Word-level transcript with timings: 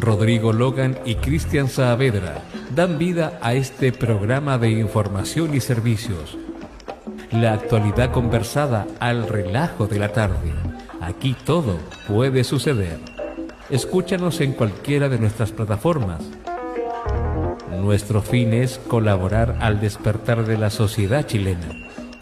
Rodrigo 0.00 0.54
Logan 0.54 0.98
y 1.04 1.16
Cristian 1.16 1.68
Saavedra 1.68 2.42
dan 2.74 2.96
vida 2.96 3.38
a 3.42 3.52
este 3.52 3.92
programa 3.92 4.56
de 4.56 4.70
información 4.70 5.54
y 5.54 5.60
servicios. 5.60 6.38
La 7.30 7.52
actualidad 7.52 8.10
conversada 8.10 8.86
al 8.98 9.28
relajo 9.28 9.86
de 9.86 9.98
la 9.98 10.08
tarde. 10.12 10.52
Aquí 11.02 11.36
todo 11.44 11.78
puede 12.08 12.44
suceder. 12.44 12.98
Escúchanos 13.68 14.40
en 14.40 14.54
cualquiera 14.54 15.10
de 15.10 15.18
nuestras 15.18 15.52
plataformas. 15.52 16.22
Nuestro 17.78 18.22
fin 18.22 18.54
es 18.54 18.78
colaborar 18.78 19.58
al 19.60 19.80
despertar 19.80 20.46
de 20.46 20.56
la 20.56 20.70
sociedad 20.70 21.26
chilena 21.26 21.68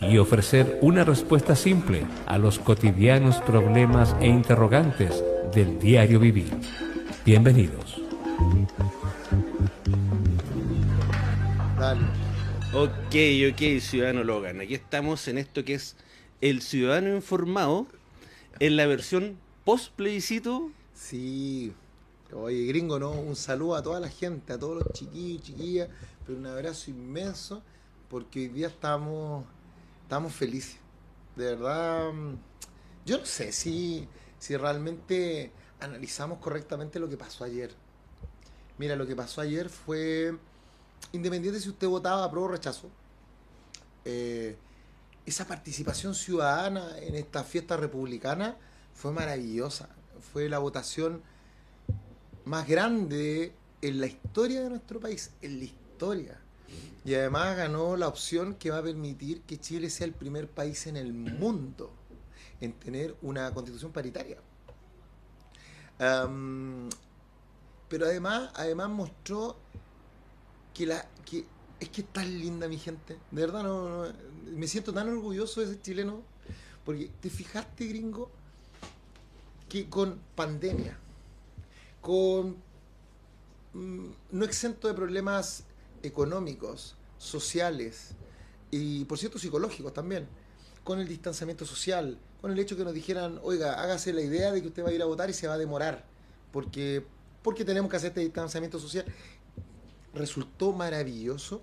y 0.01 0.19
ofrecer 0.19 0.79
una 0.83 1.05
respuesta 1.05 1.55
simple 1.55 2.07
a 2.27 2.39
los 2.39 2.59
cotidianos 2.59 3.37
problemas 3.37 4.17
e 4.21 4.27
interrogantes 4.27 5.23
del 5.55 5.79
diario 5.79 6.19
vivir. 6.19 6.51
Bienvenidos. 7.29 8.01
Ok, 12.73 13.15
ok, 13.53 13.81
ciudadano 13.83 14.25
Logan. 14.25 14.63
Aquí 14.63 14.73
estamos 14.73 15.29
en 15.29 15.37
esto 15.37 15.63
que 15.63 15.75
es 15.75 15.95
el 16.41 16.63
ciudadano 16.63 17.15
informado 17.15 17.87
en 18.61 18.77
la 18.79 18.87
versión 18.87 19.37
post 19.67 19.93
plebiscito. 19.93 20.71
Sí, 20.95 21.75
oye, 22.33 22.65
gringo, 22.65 22.99
¿no? 22.99 23.11
Un 23.11 23.37
saludo 23.37 23.75
a 23.75 23.83
toda 23.83 24.01
la 24.01 24.09
gente, 24.09 24.55
a 24.55 24.59
todos 24.59 24.83
los 24.83 24.93
chiquillos 24.95 25.41
y 25.41 25.43
chiquillas, 25.43 25.89
pero 26.25 26.39
un 26.39 26.47
abrazo 26.47 26.91
inmenso 26.91 27.63
porque 28.09 28.39
hoy 28.39 28.49
día 28.49 28.69
estamos, 28.69 29.45
estamos 30.05 30.33
felices. 30.33 30.79
De 31.37 31.45
verdad, 31.45 32.11
mm, 32.11 32.37
yo 33.05 33.19
no 33.19 33.27
sé 33.27 33.53
si, 33.53 34.09
si 34.39 34.57
realmente 34.57 35.53
analizamos 35.81 36.39
correctamente 36.39 36.99
lo 36.99 37.09
que 37.09 37.17
pasó 37.17 37.45
ayer. 37.45 37.71
Mira, 38.79 38.97
lo 38.97 39.07
que 39.07 39.17
pasó 39.17 39.41
ayer 39.41 39.69
fue, 39.69 40.37
independiente 41.13 41.61
si 41.61 41.69
usted 41.69 41.89
votaba 41.89 42.31
pro 42.31 42.45
o 42.45 42.49
rechazo, 42.49 42.89
eh, 44.05 44.57
esa 45.27 45.47
participación 45.47 46.15
ciudadana 46.15 46.99
en 46.99 47.15
esta 47.15 47.45
fiesta 47.45 47.77
republicana 47.77 48.57
fue 48.95 49.13
maravillosa. 49.13 49.89
Fue 50.33 50.49
la 50.49 50.59
votación 50.59 51.23
más 52.45 52.67
grande 52.67 53.53
en 53.83 54.01
la 54.01 54.07
historia 54.07 54.63
de 54.63 54.71
nuestro 54.71 55.01
país, 55.01 55.31
en 55.43 55.59
la 55.59 55.65
historia. 55.65 56.41
Y 57.05 57.15
además 57.15 57.57
ganó 57.57 57.97
la 57.97 58.09
opción 58.09 58.55
que 58.55 58.71
va 58.71 58.79
a 58.79 58.83
permitir 58.83 59.43
que 59.43 59.59
Chile 59.59 59.91
sea 59.91 60.07
el 60.07 60.13
primer 60.13 60.49
país 60.49 60.87
en 60.87 60.97
el 60.97 61.13
mundo 61.13 61.93
en 62.61 62.73
tener 62.73 63.15
una 63.23 63.53
constitución 63.53 63.93
paritaria. 63.93 64.39
Pero 65.99 66.89
además, 68.07 68.51
además 68.55 68.89
mostró 68.91 69.57
que 70.75 70.87
la 70.87 71.07
que 71.25 71.45
es 71.81 71.89
que 71.91 72.01
es 72.03 72.09
tan 72.09 72.39
linda 72.39 72.69
mi 72.69 72.79
gente. 72.79 73.19
De 73.31 73.41
verdad 73.41 73.63
no, 73.63 74.07
no, 74.07 74.13
me 74.53 74.67
siento 74.67 74.93
tan 74.93 75.09
orgulloso 75.09 75.61
de 75.61 75.69
ser 75.69 75.83
chileno 75.83 76.23
porque 76.85 77.11
te 77.21 77.31
fijaste, 77.31 77.87
gringo, 77.87 78.31
que 79.69 79.89
con 79.89 80.19
pandemia, 80.35 80.99
con 82.01 82.57
mm, 83.75 84.07
no 84.33 84.45
exento 84.45 84.89
de 84.89 84.95
problemas 84.95 85.65
económicos, 86.03 86.97
sociales 87.19 88.15
y 88.71 89.05
por 89.05 89.19
cierto 89.19 89.39
psicológicos 89.39 89.93
también, 89.93 90.29
con 90.89 91.01
el 91.01 91.07
distanciamiento 91.07 91.67
social, 91.67 92.17
con 92.41 92.51
el 92.51 92.59
hecho 92.59 92.75
que 92.75 92.83
nos 92.83 92.95
dijeran, 92.95 93.39
oiga, 93.43 93.75
hágase 93.75 94.11
la 94.15 94.23
idea 94.23 94.53
de 94.53 94.63
que 94.63 94.69
usted 94.69 94.83
va 94.83 94.89
a 94.89 94.93
ir 94.95 95.03
a 95.03 95.05
votar 95.05 95.29
y 95.29 95.35
se 95.35 95.47
va 95.47 95.53
a 95.53 95.59
demorar, 95.59 96.03
porque, 96.51 97.05
porque 97.43 97.63
tenemos 97.63 97.91
que 97.91 97.99
hacer 97.99 98.09
este 98.09 98.21
distanciamiento 98.23 98.79
social. 98.79 99.05
Resultó 100.15 100.73
maravilloso. 100.73 101.61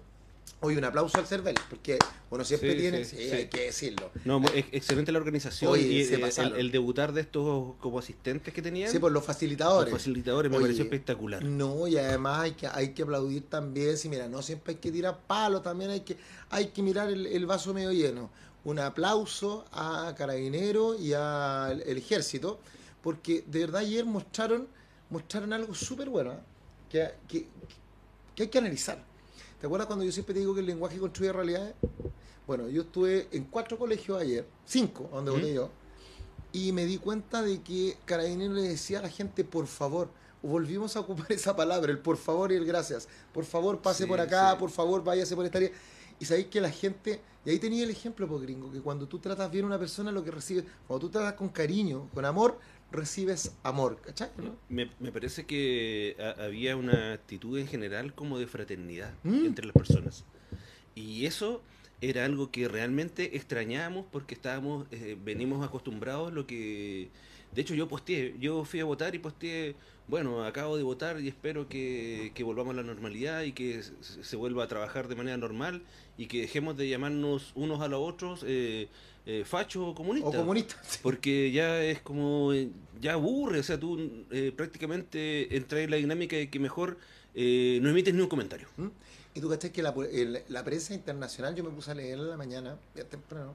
Hoy 0.61 0.77
un 0.77 0.83
aplauso 0.83 1.17
al 1.17 1.25
CERVEL, 1.25 1.55
porque 1.71 1.97
uno 2.29 2.45
siempre 2.45 2.73
Sí, 2.73 2.77
tiene, 2.77 3.03
sí, 3.03 3.17
hay 3.17 3.47
que 3.47 3.61
decirlo. 3.65 4.11
No, 4.25 4.39
ex- 4.53 4.67
excelente 4.71 5.11
la 5.11 5.17
organización 5.17 5.71
Oye, 5.71 5.87
y 5.87 6.05
se 6.05 6.15
eh, 6.15 6.29
el, 6.37 6.55
el 6.57 6.71
debutar 6.71 7.13
de 7.13 7.21
estos 7.21 7.73
como 7.79 7.97
asistentes 7.97 8.53
que 8.53 8.61
tenían. 8.61 8.91
Sí, 8.91 8.99
por 8.99 9.11
los 9.11 9.21
los 9.21 9.25
facilitadores. 9.25 9.91
facilitadores 9.91 10.51
me 10.51 10.57
Oye, 10.57 10.65
pareció 10.67 10.83
espectacular. 10.83 11.43
No, 11.43 11.87
y 11.87 11.97
además 11.97 12.41
hay 12.41 12.51
que, 12.51 12.67
hay 12.67 12.89
que 12.93 13.01
aplaudir 13.01 13.41
también, 13.49 13.97
si 13.97 14.07
mira, 14.07 14.29
no 14.29 14.43
siempre 14.43 14.73
hay 14.75 14.79
que 14.79 14.91
tirar 14.91 15.17
palos, 15.25 15.63
también 15.63 15.89
hay 15.89 16.01
que, 16.01 16.15
hay 16.51 16.67
que 16.67 16.83
mirar 16.83 17.09
el, 17.09 17.25
el 17.25 17.45
vaso 17.47 17.73
medio 17.73 17.91
lleno. 17.91 18.29
Un 18.65 18.79
aplauso 18.79 19.65
a 19.71 20.13
Carabineros 20.17 20.99
y 20.99 21.13
al 21.13 21.81
el 21.81 21.97
ejército, 21.97 22.59
porque 23.01 23.43
de 23.47 23.59
verdad 23.59 23.81
ayer 23.81 24.05
mostraron, 24.05 24.67
mostraron 25.09 25.53
algo 25.53 25.73
súper 25.75 26.09
bueno, 26.09 26.33
¿eh? 26.33 26.39
que, 26.89 27.11
que, 27.27 27.47
que 28.35 28.43
hay 28.43 28.49
que 28.49 28.57
analizar. 28.57 28.97
¿Te 29.59 29.67
acuerdas 29.67 29.87
cuando 29.87 30.03
yo 30.03 30.11
siempre 30.11 30.33
te 30.33 30.39
digo 30.41 30.53
que 30.53 30.59
el 30.61 30.65
lenguaje 30.65 30.97
construye 30.97 31.31
realidades? 31.31 31.75
Bueno, 32.47 32.67
yo 32.67 32.81
estuve 32.83 33.27
en 33.31 33.45
cuatro 33.45 33.77
colegios 33.77 34.19
ayer, 34.21 34.45
cinco, 34.65 35.09
donde 35.11 35.31
voté 35.31 35.53
yo, 35.53 35.69
y 36.51 36.71
me 36.71 36.85
di 36.85 36.97
cuenta 36.97 37.41
de 37.41 37.61
que 37.61 37.97
Carabineros 38.05 38.55
le 38.55 38.63
decía 38.63 38.99
a 38.99 39.01
la 39.03 39.09
gente, 39.09 39.43
por 39.43 39.67
favor, 39.67 40.09
volvimos 40.41 40.95
a 40.95 41.01
ocupar 41.01 41.27
esa 41.31 41.55
palabra, 41.55 41.91
el 41.91 41.99
por 41.99 42.17
favor 42.17 42.51
y 42.51 42.55
el 42.55 42.65
gracias. 42.65 43.07
Por 43.33 43.45
favor, 43.45 43.79
pase 43.79 44.03
Sí, 44.03 44.09
por 44.09 44.19
acá, 44.19 44.51
sí. 44.51 44.57
por 44.59 44.69
favor, 44.71 45.03
váyase 45.03 45.35
por 45.35 45.45
esta 45.45 45.57
área. 45.59 45.71
Y 46.19 46.25
sabéis 46.25 46.47
que 46.47 46.61
la 46.61 46.71
gente, 46.71 47.19
y 47.45 47.49
ahí 47.49 47.59
tenía 47.59 47.83
el 47.83 47.89
ejemplo, 47.89 48.27
pues 48.27 48.41
gringo, 48.41 48.71
que 48.71 48.79
cuando 48.79 49.07
tú 49.07 49.19
tratas 49.19 49.51
bien 49.51 49.65
a 49.65 49.67
una 49.67 49.79
persona, 49.79 50.11
lo 50.11 50.23
que 50.23 50.31
recibes, 50.31 50.63
cuando 50.87 51.07
tú 51.07 51.11
tratas 51.11 51.33
con 51.33 51.49
cariño, 51.49 52.09
con 52.13 52.23
amor, 52.25 52.57
recibes 52.91 53.53
amor, 53.63 53.99
¿cachai? 54.01 54.29
no? 54.37 54.55
Me, 54.69 54.89
me 54.99 55.11
parece 55.11 55.45
que 55.45 56.15
ha- 56.19 56.43
había 56.45 56.77
una 56.77 57.13
actitud 57.13 57.57
en 57.59 57.67
general 57.67 58.13
como 58.13 58.39
de 58.39 58.47
fraternidad 58.47 59.13
Mm. 59.23 59.45
entre 59.45 59.65
las 59.65 59.73
personas. 59.73 60.23
Y 60.95 61.25
eso 61.25 61.61
era 62.01 62.23
algo 62.25 62.51
que 62.51 62.67
realmente 62.67 63.35
extrañábamos 63.35 64.05
porque 64.11 64.35
estábamos, 64.35 64.85
eh, 64.91 65.17
venimos 65.23 65.65
acostumbrados 65.65 66.31
a 66.31 66.33
lo 66.33 66.47
que... 66.47 67.09
De 67.55 67.61
hecho 67.61 67.73
yo 67.73 67.87
posteé, 67.87 68.35
yo 68.39 68.65
fui 68.65 68.81
a 68.81 68.85
votar 68.85 69.15
y 69.15 69.19
posteé, 69.19 69.75
bueno, 70.07 70.43
acabo 70.43 70.75
de 70.77 70.83
votar 70.83 71.19
y 71.21 71.27
espero 71.29 71.67
que, 71.69 72.31
que 72.35 72.43
volvamos 72.43 72.73
a 72.73 72.77
la 72.77 72.83
normalidad 72.83 73.43
y 73.43 73.53
que 73.53 73.81
se, 74.21 74.35
vuelva 74.35 74.65
a 74.65 74.67
trabajar 74.67 75.07
de 75.07 75.15
manera 75.15 75.37
normal 75.37 75.81
y 76.17 76.25
que 76.27 76.41
dejemos 76.41 76.75
de 76.77 76.89
llamarnos 76.89 77.51
unos 77.55 77.79
a 77.81 77.87
los 77.87 78.01
otros 78.01 78.43
eh, 78.45 78.87
eh, 79.25 79.43
fachos 79.45 79.83
o 79.87 79.95
comunistas. 79.95 80.35
O 80.35 80.37
comunista. 80.37 80.75
sí. 80.87 80.99
Porque 81.01 81.51
ya 81.51 81.81
es 81.83 82.01
como, 82.01 82.51
eh, 82.53 82.69
ya 83.01 83.13
aburre, 83.13 83.59
o 83.59 83.63
sea, 83.63 83.79
tú 83.79 84.25
eh, 84.31 84.51
prácticamente 84.55 85.55
entras 85.55 85.81
en 85.81 85.91
la 85.91 85.97
dinámica 85.97 86.35
de 86.35 86.49
que 86.49 86.59
mejor 86.59 86.97
eh, 87.33 87.79
no 87.81 87.89
emites 87.89 88.13
ni 88.13 88.21
un 88.21 88.27
comentario. 88.27 88.67
¿Mm? 88.77 88.87
Y 89.33 89.41
tú 89.41 89.49
cachai 89.49 89.71
que 89.71 89.81
la, 89.81 89.93
el- 90.11 90.41
la 90.49 90.63
prensa 90.63 90.93
internacional, 90.93 91.55
yo 91.55 91.63
me 91.63 91.69
puse 91.69 91.91
a 91.91 91.95
leerla 91.95 92.23
en 92.25 92.29
la 92.31 92.37
mañana, 92.37 92.77
bien 92.93 93.07
temprano, 93.07 93.53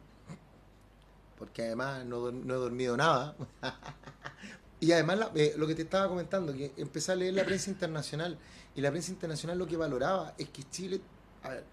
porque 1.40 1.62
además 1.62 2.04
no, 2.04 2.30
no 2.30 2.54
he 2.54 2.58
dormido 2.58 2.96
nada. 2.98 3.34
y 4.78 4.92
además 4.92 5.18
la- 5.18 5.32
eh, 5.34 5.54
lo 5.56 5.66
que 5.66 5.74
te 5.74 5.82
estaba 5.82 6.06
comentando, 6.06 6.52
que 6.52 6.72
empecé 6.76 7.12
a 7.12 7.16
leer 7.16 7.34
la 7.34 7.44
prensa 7.44 7.70
internacional, 7.70 8.38
y 8.76 8.80
la 8.82 8.90
prensa 8.90 9.10
internacional 9.10 9.58
lo 9.58 9.66
que 9.66 9.76
valoraba 9.76 10.34
es 10.38 10.48
que 10.50 10.62
Chile, 10.70 11.00
a 11.42 11.48
ver, 11.48 11.64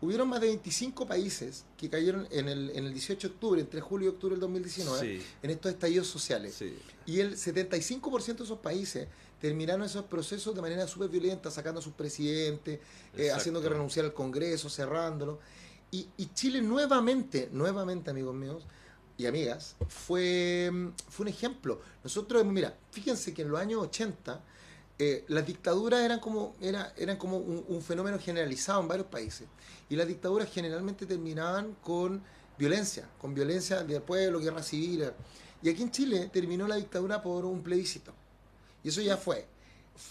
hubieron 0.00 0.26
más 0.28 0.40
de 0.40 0.46
25 0.48 1.06
países 1.06 1.66
que 1.76 1.90
cayeron 1.90 2.26
en 2.30 2.48
el, 2.48 2.70
en 2.70 2.86
el 2.86 2.92
18 2.94 3.28
de 3.28 3.34
octubre, 3.34 3.60
entre 3.60 3.80
julio 3.82 4.06
y 4.08 4.12
octubre 4.14 4.32
del 4.34 4.40
2019, 4.40 5.00
Sí, 5.00 5.22
en 5.42 5.50
estos 5.50 5.70
estallidos 5.72 6.06
sociales. 6.08 6.54
sí. 6.54 6.76
Y 7.06 7.20
el 7.20 7.36
75% 7.36 8.36
de 8.38 8.44
esos 8.44 8.58
países 8.58 9.06
terminaron 9.38 9.82
esos 9.84 10.04
procesos 10.06 10.54
de 10.54 10.62
manera 10.62 10.86
súper 10.86 11.08
violenta, 11.10 11.50
sacando 11.50 11.80
a 11.80 11.82
sus 11.82 11.92
presidentes, 11.92 12.80
eh, 13.16 13.30
haciendo 13.30 13.60
que 13.60 13.68
renunciara 13.68 14.08
al 14.08 14.14
Congreso, 14.14 14.68
cerrándolo. 14.70 15.40
Y, 15.90 16.06
y 16.18 16.26
Chile 16.34 16.62
nuevamente, 16.62 17.48
nuevamente, 17.52 18.10
amigos 18.10 18.34
míos 18.34 18.62
y 19.20 19.26
amigas, 19.26 19.76
fue, 19.88 20.70
mm, 20.72 20.88
fue 21.08 21.24
un 21.24 21.28
ejemplo. 21.28 21.80
Nosotros, 22.02 22.44
mira, 22.46 22.74
fíjense 22.90 23.34
que 23.34 23.42
en 23.42 23.50
los 23.50 23.60
años 23.60 23.82
80 23.82 24.40
eh, 24.98 25.24
las 25.28 25.46
dictaduras 25.46 26.00
eran 26.00 26.20
como, 26.20 26.54
era, 26.60 26.92
eran 26.96 27.16
como 27.16 27.38
un, 27.38 27.64
un 27.68 27.82
fenómeno 27.82 28.18
generalizado 28.18 28.80
en 28.80 28.88
varios 28.88 29.06
países. 29.08 29.46
Y 29.88 29.96
las 29.96 30.06
dictaduras 30.06 30.50
generalmente 30.50 31.06
terminaban 31.06 31.76
con 31.82 32.22
violencia, 32.58 33.08
con 33.20 33.34
violencia 33.34 33.82
del 33.82 34.02
pueblo, 34.02 34.40
guerra 34.40 34.62
civil. 34.62 35.10
Y 35.62 35.68
aquí 35.68 35.82
en 35.82 35.90
Chile 35.90 36.30
terminó 36.32 36.66
la 36.66 36.76
dictadura 36.76 37.22
por 37.22 37.44
un 37.44 37.62
plebiscito. 37.62 38.12
Y 38.82 38.88
eso 38.88 39.00
ya 39.00 39.16
fue. 39.16 39.46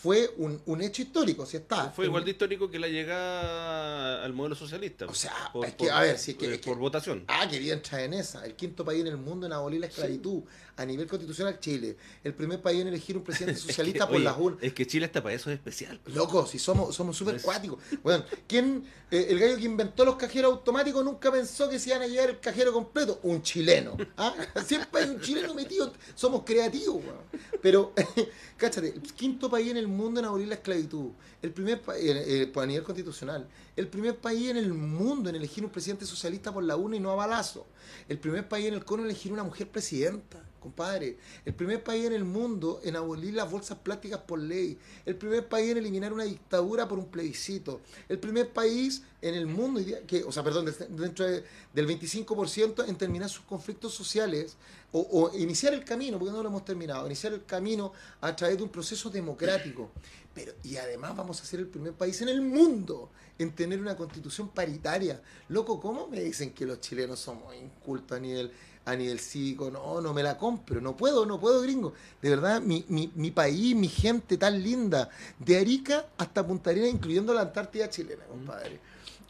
Fue 0.01 0.29
un, 0.37 0.61
un 0.67 0.81
hecho 0.81 1.01
histórico, 1.01 1.45
si 1.45 1.57
está. 1.57 1.89
Fue 1.89 2.05
igual 2.05 2.23
de 2.23 2.31
histórico 2.31 2.69
que 2.69 2.79
la 2.79 2.87
llegada 2.87 4.23
al 4.23 4.33
modelo 4.33 4.55
socialista. 4.55 5.05
O 5.07 5.13
sea, 5.13 5.33
por, 5.51 5.65
es 5.65 5.73
que, 5.73 5.85
por- 5.85 5.91
a 5.93 6.01
ver, 6.01 6.17
si 6.17 6.31
es 6.31 6.37
que- 6.37 6.45
eh, 6.45 6.53
es 6.55 6.61
que- 6.61 6.69
por 6.69 6.77
votación. 6.77 7.23
Ah, 7.27 7.47
quería 7.49 7.73
entrar 7.73 8.01
en 8.01 8.13
esa. 8.13 8.45
El 8.45 8.55
quinto 8.55 8.85
país 8.85 9.01
en 9.01 9.07
el 9.07 9.17
mundo 9.17 9.45
en 9.45 9.53
abolir 9.53 9.79
la 9.81 9.87
esclavitud. 9.87 10.43
A 10.79 10.85
nivel 10.85 11.07
constitucional, 11.07 11.59
Chile. 11.59 11.97
El 12.23 12.33
primer 12.33 12.61
país 12.61 12.79
en 12.79 12.87
elegir 12.87 13.17
un 13.17 13.23
presidente 13.23 13.59
Es 13.59 13.65
socialista 13.65 14.05
que, 14.05 14.07
por 14.07 14.15
oye, 14.15 14.23
las 14.23 14.37
urnas. 14.37 14.63
Es 14.63 14.73
que 14.73 14.87
Chile 14.87 15.07
hasta 15.07 15.21
para 15.21 15.35
eso 15.35 15.49
es 15.49 15.55
especial. 15.55 15.99
Loco, 16.05 16.45
si 16.45 16.57
somos 16.57 16.95
somos 16.95 17.17
súper 17.17 17.41
cuáticos. 17.41 17.79
Bueno, 18.01 18.23
¿quién, 18.47 18.85
eh, 19.11 19.27
el 19.29 19.39
gallo 19.39 19.57
que 19.57 19.65
inventó 19.65 20.05
los 20.05 20.15
cajeros 20.15 20.53
automáticos 20.53 21.03
nunca 21.03 21.29
pensó 21.33 21.67
que 21.67 21.79
se 21.79 21.89
iban 21.89 22.03
a 22.03 22.07
llevar 22.07 22.29
el 22.29 22.39
cajero 22.39 22.71
completo? 22.71 23.19
Un 23.23 23.41
chileno. 23.41 23.97
¿ah? 24.15 24.33
Siempre 24.65 25.01
hay 25.01 25.09
un 25.09 25.19
chileno 25.19 25.53
metido. 25.53 25.91
Somos 26.15 26.43
creativos, 26.45 27.03
weón. 27.03 27.41
Pero, 27.61 27.91
cáchate, 28.57 28.87
el 28.87 29.01
quinto 29.01 29.49
país 29.49 29.71
en 29.71 29.77
el 29.77 29.89
mundo 29.89 30.21
en 30.21 30.27
abolir 30.27 30.47
la 30.47 30.55
esclavitud, 30.55 31.11
el 31.41 31.51
primer 31.51 31.81
país, 31.81 32.05
eh, 32.05 32.51
a 32.55 32.65
nivel 32.65 32.83
constitucional, 32.83 33.49
el 33.75 33.89
primer 33.89 34.15
país 34.15 34.49
en 34.49 34.55
el 34.55 34.73
mundo 34.73 35.29
en 35.29 35.35
elegir 35.35 35.65
un 35.65 35.71
presidente 35.71 36.05
socialista 36.05 36.53
por 36.53 36.63
la 36.63 36.77
UNA 36.77 36.95
y 36.95 36.99
no 37.01 37.11
a 37.11 37.15
balazo, 37.15 37.67
el 38.07 38.17
primer 38.17 38.47
país 38.47 38.67
en 38.67 38.75
el 38.75 38.85
cono 38.85 39.03
en 39.03 39.09
elegir 39.09 39.33
una 39.33 39.43
mujer 39.43 39.67
presidenta, 39.67 40.41
compadre, 40.59 41.17
el 41.45 41.53
primer 41.53 41.83
país 41.83 42.05
en 42.05 42.13
el 42.13 42.25
mundo 42.25 42.81
en 42.83 42.95
abolir 42.95 43.33
las 43.33 43.49
bolsas 43.49 43.77
plásticas 43.79 44.19
por 44.21 44.39
ley, 44.39 44.77
el 45.05 45.15
primer 45.15 45.47
país 45.47 45.71
en 45.71 45.77
eliminar 45.77 46.13
una 46.13 46.23
dictadura 46.23 46.87
por 46.87 46.99
un 46.99 47.07
plebiscito, 47.07 47.81
el 48.07 48.19
primer 48.19 48.49
país 48.49 49.03
en 49.21 49.35
el 49.35 49.47
mundo, 49.47 49.81
que, 50.07 50.23
o 50.23 50.31
sea, 50.31 50.43
perdón, 50.43 50.73
dentro 50.89 51.25
del 51.25 51.87
25% 51.87 52.87
en 52.87 52.95
terminar 52.95 53.29
sus 53.29 53.43
conflictos 53.45 53.93
sociales 53.93 54.55
o, 54.91 54.99
o, 54.99 55.37
iniciar 55.37 55.73
el 55.73 55.83
camino, 55.83 56.17
porque 56.17 56.33
no 56.33 56.41
lo 56.41 56.49
hemos 56.49 56.65
terminado, 56.65 57.05
iniciar 57.05 57.33
el 57.33 57.45
camino 57.45 57.93
a 58.21 58.35
través 58.35 58.57
de 58.57 58.63
un 58.63 58.69
proceso 58.69 59.09
democrático. 59.09 59.91
Pero, 60.33 60.53
y 60.63 60.77
además 60.77 61.15
vamos 61.15 61.41
a 61.41 61.45
ser 61.45 61.59
el 61.59 61.67
primer 61.67 61.93
país 61.93 62.21
en 62.21 62.29
el 62.29 62.41
mundo 62.41 63.09
en 63.37 63.51
tener 63.51 63.79
una 63.79 63.95
constitución 63.95 64.49
paritaria. 64.49 65.21
Loco, 65.47 65.79
¿cómo 65.79 66.07
me 66.07 66.21
dicen 66.21 66.53
que 66.53 66.65
los 66.65 66.79
chilenos 66.81 67.19
somos 67.19 67.55
incultos 67.55 68.17
a 68.17 68.19
nivel 68.19 68.51
a 68.85 68.95
nivel 68.95 69.19
cívico, 69.19 69.69
no, 69.69 70.01
no 70.01 70.13
me 70.13 70.23
la 70.23 70.37
compro, 70.37 70.81
no 70.81 70.95
puedo, 70.97 71.25
no 71.25 71.39
puedo, 71.39 71.61
gringo. 71.61 71.93
De 72.21 72.29
verdad, 72.29 72.61
mi, 72.61 72.85
mi, 72.87 73.11
mi 73.15 73.31
país, 73.31 73.75
mi 73.75 73.87
gente 73.87 74.37
tan 74.37 74.61
linda, 74.61 75.09
de 75.37 75.57
Arica 75.57 76.07
hasta 76.17 76.45
Punta 76.45 76.71
Arenas, 76.71 76.89
incluyendo 76.89 77.33
la 77.33 77.41
Antártida 77.41 77.89
chilena, 77.89 78.25
compadre. 78.25 78.79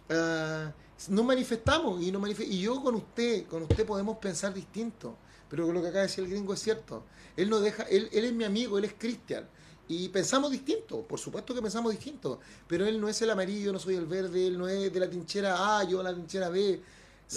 Uh, 0.10 0.72
nos 1.12 1.26
manifestamos 1.26 2.02
y, 2.02 2.12
no 2.12 2.26
y 2.28 2.62
yo 2.62 2.82
con 2.82 2.96
usted, 2.96 3.46
con 3.48 3.64
usted 3.64 3.86
podemos 3.86 4.18
pensar 4.18 4.54
distinto, 4.54 5.18
pero 5.50 5.72
lo 5.72 5.82
que 5.82 5.88
acaba 5.88 6.02
de 6.02 6.08
decir 6.08 6.24
el 6.24 6.30
gringo 6.30 6.54
es 6.54 6.62
cierto. 6.62 7.04
Él 7.36 7.50
no 7.50 7.60
deja, 7.60 7.84
él, 7.84 8.10
él 8.12 8.26
es 8.26 8.34
mi 8.34 8.44
amigo, 8.44 8.78
él 8.78 8.86
es 8.86 8.94
cristian. 8.98 9.48
Y 9.88 10.10
pensamos 10.10 10.52
distinto, 10.52 11.02
por 11.02 11.20
supuesto 11.20 11.56
que 11.56 11.62
pensamos 11.62 11.92
distinto, 11.92 12.40
pero 12.68 12.86
él 12.86 13.02
no 13.02 13.10
es 13.10 13.20
el 13.24 13.32
amarillo, 13.32 13.74
no 13.74 13.80
soy 13.80 13.96
el 13.96 14.06
verde, 14.06 14.46
él 14.46 14.58
no 14.58 14.68
es 14.68 14.94
de 14.94 15.00
la 15.00 15.10
trinchera 15.10 15.80
A, 15.80 15.84
yo 15.84 16.04
la 16.04 16.14
trinchera 16.14 16.50
B 16.50 16.80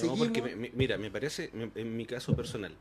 no, 0.02 0.16
porque 0.16 0.70
mira, 0.74 0.96
me 0.96 1.10
parece, 1.10 1.50
en 1.52 1.96
mi 1.96 2.06
caso 2.06 2.34
personal, 2.34 2.72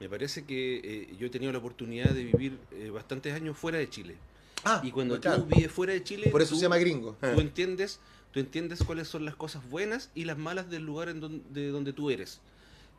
me 0.00 0.08
parece 0.08 0.44
que 0.44 0.80
eh, 0.82 1.16
yo 1.18 1.26
he 1.26 1.30
tenido 1.30 1.52
la 1.52 1.58
oportunidad 1.58 2.10
de 2.10 2.24
vivir 2.24 2.58
eh, 2.72 2.90
bastantes 2.90 3.34
años 3.34 3.56
fuera 3.56 3.78
de 3.78 3.88
Chile. 3.90 4.16
Ah, 4.64 4.80
y 4.82 4.90
cuando 4.90 5.20
tú 5.20 5.44
vives 5.44 5.70
fuera 5.70 5.92
de 5.92 6.02
Chile, 6.02 6.28
por 6.30 6.40
eso 6.40 6.54
se 6.54 6.62
llama 6.62 6.78
gringo. 6.78 7.16
Tú 7.20 7.40
entiendes, 7.40 8.00
tú 8.32 8.40
entiendes 8.40 8.82
cuáles 8.82 9.08
son 9.08 9.26
las 9.26 9.36
cosas 9.36 9.68
buenas 9.68 10.10
y 10.14 10.24
las 10.24 10.38
malas 10.38 10.70
del 10.70 10.84
lugar 10.84 11.10
en 11.10 11.20
donde, 11.20 11.44
de 11.50 11.68
donde 11.68 11.92
tú 11.92 12.10
eres. 12.10 12.40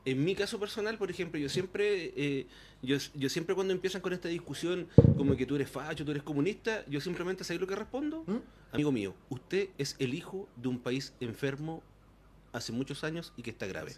En 0.06 0.24
mi 0.24 0.36
caso 0.36 0.60
personal, 0.60 0.98
por 0.98 1.10
ejemplo, 1.10 1.40
yo 1.40 1.50
siempre, 1.50 2.14
eh, 2.16 2.48
yo, 2.82 2.98
yo, 3.16 3.28
siempre 3.28 3.56
cuando 3.56 3.74
empiezan 3.74 4.02
con 4.02 4.14
esta 4.14 4.30
discusión, 4.30 4.88
como 5.18 5.36
que 5.36 5.46
tú 5.46 5.56
eres 5.56 5.70
facho, 5.70 6.06
tú 6.06 6.12
eres 6.12 6.24
comunista, 6.24 6.86
yo 6.88 7.02
simplemente 7.02 7.44
sé 7.44 7.58
lo 7.58 7.66
que 7.66 7.76
respondo. 7.76 8.24
¿Mm? 8.28 8.38
Amigo 8.74 8.92
mío, 8.92 9.16
usted 9.30 9.70
es 9.78 9.96
el 10.00 10.14
hijo 10.14 10.48
de 10.56 10.68
un 10.68 10.80
país 10.80 11.14
enfermo 11.20 11.82
hace 12.54 12.72
muchos 12.72 13.04
años 13.04 13.34
y 13.36 13.42
que 13.42 13.50
está 13.50 13.66
grave. 13.66 13.94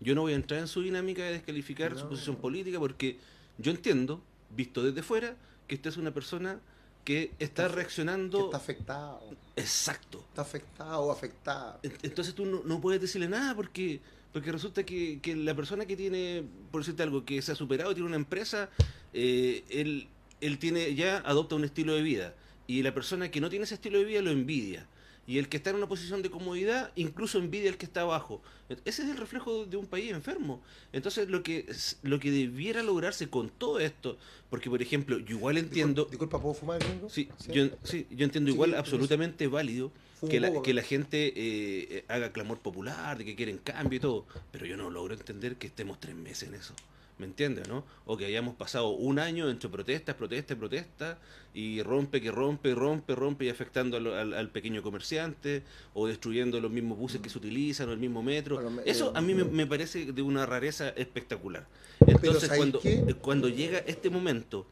Yo 0.00 0.14
no 0.14 0.22
voy 0.22 0.32
a 0.32 0.36
entrar 0.36 0.60
en 0.60 0.68
su 0.68 0.80
dinámica 0.80 1.22
de 1.22 1.32
descalificar 1.32 1.96
su 1.98 2.08
posición 2.08 2.36
política 2.36 2.78
porque 2.78 3.18
yo 3.58 3.70
entiendo, 3.70 4.22
visto 4.50 4.82
desde 4.82 5.02
fuera, 5.02 5.36
que 5.66 5.74
usted 5.74 5.90
es 5.90 5.96
una 5.96 6.12
persona 6.12 6.60
que 7.04 7.32
está, 7.38 7.68
reaccionando... 7.68 8.38
Que 8.38 8.44
está 8.44 8.56
afectado. 8.56 9.36
Exacto. 9.56 10.24
Está 10.28 10.42
afectado 10.42 11.00
o 11.02 11.12
afectada. 11.12 11.80
Entonces 12.02 12.34
tú 12.34 12.46
no, 12.46 12.80
puedes 12.80 13.00
decirle 13.00 13.28
nada 13.28 13.54
porque 13.54 14.00
porque 14.32 14.52
resulta 14.52 14.84
que, 14.84 15.20
que, 15.20 15.34
la 15.36 15.54
persona 15.54 15.86
que 15.86 15.96
tiene, 15.96 16.44
por 16.70 16.82
decirte 16.82 17.02
algo, 17.02 17.24
que 17.24 17.42
se 17.42 17.52
ha 17.52 17.54
superado, 17.54 17.94
tiene 17.94 18.08
una 18.08 18.16
empresa, 18.16 18.70
eh, 19.12 19.64
él, 19.70 20.08
él 20.40 20.58
tiene 20.58 20.94
ya 20.94 21.18
adopta 21.18 21.56
un 21.56 21.64
estilo 21.64 21.94
de 21.94 22.02
vida. 22.02 22.34
Y 22.66 22.82
la 22.82 22.94
persona 22.94 23.30
que 23.30 23.40
no 23.40 23.50
tiene 23.50 23.64
ese 23.64 23.74
estilo 23.74 23.98
de 23.98 24.04
vida 24.04 24.22
lo 24.22 24.30
envidia 24.30 24.86
y 25.30 25.38
el 25.38 25.48
que 25.48 25.58
está 25.58 25.70
en 25.70 25.76
una 25.76 25.86
posición 25.86 26.22
de 26.22 26.30
comodidad 26.30 26.90
incluso 26.96 27.38
envidia 27.38 27.70
al 27.70 27.76
que 27.76 27.86
está 27.86 28.00
abajo. 28.00 28.42
Ese 28.84 29.02
es 29.02 29.10
el 29.10 29.16
reflejo 29.16 29.64
de 29.64 29.76
un 29.76 29.86
país 29.86 30.10
enfermo. 30.10 30.60
Entonces 30.92 31.28
lo 31.28 31.44
que 31.44 31.66
lo 32.02 32.18
que 32.18 32.32
debiera 32.32 32.82
lograrse 32.82 33.28
con 33.28 33.48
todo 33.48 33.78
esto, 33.78 34.18
porque 34.48 34.68
por 34.68 34.82
ejemplo, 34.82 35.20
yo 35.20 35.36
igual 35.36 35.56
entiendo... 35.56 36.06
Disculpa, 36.06 36.40
¿puedo 36.40 36.54
fumar 36.54 36.80
Sí, 37.08 37.28
Yo, 37.48 37.68
sí, 37.84 38.08
yo 38.10 38.24
entiendo 38.24 38.50
igual 38.50 38.74
absolutamente 38.74 39.46
válido 39.46 39.92
que 40.28 40.40
la, 40.40 40.62
que 40.62 40.74
la 40.74 40.82
gente 40.82 41.32
eh, 41.36 42.04
haga 42.08 42.32
clamor 42.32 42.58
popular, 42.58 43.18
de 43.18 43.24
que 43.24 43.34
quieren 43.34 43.58
cambio 43.58 43.96
y 43.96 44.00
todo, 44.00 44.26
pero 44.52 44.66
yo 44.66 44.76
no 44.76 44.90
logro 44.90 45.14
entender 45.14 45.56
que 45.56 45.66
estemos 45.66 45.98
tres 46.00 46.14
meses 46.14 46.48
en 46.48 46.54
eso. 46.54 46.74
¿Me 47.20 47.26
entiendes, 47.26 47.68
no? 47.68 47.84
O 48.06 48.16
que 48.16 48.24
hayamos 48.24 48.54
pasado 48.54 48.88
un 48.88 49.18
año 49.18 49.50
entre 49.50 49.68
protestas, 49.68 50.14
protestas, 50.14 50.56
protestas, 50.56 51.18
y 51.52 51.82
rompe, 51.82 52.22
que 52.22 52.30
rompe, 52.30 52.74
rompe, 52.74 53.14
rompe, 53.14 53.44
y 53.44 53.50
afectando 53.50 53.98
al, 53.98 54.48
pequeño 54.48 54.82
comerciante, 54.82 55.62
o 55.92 56.06
destruyendo 56.06 56.58
los 56.60 56.70
mismos 56.70 56.96
buses 56.96 57.20
que 57.20 57.28
se 57.28 57.36
utilizan, 57.36 57.90
o 57.90 57.92
el 57.92 57.98
mismo 57.98 58.22
metro. 58.22 58.58
Eso 58.86 59.12
a 59.14 59.20
mí 59.20 59.34
me, 59.34 59.66
parece 59.66 60.12
de 60.12 60.22
una 60.22 60.46
rareza 60.46 60.88
espectacular. 60.90 61.66
Entonces, 62.06 62.50
cuando, 62.56 62.80
eh, 62.84 63.14
cuando 63.20 63.50
llega 63.50 63.80
este 63.80 64.08
momento 64.08 64.66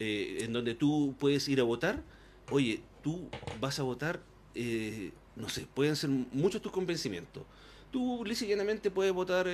eh, 0.00 0.38
en 0.40 0.52
donde 0.52 0.74
tú 0.74 1.14
puedes 1.20 1.48
ir 1.48 1.60
a 1.60 1.62
votar, 1.62 2.02
oye, 2.50 2.80
tú 3.04 3.28
vas 3.60 3.78
a 3.78 3.84
votar, 3.84 4.18
eh, 4.54 5.12
no 5.36 5.48
sé, 5.48 5.66
pueden 5.74 5.96
ser 5.96 6.10
muchos 6.10 6.62
tus 6.62 6.72
convencimientos. 6.72 7.42
Tú, 7.90 8.24
lisa 8.24 8.46
puedes 8.92 9.12
votar 9.12 9.46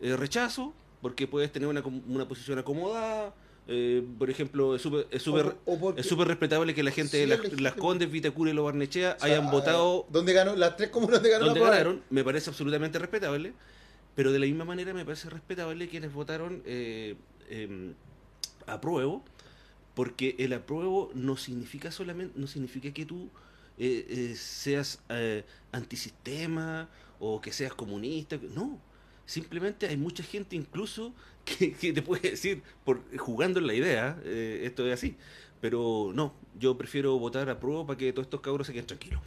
rechazo, 0.00 0.74
porque 1.00 1.26
puedes 1.26 1.50
tener 1.52 1.68
una, 1.68 1.82
una 2.08 2.28
posición 2.28 2.58
acomodada. 2.58 3.34
Eh, 3.72 4.04
por 4.18 4.28
ejemplo, 4.28 4.74
es 4.74 4.82
súper 4.82 5.06
es 5.12 5.22
súper 5.22 6.26
respetable 6.26 6.74
que 6.74 6.82
la 6.82 6.90
gente 6.90 7.18
de 7.18 7.26
las, 7.60 7.74
Condes, 7.74 8.10
Vitacura 8.10 8.50
y 8.50 8.54
Lo 8.54 8.64
Barnechea 8.64 9.16
hayan 9.20 9.50
votado. 9.50 10.06
¿Dónde 10.10 10.32
ganó? 10.32 10.56
Las 10.56 10.76
tres 10.76 10.90
comunas 10.90 11.22
de 11.22 11.38
donde 11.38 11.60
ganaron, 11.60 12.02
me 12.10 12.24
parece 12.24 12.50
absolutamente 12.50 12.98
respetable. 12.98 13.52
Pero 14.16 14.32
de 14.32 14.40
la 14.40 14.46
misma 14.46 14.64
manera 14.64 14.92
me 14.92 15.04
parece 15.04 15.30
respetable 15.30 15.88
quienes 15.88 16.12
votaron 16.12 16.62
eh, 16.66 17.14
eh, 17.48 17.92
apruebo, 18.66 19.22
porque 19.94 20.34
el 20.40 20.52
apruebo 20.52 21.12
no 21.14 21.36
significa 21.36 21.92
solamente, 21.92 22.38
no 22.38 22.48
significa 22.48 22.92
que 22.92 23.06
tú 23.06 23.30
eh, 23.80 24.34
seas 24.36 25.00
antisistema 25.72 26.88
o 27.18 27.40
que 27.40 27.52
seas 27.52 27.74
comunista. 27.74 28.38
No, 28.54 28.78
Simplemente 29.30 29.86
hay 29.86 29.96
mucha 29.96 30.24
gente 30.24 30.56
incluso 30.56 31.12
que, 31.44 31.92
te 31.92 32.02
puede 32.02 32.30
decir, 32.30 32.62
por 32.84 33.00
jugando 33.16 33.60
en 33.60 33.68
la 33.68 33.74
idea, 33.74 34.20
eh, 34.24 34.62
esto 34.64 34.84
es 34.84 34.92
así. 34.92 35.14
Pero 35.60 36.10
no, 36.12 36.34
yo 36.58 36.76
prefiero 36.76 37.16
votar 37.16 37.48
a 37.48 37.60
prueba 37.60 37.86
para 37.86 37.96
que 37.96 38.12
todos 38.12 38.26
estos 38.26 38.40
cabros 38.40 38.66
se 38.66 38.72
queden 38.72 38.88
tranquilos. 38.88 39.20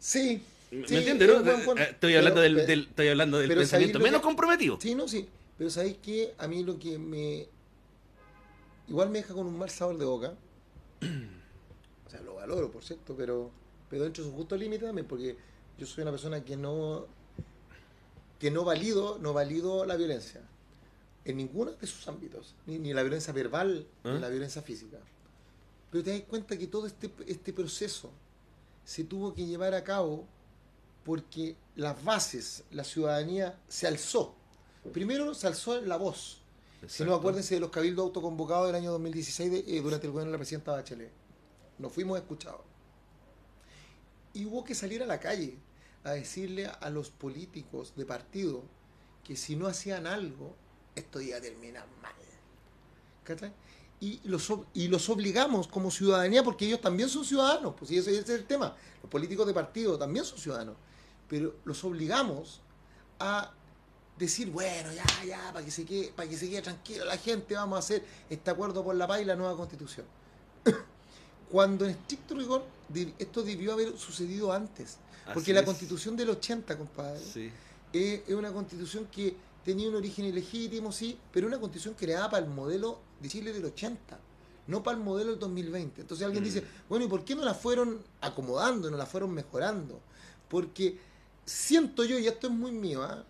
Sí. 0.00 0.42
¿Me 0.72 0.80
entiendes, 0.80 1.28
no? 1.28 1.76
Eh, 1.76 1.90
estoy, 1.90 2.16
hablando 2.16 2.40
del, 2.40 2.58
estoy 2.58 3.06
hablando 3.06 3.38
del 3.38 3.54
pensamiento 3.54 4.00
menos 4.00 4.20
comprometido. 4.20 4.80
Sí, 4.80 4.96
no, 4.96 5.06
sí. 5.06 5.28
Pero 5.56 5.70
¿sabéis 5.70 5.98
que 5.98 6.34
A 6.36 6.48
mí 6.48 6.64
lo 6.64 6.76
que 6.76 6.98
me... 6.98 7.46
Igual 8.88 9.10
me 9.10 9.18
deja 9.18 9.32
con 9.32 9.46
un 9.46 9.56
mal 9.56 9.70
sabor 9.70 9.96
de 9.96 10.04
boca. 10.06 10.34
sea, 12.16 12.24
lo 12.24 12.34
valoro, 12.34 12.70
por 12.70 12.84
cierto, 12.84 13.14
pero, 13.16 13.50
pero 13.90 14.04
dentro 14.04 14.24
de 14.24 14.30
su 14.30 14.36
justo 14.36 14.56
límite 14.56 14.86
también, 14.86 15.06
porque 15.06 15.36
yo 15.78 15.86
soy 15.86 16.02
una 16.02 16.10
persona 16.10 16.44
que 16.44 16.56
no 16.56 17.06
que 18.38 18.50
no 18.50 18.64
valido, 18.64 19.18
no 19.20 19.32
valido 19.32 19.86
la 19.86 19.96
violencia 19.96 20.42
en 21.24 21.36
ninguno 21.38 21.72
de 21.72 21.86
sus 21.86 22.06
ámbitos, 22.08 22.54
ni, 22.66 22.92
la 22.92 23.02
violencia 23.02 23.32
verbal, 23.32 23.86
ni 24.04 24.10
¿Ah? 24.10 24.18
la 24.18 24.28
violencia 24.28 24.60
física. 24.60 24.98
Pero 25.90 26.04
te 26.04 26.10
das 26.10 26.28
cuenta 26.28 26.58
que 26.58 26.66
todo 26.66 26.86
este, 26.86 27.10
este 27.26 27.52
proceso 27.52 28.10
se 28.84 29.04
tuvo 29.04 29.32
que 29.32 29.46
llevar 29.46 29.72
a 29.72 29.82
cabo 29.82 30.26
porque 31.04 31.56
las 31.76 32.02
bases, 32.04 32.64
la 32.70 32.84
ciudadanía 32.84 33.58
se 33.68 33.86
alzó. 33.86 34.34
Primero 34.92 35.32
se 35.32 35.46
alzó 35.46 35.80
la 35.80 35.96
voz. 35.96 36.42
Si 36.86 37.02
no, 37.02 37.14
acuérdense 37.14 37.54
de 37.54 37.60
los 37.60 37.70
cabildos 37.70 38.04
autoconvocados 38.04 38.66
del 38.66 38.76
año 38.76 38.90
2016 38.92 39.64
eh, 39.66 39.80
durante 39.80 40.06
el 40.06 40.12
gobierno 40.12 40.32
de 40.32 40.36
la 40.36 40.38
presidenta 40.38 40.72
Bachelet. 40.72 41.23
Nos 41.78 41.92
fuimos 41.92 42.18
escuchados. 42.18 42.60
Y 44.32 44.46
hubo 44.46 44.64
que 44.64 44.74
salir 44.74 45.02
a 45.02 45.06
la 45.06 45.20
calle 45.20 45.58
a 46.02 46.12
decirle 46.12 46.66
a 46.66 46.90
los 46.90 47.10
políticos 47.10 47.94
de 47.96 48.04
partido 48.04 48.62
que 49.22 49.36
si 49.36 49.56
no 49.56 49.66
hacían 49.66 50.06
algo, 50.06 50.54
esto 50.94 51.20
iba 51.20 51.38
a 51.38 51.40
terminar 51.40 51.86
mal. 52.02 52.12
Y 54.00 54.20
los, 54.24 54.52
y 54.74 54.88
los 54.88 55.08
obligamos 55.08 55.66
como 55.66 55.90
ciudadanía, 55.90 56.42
porque 56.42 56.66
ellos 56.66 56.80
también 56.80 57.08
son 57.08 57.24
ciudadanos, 57.24 57.74
pues 57.78 57.90
ese, 57.90 58.10
ese 58.10 58.20
es 58.20 58.40
el 58.40 58.44
tema. 58.44 58.76
Los 59.02 59.10
políticos 59.10 59.46
de 59.46 59.54
partido 59.54 59.96
también 59.96 60.24
son 60.26 60.38
ciudadanos, 60.38 60.76
pero 61.28 61.54
los 61.64 61.82
obligamos 61.84 62.60
a 63.18 63.50
decir, 64.18 64.50
bueno, 64.50 64.92
ya, 64.92 65.04
ya, 65.24 65.52
para 65.52 65.64
que 65.64 65.70
se 65.70 65.84
quede, 65.84 66.12
para 66.12 66.28
que 66.28 66.36
se 66.36 66.48
quede 66.50 66.62
tranquilo 66.62 67.04
la 67.04 67.16
gente, 67.16 67.54
vamos 67.54 67.76
a 67.76 67.78
hacer 67.78 68.04
este 68.28 68.50
acuerdo 68.50 68.84
por 68.84 68.94
la 68.94 69.06
paz 69.06 69.22
y 69.22 69.24
la 69.24 69.36
nueva 69.36 69.56
constitución. 69.56 70.06
Cuando 71.50 71.84
en 71.84 71.92
estricto 71.92 72.34
rigor 72.34 72.64
esto 73.18 73.42
debió 73.42 73.72
haber 73.72 73.96
sucedido 73.98 74.52
antes. 74.52 74.98
Porque 75.32 75.52
la 75.54 75.64
constitución 75.64 76.16
del 76.16 76.30
80, 76.30 76.76
compadre, 76.76 77.20
es, 77.92 78.28
una 78.28 78.52
constitución 78.52 79.06
que 79.10 79.34
tenía 79.64 79.88
un 79.88 79.94
origen 79.94 80.26
ilegítimo, 80.26 80.92
sí, 80.92 81.18
pero 81.32 81.46
una 81.46 81.58
constitución 81.58 81.94
creada 81.94 82.28
para 82.30 82.44
el 82.44 82.50
modelo 82.52 82.98
de 83.20 83.28
Chile 83.28 83.52
del 83.52 83.64
80. 83.64 84.18
no 84.66 84.82
para 84.82 84.96
el 84.96 85.04
modelo 85.04 85.30
del 85.32 85.38
2020. 85.38 86.00
Entonces 86.00 86.24
alguien 86.24 86.42
Mm. 86.42 86.46
dice, 86.46 86.64
bueno, 86.88 87.04
¿y 87.04 87.08
por 87.08 87.22
qué 87.22 87.34
no 87.34 87.44
la 87.44 87.52
fueron 87.52 88.00
acomodando, 88.22 88.90
no 88.90 88.96
la 88.96 89.04
fueron 89.04 89.30
mejorando? 89.32 90.00
Porque 90.48 90.98
siento 91.44 92.02
yo, 92.02 92.18
y 92.18 92.26
esto 92.26 92.46
es 92.46 92.52
muy 92.54 92.72
mío, 92.72 93.02
¿ah? 93.02 93.24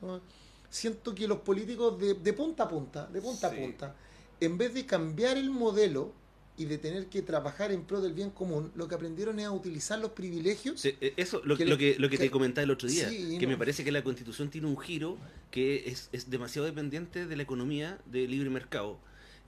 siento 0.70 1.12
que 1.12 1.26
los 1.26 1.38
políticos 1.40 1.98
de, 1.98 2.14
de 2.14 2.32
punta 2.34 2.62
a 2.62 2.68
punta, 2.68 3.06
de 3.08 3.20
punta 3.20 3.50
Sí. 3.50 3.56
a 3.56 3.58
punta, 3.60 3.96
en 4.38 4.56
vez 4.56 4.74
de 4.74 4.86
cambiar 4.86 5.36
el 5.36 5.50
modelo 5.50 6.12
y 6.56 6.66
de 6.66 6.78
tener 6.78 7.06
que 7.06 7.20
trabajar 7.22 7.72
en 7.72 7.82
pro 7.82 8.00
del 8.00 8.12
bien 8.12 8.30
común, 8.30 8.70
lo 8.76 8.86
que 8.86 8.94
aprendieron 8.94 9.40
es 9.40 9.46
a 9.46 9.50
utilizar 9.50 9.98
los 9.98 10.10
privilegios. 10.12 10.80
Sí, 10.80 10.94
eh, 11.00 11.12
eso, 11.16 11.40
lo, 11.44 11.56
Que 11.56 11.64
lo 11.64 11.72
le- 11.72 11.78
que, 11.78 11.96
lo 11.98 12.08
que 12.08 12.16
que- 12.16 12.24
te 12.24 12.30
comentaba 12.30 12.62
el 12.62 12.70
otro 12.70 12.88
día, 12.88 13.08
Sí, 13.08 13.36
que 13.38 13.46
no. 13.46 13.52
me 13.52 13.56
parece 13.58 13.82
que 13.82 13.90
la 13.90 14.04
constitución 14.04 14.50
tiene 14.50 14.68
un 14.68 14.78
giro 14.78 15.18
que 15.50 15.88
es, 15.88 16.08
es 16.12 16.30
demasiado 16.30 16.66
dependiente 16.66 17.26
de 17.26 17.36
la 17.36 17.42
economía 17.42 17.98
de 18.06 18.28
libre 18.28 18.50
mercado. 18.50 18.98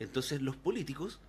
Entonces 0.00 0.42
los 0.42 0.56
políticos 0.56 1.20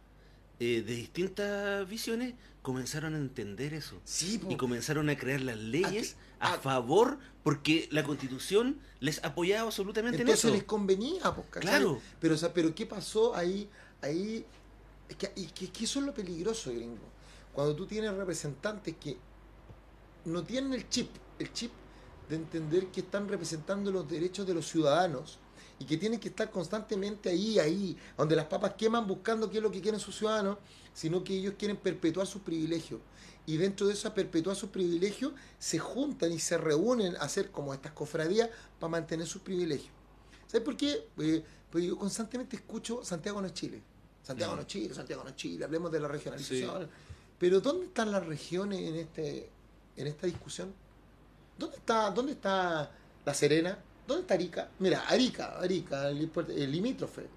eh, 0.60 0.82
de 0.82 0.96
distintas 0.96 1.88
visiones 1.88 2.34
comenzaron 2.64 3.14
a 3.14 3.18
entender 3.20 3.76
eso. 3.76 4.02
Sí, 4.04 4.40
po. 4.40 4.50
Y 4.52 4.56
comenzaron 4.58 5.08
a 5.10 5.16
crear 5.16 5.42
las 5.42 5.58
leyes 5.60 6.16
a- 6.40 6.48
a, 6.48 6.54
a- 6.56 6.58
favor 6.58 7.20
porque 7.44 7.88
la 7.92 8.04
constitución 8.04 8.80
les 9.00 9.24
apoyaba 9.24 9.68
absolutamente 9.68 10.22
Entonces 10.22 10.46
en 10.46 10.52
les 10.54 10.60
eso. 10.62 10.68
convenía, 10.68 11.22
pues, 11.36 11.46
¿cachai? 11.52 11.70
Claro. 11.70 12.02
Pero, 12.20 12.34
o 12.34 12.38
sea, 12.38 12.52
pero 12.54 12.74
¿qué 12.74 12.88
pasó 12.88 13.36
ahí? 13.36 13.70
Ahí, 14.02 14.44
es 15.10 15.16
que, 15.16 15.32
y 15.36 15.46
que, 15.48 15.72
que 15.72 15.86
eso 15.86 16.00
es 16.00 16.06
lo 16.06 16.14
peligroso, 16.14 16.72
gringo. 16.72 17.06
Cuando 17.54 17.76
tú 17.76 17.86
tienes 17.86 18.14
representantes 18.14 18.96
que 19.00 19.18
no 20.26 20.44
tienen 20.44 20.74
el 20.74 20.90
chip, 20.90 21.10
el 21.40 21.52
chip 21.54 21.72
de 22.30 22.36
entender 22.36 22.88
que 22.88 23.02
están 23.02 23.28
representando 23.28 23.92
los 23.92 24.08
derechos 24.08 24.46
de 24.46 24.54
los 24.54 24.68
ciudadanos 24.68 25.40
y 25.80 25.86
que 25.86 25.98
tienen 25.98 26.20
que 26.20 26.30
estar 26.30 26.52
constantemente 26.52 27.30
ahí, 27.30 27.60
ahí, 27.60 27.98
donde 28.18 28.36
las 28.36 28.46
papas 28.46 28.74
queman 28.74 29.08
buscando 29.08 29.50
qué 29.50 29.58
es 29.58 29.64
lo 29.64 29.72
que 29.72 29.82
quieren 29.82 30.00
sus 30.00 30.18
ciudadanos, 30.18 30.58
sino 30.94 31.24
que 31.24 31.36
ellos 31.36 31.54
quieren 31.58 31.78
perpetuar 31.78 32.28
sus 32.28 32.42
privilegios. 32.42 33.00
Y 33.46 33.58
dentro 33.58 33.88
de 33.88 33.94
eso, 33.94 34.10
a 34.10 34.14
perpetuar 34.14 34.56
sus 34.56 34.70
privilegios, 34.70 35.32
se 35.58 35.80
juntan 35.80 36.34
y 36.34 36.40
se 36.40 36.58
reúnen 36.58 37.16
a 37.16 37.22
hacer 37.22 37.50
como 37.52 37.74
estas 37.74 37.94
cofradías 37.94 38.50
para 38.80 38.92
mantener 38.92 39.26
sus 39.26 39.42
privilegios. 39.42 39.92
¿Sabes 40.48 40.66
por 40.66 40.76
qué? 40.76 41.08
Pues 41.16 41.86
yo 41.86 41.98
constantemente 41.98 42.56
escucho 42.56 43.04
Santiago 43.06 43.40
no 43.40 43.48
es 43.48 43.54
Chile. 43.54 43.82
Santiago 44.28 44.56
no 44.56 44.62
es 44.62 44.68
Chile, 44.68 44.94
Santiago 44.94 45.24
no 45.24 45.32
Chile, 45.36 45.64
hablemos 45.64 45.92
de 45.92 46.00
la 46.02 46.08
regionalización. 46.10 46.90
Pero 47.40 47.62
¿dónde 47.62 47.86
están 47.86 48.12
las 48.12 48.26
regiones 48.26 48.80
en 48.80 48.96
este 48.96 49.50
en 49.96 50.08
esta 50.08 50.28
discusión? 50.28 50.74
¿Dónde 51.58 51.78
está 51.78 52.12
dónde 52.12 52.34
está 52.34 52.92
La 53.26 53.34
Serena? 53.34 53.78
¿Dónde 54.06 54.22
está 54.22 54.34
Arica? 54.34 54.70
Mira, 54.80 55.02
Arica, 55.08 55.60
Arica, 55.60 56.10
el, 56.10 56.72
limítrofe. 56.72 57.28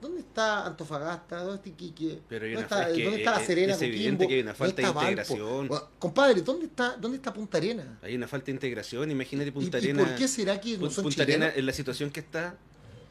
¿Dónde 0.00 0.20
está 0.20 0.64
Antofagasta? 0.66 1.38
¿Dónde 1.42 1.56
está 1.56 1.68
Iquique? 1.70 2.20
Pero 2.28 2.46
¿Dónde, 2.46 2.60
está, 2.62 2.76
fa- 2.76 2.88
es 2.90 2.96
que, 2.96 3.04
¿dónde 3.04 3.18
está 3.18 3.30
La 3.32 3.40
Serena? 3.44 3.72
es 3.74 3.82
evidente 3.82 4.24
Coquimbo? 4.24 4.28
que 4.28 4.34
hay 4.34 4.40
una 4.42 4.52
¿Dónde 4.52 4.58
falta 4.74 4.82
de 4.82 4.88
integración. 4.88 5.68
Bueno, 5.68 5.88
compadre, 5.98 6.40
¿dónde 6.42 6.66
está, 6.66 6.96
¿dónde 6.96 7.16
está 7.16 7.32
Punta 7.34 7.58
Arena? 7.58 7.98
Hay 8.02 8.14
una 8.14 8.28
falta 8.28 8.46
de 8.46 8.52
integración. 8.52 9.10
Imagínate 9.10 9.48
¿Y, 9.48 9.52
Punta 9.52 9.78
y 9.78 9.82
Arenas. 9.82 10.06
por 10.06 10.16
qué 10.16 10.28
será 10.28 10.60
que 10.60 10.78
no 10.78 10.90
son 10.90 11.04
Punta 11.04 11.22
Arena, 11.22 11.46
chilenos? 11.46 11.58
en 11.58 11.66
la 11.66 11.72
situación 11.72 12.10
que 12.10 12.20
está, 12.20 12.56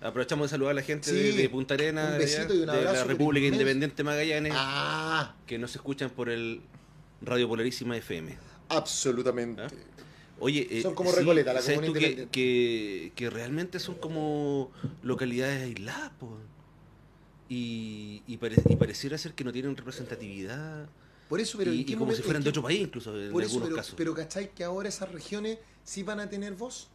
aprovechamos 0.02 0.46
de 0.46 0.50
saludar 0.52 0.72
a 0.72 0.76
la 0.76 0.82
gente 0.84 1.10
Sí, 1.10 1.16
de, 1.16 1.32
de 1.34 1.50
Punta 1.50 1.74
Arena, 1.74 2.12
un 2.14 2.18
besito 2.18 2.42
allá, 2.44 2.54
y 2.56 2.60
un 2.60 2.66
de 2.68 2.84
la 2.84 3.04
República. 3.04 3.48
Independiente 3.48 4.04
Magallanes, 4.04 4.54
Ah, 4.56 5.36
que 5.46 5.58
nos 5.58 5.76
escuchan 5.76 6.10
por 6.10 6.30
el 6.30 6.62
Radio 7.22 7.48
Polarísima 7.48 7.98
FM. 7.98 8.38
absolutamente. 8.70 9.62
¿Ah? 9.64 9.68
Oye, 10.40 10.68
eh, 10.70 10.82
Son 10.84 10.94
como 10.94 11.12
Recoleta, 11.12 11.52
la 11.52 11.62
¿sabes 11.62 11.80
comuna 11.80 11.94
tú 11.94 12.00
que, 12.00 12.28
que, 12.32 13.12
que 13.16 13.30
realmente 13.32 13.80
son 13.80 13.96
como 13.96 14.72
localidades 15.02 15.64
aisladas, 15.64 16.12
po? 16.20 16.38
Y, 17.50 18.22
y, 18.28 18.38
pare- 18.38 18.62
y 18.70 18.76
pareciera 18.76 19.18
ser 19.18 19.34
que 19.34 19.44
no 19.44 19.52
tienen 19.52 19.76
representatividad. 19.76 20.88
Por 21.30 21.40
eso, 21.40 21.58
pero 21.58 21.74
y, 21.74 21.80
¿en 21.80 21.86
qué 21.86 21.92
y 21.94 21.96
como 21.96 22.06
momento- 22.06 22.18
si 22.22 22.24
fueran 22.24 22.44
de 22.44 22.50
otro 22.50 22.62
país, 22.62 22.82
incluso 22.82 23.18
en 23.20 23.32
Por 23.32 23.42
eso, 23.42 23.52
algunos 23.54 23.68
pero, 23.70 23.76
casos. 23.78 23.94
pero 23.98 24.14
¿cachai? 24.14 24.52
Que 24.54 24.64
ahora 24.64 24.90
esas 24.90 25.12
regiones 25.12 25.58
sí 25.84 26.04
van 26.04 26.20
a 26.20 26.30
tener 26.30 26.54
voz. 26.54 26.88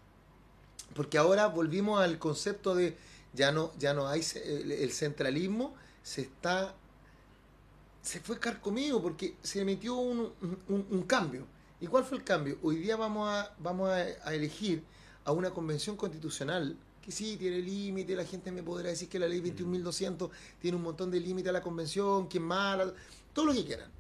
Porque 0.94 1.18
ahora 1.18 1.46
volvimos 1.49 2.00
al 2.00 2.18
concepto 2.18 2.75
de 2.75 2.96
ya 3.34 3.52
no, 3.52 3.72
ya 3.78 3.94
no 3.94 4.08
hay 4.08 4.22
el, 4.44 4.72
el 4.72 4.92
centralismo, 4.92 5.75
se 6.02 6.22
está. 6.22 6.75
se 8.02 8.20
fue 8.20 8.38
carcomido 8.38 9.00
porque 9.00 9.37
se 9.42 9.64
metió 9.64 9.94
un, 9.96 10.32
un- 10.68 10.87
un 10.90 11.02
cambio. 11.02 11.46
¿Y 11.80 11.87
cuál 11.87 12.04
fue 12.04 12.18
el 12.18 12.25
cambio? 12.25 12.58
Hoy 12.62 12.76
día 12.76 12.96
vamos 12.96 13.28
a, 13.28 13.54
vamos 13.58 13.88
a, 13.90 13.96
a 14.25 14.34
elegir 14.34 14.84
a 15.25 15.32
una 15.32 15.50
convención 15.50 15.96
constitucional 15.96 16.76
que 17.00 17.11
sí 17.12 17.37
tiene 17.37 17.58
límite, 17.58 18.14
la 18.14 18.25
gente 18.25 18.52
me 18.52 18.62
podrá 18.62 18.88
decir 18.90 19.08
que 19.08 19.18
la 19.18 19.26
ley 19.26 19.40
21.200 19.40 20.30
tiene 20.61 20.76
un 20.76 20.84
montón 20.84 21.11
de 21.11 21.18
límite 21.20 21.49
a 21.49 21.52
la 21.52 21.61
convención, 21.61 22.28
que 22.28 22.38
es 22.38 22.44
mala, 22.44 22.92
todo 23.32 23.46
lo 23.46 23.52
que 23.52 23.64
quieran. 23.64 23.90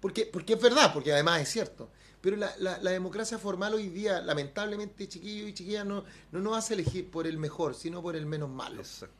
Porque, 0.00 0.26
porque 0.32 0.54
es 0.54 0.60
verdad, 0.62 0.92
porque 0.92 1.12
además 1.12 1.42
es 1.42 1.48
cierto. 1.50 1.90
Pero 2.26 2.38
la, 2.38 2.52
la- 2.58 2.78
la 2.82 2.90
democracia 2.90 3.38
formal 3.38 3.74
hoy 3.74 3.88
día, 3.88 4.20
lamentablemente, 4.20 5.06
chiquillos 5.06 5.48
y 5.48 5.54
chiquillas, 5.54 5.86
no, 5.86 6.02
no 6.32 6.40
nos 6.40 6.56
hace 6.58 6.74
elegir 6.74 7.08
por 7.08 7.24
el 7.24 7.38
mejor, 7.38 7.76
sino 7.76 8.02
por 8.02 8.16
el 8.16 8.26
menos 8.26 8.50
malo. 8.50 8.80
Exacto. 8.80 9.14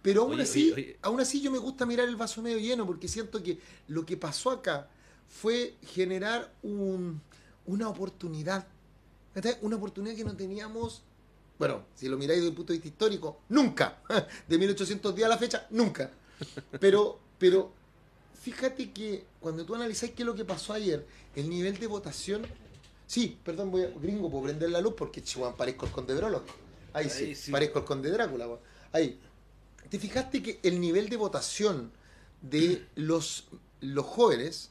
Pero 0.00 0.22
aún 0.22 0.32
Oye, 0.32 0.42
así, 0.44 0.72
oye, 0.72 0.82
oye. 0.84 0.96
aún 1.02 1.20
así 1.20 1.42
yo 1.42 1.50
me 1.50 1.58
gusta 1.58 1.84
mirar 1.84 2.08
el 2.08 2.16
vaso 2.16 2.40
medio 2.40 2.56
lleno, 2.58 2.86
porque 2.86 3.08
siento 3.08 3.42
que 3.42 3.58
lo 3.88 4.06
que 4.06 4.16
pasó 4.16 4.50
acá 4.52 4.88
fue 5.28 5.74
generar 5.82 6.50
un- 6.62 7.20
una 7.66 7.90
oportunidad. 7.90 8.66
Una 9.60 9.76
oportunidad 9.76 10.16
que 10.16 10.24
no 10.24 10.34
teníamos, 10.34 11.02
bueno, 11.58 11.82
si 11.94 12.08
lo 12.08 12.16
miráis 12.16 12.38
desde 12.40 12.48
el 12.52 12.56
punto 12.56 12.72
de 12.72 12.78
vista 12.78 12.88
histórico, 12.88 13.40
nunca. 13.50 13.98
De 14.48 14.56
1810 14.56 15.26
a 15.26 15.28
la 15.28 15.36
fecha, 15.36 15.66
nunca. 15.68 16.10
Pero, 16.80 17.20
pero 17.38 17.70
fíjate 18.40 18.90
que 18.92 19.24
cuando 19.40 19.64
tú 19.64 19.74
analizáis 19.74 20.12
qué 20.12 20.22
es 20.22 20.26
lo 20.26 20.34
que 20.34 20.44
pasó 20.44 20.72
ayer, 20.72 21.06
el 21.34 21.48
nivel 21.48 21.78
de 21.78 21.86
votación. 21.86 22.46
Sí, 23.06 23.38
perdón, 23.44 23.70
voy 23.70 23.82
a, 23.82 23.88
gringo, 23.88 24.30
puedo 24.30 24.44
prender 24.44 24.70
la 24.70 24.80
luz 24.80 24.94
porque 24.96 25.22
chihuahua 25.22 25.56
parezco 25.56 25.86
el 25.86 25.92
conde 25.92 26.14
Brolo. 26.14 26.42
Ahí 26.92 27.08
Ahí 27.08 27.34
sí. 27.34 27.50
parezco 27.50 27.80
el 27.80 27.84
conde 27.84 28.10
Drácula. 28.10 28.46
Ahí. 28.92 29.18
¿Te 29.90 29.98
fijaste 29.98 30.42
que 30.42 30.60
el 30.62 30.80
nivel 30.80 31.08
de 31.08 31.16
votación 31.16 31.92
de 32.40 32.86
los, 32.94 33.46
los 33.80 34.06
jóvenes, 34.06 34.70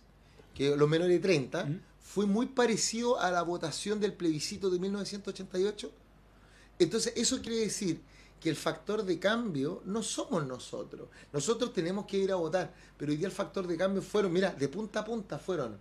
que 0.56 0.76
los 0.76 0.90
menores 0.90 1.14
de 1.14 1.20
30, 1.20 1.66
¿Mm? 1.66 1.82
fue 2.02 2.26
muy 2.26 2.48
parecido 2.48 3.20
a 3.20 3.32
la 3.32 3.42
votación 3.44 4.00
del 4.00 4.14
plebiscito 4.14 4.70
de 4.70 4.80
1988? 4.80 5.92
Entonces, 6.80 7.14
eso 7.16 7.42
quiere 7.42 7.58
decir 7.58 8.02
que 8.44 8.50
el 8.50 8.58
factor 8.58 9.06
de 9.06 9.18
cambio 9.20 9.82
no 9.86 10.04
somos 10.04 10.46
nosotros. 10.46 11.08
Nosotros 11.32 11.72
tenemos 11.72 12.06
que 12.06 12.18
ir 12.18 12.30
a 12.30 12.36
votar, 12.36 12.74
pero 12.98 13.12
hoy 13.14 13.18
día 13.18 13.28
el 13.28 13.32
factor 13.32 13.66
de 13.66 13.78
cambio 13.78 14.02
fueron, 14.02 14.34
mira, 14.34 14.52
de 14.52 14.68
punta 14.68 15.00
a 15.00 15.06
punta 15.06 15.40
fueron 15.40 15.78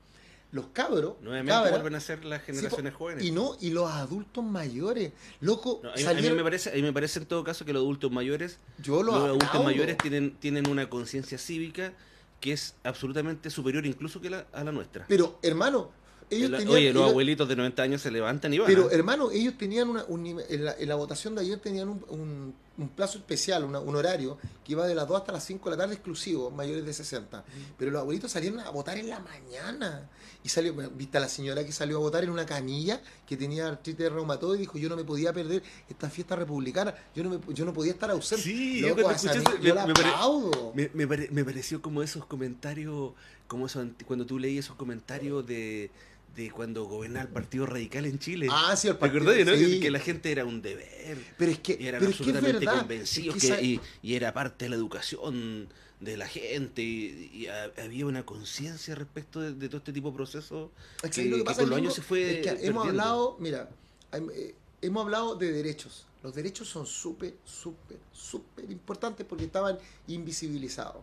los 0.52 0.66
cabros, 0.66 1.14
Nuevamente 1.22 1.50
cabras, 1.50 1.72
vuelven 1.72 1.94
a 1.96 2.00
ser 2.00 2.24
las 2.24 2.42
generaciones 2.42 2.92
sí, 2.92 2.96
jóvenes. 2.98 3.24
y 3.24 3.32
no, 3.32 3.56
y 3.60 3.70
los 3.70 3.90
adultos 3.90 4.44
mayores, 4.44 5.12
loco, 5.40 5.80
No, 5.82 5.90
a, 5.90 5.94
mí, 5.94 6.02
a 6.02 6.04
mí 6.04 6.14
salieron- 6.14 6.36
me 6.36 6.44
parece, 6.44 6.70
a 6.70 6.74
mí 6.74 6.82
me 6.82 6.92
parece 6.92 7.18
en 7.18 7.26
todo 7.26 7.42
caso 7.42 7.64
que 7.64 7.72
los 7.72 7.80
adultos 7.80 8.12
mayores, 8.12 8.58
yo 8.78 9.02
los 9.02 9.14
los 9.16 9.24
adultos 9.24 9.64
mayores 9.64 9.98
tienen, 9.98 10.36
tienen 10.36 10.68
una 10.68 10.88
conciencia 10.88 11.38
cívica 11.38 11.94
que 12.38 12.52
es 12.52 12.74
absolutamente 12.84 13.50
superior 13.50 13.86
incluso 13.86 14.20
que 14.20 14.30
la, 14.30 14.46
a 14.52 14.62
la 14.62 14.70
nuestra. 14.70 15.04
Pero, 15.08 15.38
hermano, 15.42 15.90
ellos 16.32 16.50
El- 16.50 16.56
tenían... 16.58 16.74
oye, 16.76 16.92
los 16.92 17.02
ellos- 17.02 17.10
abuelitos 17.10 17.48
de 17.48 17.56
90 17.56 17.82
años 17.82 18.00
se 18.02 18.10
levantan 18.10 18.52
y 18.54 18.58
van. 18.58 18.66
Pero, 18.66 18.86
¿ah? 18.90 18.94
hermano, 18.94 19.30
ellos 19.30 19.54
tenían 19.58 19.88
una, 19.88 20.04
un 20.04 20.26
en, 20.26 20.64
la, 20.64 20.74
en 20.78 20.88
la 20.88 20.94
votación 20.94 21.34
de 21.34 21.42
ayer 21.42 21.58
tenían 21.58 21.88
un, 21.88 22.04
un- 22.08 22.54
un 22.78 22.88
plazo 22.88 23.18
especial, 23.18 23.64
una- 23.64 23.80
un 23.80 23.94
horario 23.94 24.38
que 24.64 24.72
iba 24.72 24.86
de 24.86 24.94
las 24.94 25.06
2 25.06 25.18
hasta 25.20 25.32
las 25.32 25.44
5 25.44 25.68
de 25.70 25.76
la 25.76 25.82
tarde 25.82 25.94
exclusivo, 25.94 26.50
mayores 26.50 26.84
de 26.86 26.92
60. 26.94 27.44
Pero 27.78 27.90
los 27.90 28.00
abuelitos 28.00 28.32
salieron 28.32 28.60
a 28.60 28.70
votar 28.70 28.96
en 28.96 29.10
la 29.10 29.20
mañana. 29.20 30.08
Y 30.44 30.48
salió, 30.48 30.74
viste 30.96 31.18
a 31.18 31.20
la 31.20 31.28
señora 31.28 31.64
que 31.64 31.70
salió 31.70 31.98
a 31.98 32.00
votar 32.00 32.24
en 32.24 32.30
una 32.30 32.44
camilla 32.46 33.00
que 33.26 33.36
tenía 33.36 33.68
artritis 33.68 34.10
reumatoide 34.10 34.56
y 34.56 34.60
dijo, 34.62 34.76
yo 34.78 34.88
no 34.88 34.96
me 34.96 35.04
podía 35.04 35.32
perder 35.32 35.62
esta 35.88 36.10
fiesta 36.10 36.34
republicana, 36.34 36.94
yo 37.14 37.22
no, 37.22 37.30
me- 37.30 37.54
yo 37.54 37.64
no 37.64 37.72
podía 37.72 37.92
estar 37.92 38.10
ausente. 38.10 38.42
Sí, 38.42 38.80
yo 38.80 38.88
Loco, 38.96 39.10
escuché 39.12 39.38
me- 39.60 39.68
la 39.74 39.86
me 39.86 39.92
pare- 39.94 40.08
aplaudo. 40.08 40.72
Me, 40.74 40.90
me 40.94 41.06
pare- 41.06 41.28
me 41.30 41.44
pareció 41.44 41.80
como 41.82 42.02
esos 42.02 42.24
comentarios, 42.26 43.12
como 43.46 43.66
esos, 43.66 43.86
cuando 44.06 44.26
tú 44.26 44.38
leías 44.38 44.64
esos 44.64 44.76
comentarios 44.76 45.46
de, 45.46 45.90
de 46.34 46.50
cuando 46.50 46.84
gobernaba 46.84 47.26
el 47.26 47.32
Partido 47.32 47.66
Radical 47.66 48.06
en 48.06 48.18
Chile. 48.18 48.48
Ah, 48.50 48.74
sí, 48.76 48.88
el 48.88 48.94
¿Te 48.94 49.00
partido, 49.00 49.30
acordás, 49.30 49.46
no? 49.46 49.56
sí. 49.56 49.74
Que, 49.74 49.80
que 49.80 49.90
la 49.90 49.98
gente 50.00 50.32
era 50.32 50.44
un 50.44 50.62
deber. 50.62 51.18
Pero 51.38 51.52
es 51.52 51.58
que, 51.58 51.76
Y 51.78 51.86
eran 51.86 52.00
pero 52.00 52.10
es, 52.10 52.16
que 52.16 52.22
es 52.22 52.28
absolutamente 52.28 52.66
verdad. 52.66 52.78
convencidos 52.80 53.36
es 53.36 53.42
que, 53.42 53.56
que 53.56 53.62
y, 53.64 53.80
y 54.02 54.14
era 54.14 54.32
parte 54.32 54.64
de 54.64 54.68
la 54.70 54.76
educación 54.76 55.68
de 56.00 56.16
la 56.16 56.26
gente 56.26 56.82
y, 56.82 57.30
y 57.32 57.46
ha- 57.46 57.70
había 57.84 58.06
una 58.06 58.24
conciencia 58.26 58.94
respecto 58.94 59.40
de, 59.40 59.52
de 59.52 59.68
todo 59.68 59.78
este 59.78 59.92
tipo 59.92 60.10
de 60.10 60.16
procesos 60.16 60.70
Es 61.02 61.10
que 61.10 61.24
lo 61.26 61.36
que 61.36 61.44
pasa, 61.44 61.60
con 61.60 61.70
los 61.70 61.76
Gringo, 61.76 61.90
años 61.90 61.94
se 61.94 62.02
fue 62.02 62.40
es 62.40 62.46
que 62.60 62.66
hemos 62.66 62.88
hablado, 62.88 63.36
mira, 63.38 63.68
eh, 64.12 64.54
hemos 64.80 65.04
hablado 65.04 65.36
de 65.36 65.52
derechos. 65.52 66.06
Los 66.22 66.34
derechos 66.34 66.68
son 66.68 66.86
súper, 66.86 67.34
súper, 67.44 67.98
súper 68.12 68.70
importantes 68.70 69.26
porque 69.28 69.44
estaban 69.44 69.78
invisibilizados. 70.06 71.02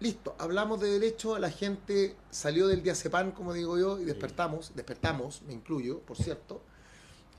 Listo, 0.00 0.36
hablamos 0.38 0.80
de 0.80 0.90
derechos, 0.90 1.40
la 1.40 1.50
gente 1.50 2.14
salió 2.30 2.68
del 2.68 2.82
diazepam, 2.82 3.32
como 3.32 3.52
digo 3.52 3.78
yo, 3.78 3.98
y 3.98 4.04
despertamos, 4.04 4.72
despertamos, 4.76 5.42
me 5.42 5.52
incluyo, 5.54 6.00
por 6.00 6.16
cierto. 6.16 6.62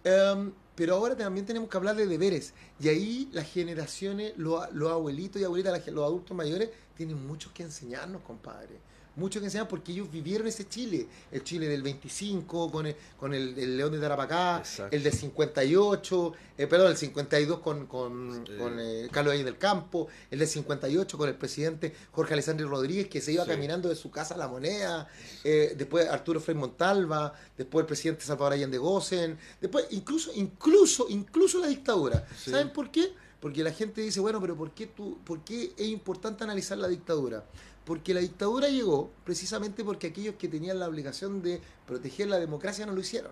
Em, 0.03 0.51
Pero 0.75 0.95
ahora 0.95 1.15
también 1.15 1.45
tenemos 1.45 1.69
que 1.69 1.77
hablar 1.77 1.95
de 1.95 2.07
deberes. 2.07 2.53
Y 2.79 2.87
ahí 2.87 3.29
las 3.33 3.51
generaciones, 3.51 4.33
los, 4.37 4.71
los 4.73 4.91
abuelitos 4.91 5.41
y 5.41 5.45
abuelitas, 5.45 5.85
los 5.87 6.05
adultos 6.05 6.35
mayores, 6.37 6.69
tienen 6.95 7.25
mucho 7.27 7.51
que 7.53 7.63
enseñarnos, 7.63 8.21
compadre. 8.23 8.79
Mucho 9.19 9.39
que 9.39 9.45
enseñar 9.47 9.67
porque 9.67 9.91
ellos 9.91 10.09
vivieron 10.09 10.47
ese 10.47 10.67
Chile. 10.67 11.07
El 11.31 11.43
Chile 11.43 11.67
del 11.67 11.83
25 11.83 12.71
con 12.71 12.87
el, 12.87 12.95
con 13.19 13.33
el, 13.33 13.57
el 13.59 13.77
León 13.77 13.91
de 13.91 13.99
Tarapacá, 13.99 14.59
Exacto. 14.59 14.95
el 14.95 15.03
del 15.03 15.13
58, 15.13 16.33
eh, 16.57 16.67
perdón, 16.67 16.91
el 16.91 16.97
52 16.97 17.59
con, 17.59 17.85
con, 17.87 18.43
Sí. 18.47 18.53
con 18.57 18.79
eh, 18.79 19.07
Carlos 19.11 19.33
Valle 19.33 19.43
del 19.43 19.57
Campo, 19.57 20.07
el 20.31 20.39
del 20.39 20.47
58 20.47 21.17
con 21.17 21.27
el 21.29 21.35
presidente 21.35 21.93
Jorge 22.11 22.33
Alessandro 22.33 22.67
Rodríguez 22.69 23.07
que 23.07 23.21
se 23.21 23.33
iba 23.33 23.43
Sí. 23.43 23.49
caminando 23.49 23.89
de 23.89 23.95
su 23.95 24.09
casa 24.09 24.35
a 24.35 24.37
la 24.37 24.47
moneda, 24.47 25.07
eh, 25.43 25.73
después 25.77 26.07
Arturo 26.07 26.39
Frei 26.39 26.55
Montalva, 26.55 27.33
después 27.57 27.83
el 27.83 27.87
presidente 27.87 28.23
Salvador 28.23 28.53
Allende 28.53 28.77
Gosen, 28.77 29.37
después 29.59 29.85
incluso, 29.91 30.31
incluso, 30.35 31.07
incluso 31.09 31.59
la 31.59 31.67
dictadura. 31.67 32.25
Sí. 32.37 32.51
¿Saben 32.51 32.71
por 32.71 32.89
qué? 32.91 33.11
Porque 33.39 33.63
la 33.63 33.71
gente 33.71 34.01
dice, 34.01 34.19
bueno, 34.19 34.41
pero 34.41 34.55
¿por 34.57 34.71
qué, 34.71 34.87
tú, 34.87 35.17
¿por 35.23 35.43
qué 35.45 35.71
es 35.77 35.87
importante 35.87 36.43
analizar 36.43 36.77
la 36.77 36.87
dictadura? 36.89 37.45
Porque 37.89 38.13
la 38.13 38.19
dictadura 38.19 38.67
llegó 38.69 39.09
precisamente 39.25 39.83
porque 39.83 40.05
aquellos 40.07 40.35
que 40.35 40.47
tenían 40.47 40.77
la 40.77 40.87
obligación 40.87 41.41
de 41.41 41.59
proteger 41.87 42.27
la 42.27 42.37
democracia 42.37 42.85
no 42.85 42.91
lo 42.93 43.01
hicieron. 43.01 43.31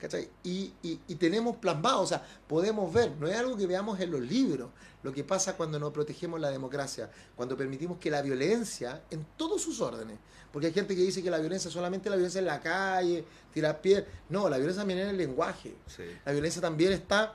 ¿Cachai? 0.00 0.30
Y, 0.42 0.72
y- 0.82 0.98
y 1.06 1.14
tenemos 1.16 1.56
plasmado, 1.56 2.00
o 2.00 2.06
sea, 2.06 2.26
podemos 2.48 2.90
ver, 2.92 3.12
no 3.20 3.26
es 3.28 3.36
algo 3.36 3.58
que 3.58 3.66
veamos 3.66 4.00
en 4.00 4.10
los 4.10 4.22
libros, 4.22 4.70
lo 5.02 5.12
que 5.12 5.22
pasa 5.22 5.54
cuando 5.54 5.78
no 5.78 5.92
protegemos 5.92 6.40
la 6.40 6.50
democracia, 6.50 7.10
cuando 7.36 7.58
permitimos 7.58 7.98
que 7.98 8.10
la 8.10 8.22
violencia, 8.22 9.02
en 9.10 9.26
todos 9.36 9.60
sus 9.60 9.82
órdenes, 9.82 10.16
porque 10.50 10.68
hay 10.68 10.72
gente 10.72 10.96
que 10.96 11.02
dice 11.02 11.22
que 11.22 11.30
la 11.30 11.38
violencia 11.38 11.70
solamente 11.70 12.08
la 12.08 12.16
violencia 12.16 12.38
en 12.38 12.46
la 12.46 12.60
calle, 12.60 13.22
tirar 13.52 13.82
piedras, 13.82 14.06
no, 14.30 14.48
la 14.48 14.56
violencia 14.56 14.80
también 14.80 15.00
en 15.00 15.08
el 15.08 15.16
lenguaje, 15.18 15.74
Sí. 15.86 16.04
la 16.24 16.32
violencia 16.32 16.62
también 16.62 16.92
está 16.92 17.34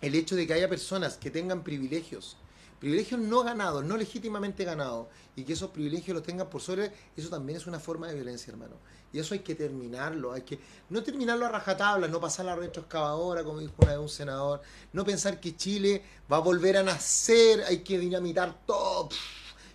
el 0.00 0.14
hecho 0.14 0.36
de 0.36 0.46
que 0.46 0.52
haya 0.54 0.68
personas 0.68 1.16
que 1.16 1.30
tengan 1.32 1.64
privilegios, 1.64 2.36
privilegios 2.80 3.20
no 3.20 3.44
ganados, 3.44 3.84
no 3.84 3.96
legítimamente 3.96 4.64
ganados, 4.64 5.06
y 5.36 5.44
que 5.44 5.52
esos 5.52 5.70
privilegios 5.70 6.14
los 6.14 6.24
tengan 6.24 6.48
por 6.48 6.60
sobre, 6.60 6.90
eso 7.16 7.28
también 7.28 7.58
es 7.58 7.66
una 7.66 7.78
forma 7.78 8.08
de 8.08 8.14
violencia, 8.14 8.50
hermano. 8.50 8.76
Y 9.12 9.18
eso 9.18 9.34
hay 9.34 9.40
que 9.40 9.54
terminarlo, 9.54 10.32
hay 10.32 10.42
que 10.42 10.58
no 10.88 11.02
terminarlo 11.02 11.46
a 11.46 11.50
rajatabla, 11.50 12.08
no 12.08 12.20
pasar 12.20 12.46
la 12.46 12.56
retroexcavadora, 12.56 13.44
como 13.44 13.60
dijo 13.60 13.74
una 13.78 13.92
vez 13.92 14.00
un 14.00 14.08
senador, 14.08 14.62
no 14.92 15.04
pensar 15.04 15.38
que 15.40 15.56
Chile 15.56 16.02
va 16.30 16.38
a 16.38 16.40
volver 16.40 16.76
a 16.78 16.82
nacer, 16.82 17.62
hay 17.68 17.80
que 17.80 17.98
dinamitar 17.98 18.64
todo 18.64 19.10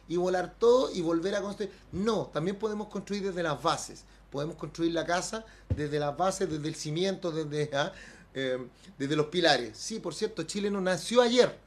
y 0.08 0.18
volar 0.18 0.56
todo 0.58 0.92
y 0.92 1.02
volver 1.02 1.36
a 1.36 1.42
construir. 1.42 1.72
No, 1.92 2.28
también 2.28 2.58
podemos 2.58 2.88
construir 2.88 3.24
desde 3.24 3.44
las 3.44 3.62
bases. 3.62 4.04
Podemos 4.32 4.56
construir 4.56 4.94
la 4.94 5.06
casa 5.06 5.46
desde 5.70 6.00
las 6.00 6.16
bases, 6.18 6.50
desde 6.50 6.68
el 6.68 6.76
cimiento, 6.76 7.32
desde, 7.32 7.76
ah, 7.76 7.92
eh, 8.34 8.68
desde 8.98 9.16
los 9.16 9.28
pilares. 9.28 9.78
Sí, 9.78 10.00
por 10.00 10.14
cierto, 10.14 10.44
Chile 10.44 10.70
no 10.70 10.82
nació 10.82 11.22
ayer, 11.22 11.58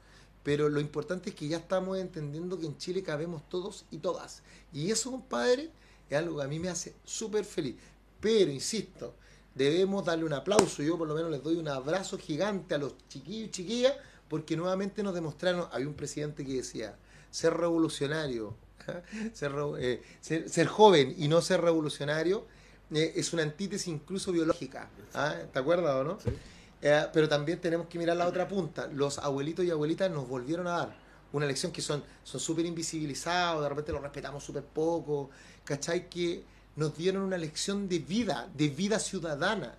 pero 0.48 0.70
lo 0.70 0.80
importante 0.80 1.28
es 1.28 1.36
que 1.36 1.46
ya 1.46 1.58
estamos 1.58 1.98
entendiendo 1.98 2.58
que 2.58 2.64
en 2.64 2.78
Chile 2.78 3.02
cabemos 3.02 3.46
todos 3.50 3.84
y 3.90 3.98
todas. 3.98 4.42
Y 4.72 4.90
eso, 4.90 5.10
compadre, 5.10 5.68
es 6.08 6.16
algo 6.16 6.38
que 6.38 6.44
a 6.44 6.48
mí 6.48 6.58
me 6.58 6.70
hace 6.70 6.94
súper 7.04 7.44
feliz. 7.44 7.76
Pero, 8.18 8.50
insisto, 8.50 9.14
debemos 9.54 10.06
darle 10.06 10.24
un 10.24 10.32
aplauso. 10.32 10.82
Yo 10.82 10.96
por 10.96 11.06
lo 11.06 11.14
menos 11.14 11.30
les 11.30 11.42
doy 11.42 11.56
un 11.56 11.68
abrazo 11.68 12.16
gigante 12.16 12.74
a 12.74 12.78
los 12.78 12.94
chiquillos 13.10 13.48
y 13.48 13.50
chiquillas, 13.50 13.94
porque 14.26 14.56
nuevamente 14.56 15.02
nos 15.02 15.12
demostraron, 15.12 15.68
había 15.70 15.86
un 15.86 15.92
presidente 15.92 16.46
que 16.46 16.54
decía, 16.54 16.96
ser 17.30 17.52
revolucionario, 17.52 18.56
ser, 19.34 19.52
eh, 19.78 20.02
ser 20.22 20.66
joven 20.66 21.14
y 21.18 21.28
no 21.28 21.42
ser 21.42 21.60
revolucionario, 21.60 22.46
eh, 22.94 23.12
es 23.16 23.34
una 23.34 23.42
antítesis 23.42 23.88
incluso 23.88 24.32
biológica. 24.32 24.88
¿ah? 25.12 25.34
¿Te 25.52 25.58
acuerdas 25.58 25.94
o 25.94 26.04
no? 26.04 26.18
Sí. 26.20 26.30
Eh, 26.80 27.06
pero 27.12 27.28
también 27.28 27.60
tenemos 27.60 27.88
que 27.88 27.98
mirar 27.98 28.16
la 28.16 28.26
otra 28.26 28.46
punta. 28.46 28.86
Los 28.88 29.18
abuelitos 29.18 29.64
y 29.64 29.70
abuelitas 29.70 30.10
nos 30.10 30.28
volvieron 30.28 30.66
a 30.66 30.70
dar 30.70 31.08
una 31.32 31.46
lección 31.46 31.72
que 31.72 31.82
son 31.82 32.02
son 32.24 32.40
súper 32.40 32.64
invisibilizados, 32.66 33.62
de 33.62 33.68
repente 33.68 33.92
los 33.92 34.02
respetamos 34.02 34.44
súper 34.44 34.64
poco, 34.64 35.30
¿cachai? 35.64 36.08
Que 36.08 36.44
nos 36.76 36.96
dieron 36.96 37.22
una 37.22 37.36
lección 37.36 37.88
de 37.88 37.98
vida, 37.98 38.48
de 38.54 38.68
vida 38.68 38.98
ciudadana. 38.98 39.76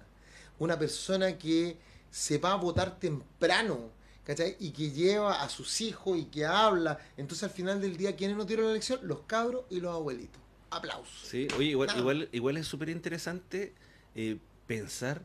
Una 0.60 0.78
persona 0.78 1.38
que 1.38 1.78
se 2.12 2.38
va 2.38 2.52
a 2.52 2.56
votar 2.56 3.00
temprano, 3.00 3.92
¿cachai? 4.26 4.58
Y 4.60 4.72
que 4.72 4.92
lleva 4.92 5.42
a 5.42 5.50
sus 5.50 5.80
hijos 5.80 6.18
y 6.18 6.26
que 6.26 6.46
habla. 6.46 7.00
Entonces 7.16 7.44
al 7.44 7.52
final 7.52 7.80
del 7.80 7.96
día, 7.96 8.16
¿quiénes 8.16 8.36
nos 8.36 8.48
dieron 8.48 8.68
la 8.68 8.74
lección? 8.74 9.00
Los 9.04 9.22
cabros 9.22 9.64
y 9.70 9.80
los 9.80 9.94
abuelitos. 9.96 10.42
Aplausos. 10.72 11.28
Sí, 11.28 11.48
oye, 11.58 11.70
igual, 11.70 11.90
igual, 11.98 12.30
igual 12.32 12.58
es 12.58 12.68
súper 12.68 12.90
interesante 12.90 13.74
eh, 14.14 14.38
pensar 14.68 15.24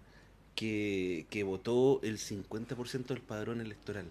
que, 0.54 1.26
que 1.30 1.42
votó 1.44 2.00
el 2.02 2.18
50% 2.18 3.06
del 3.06 3.20
padrón 3.20 3.60
electoral. 3.60 4.06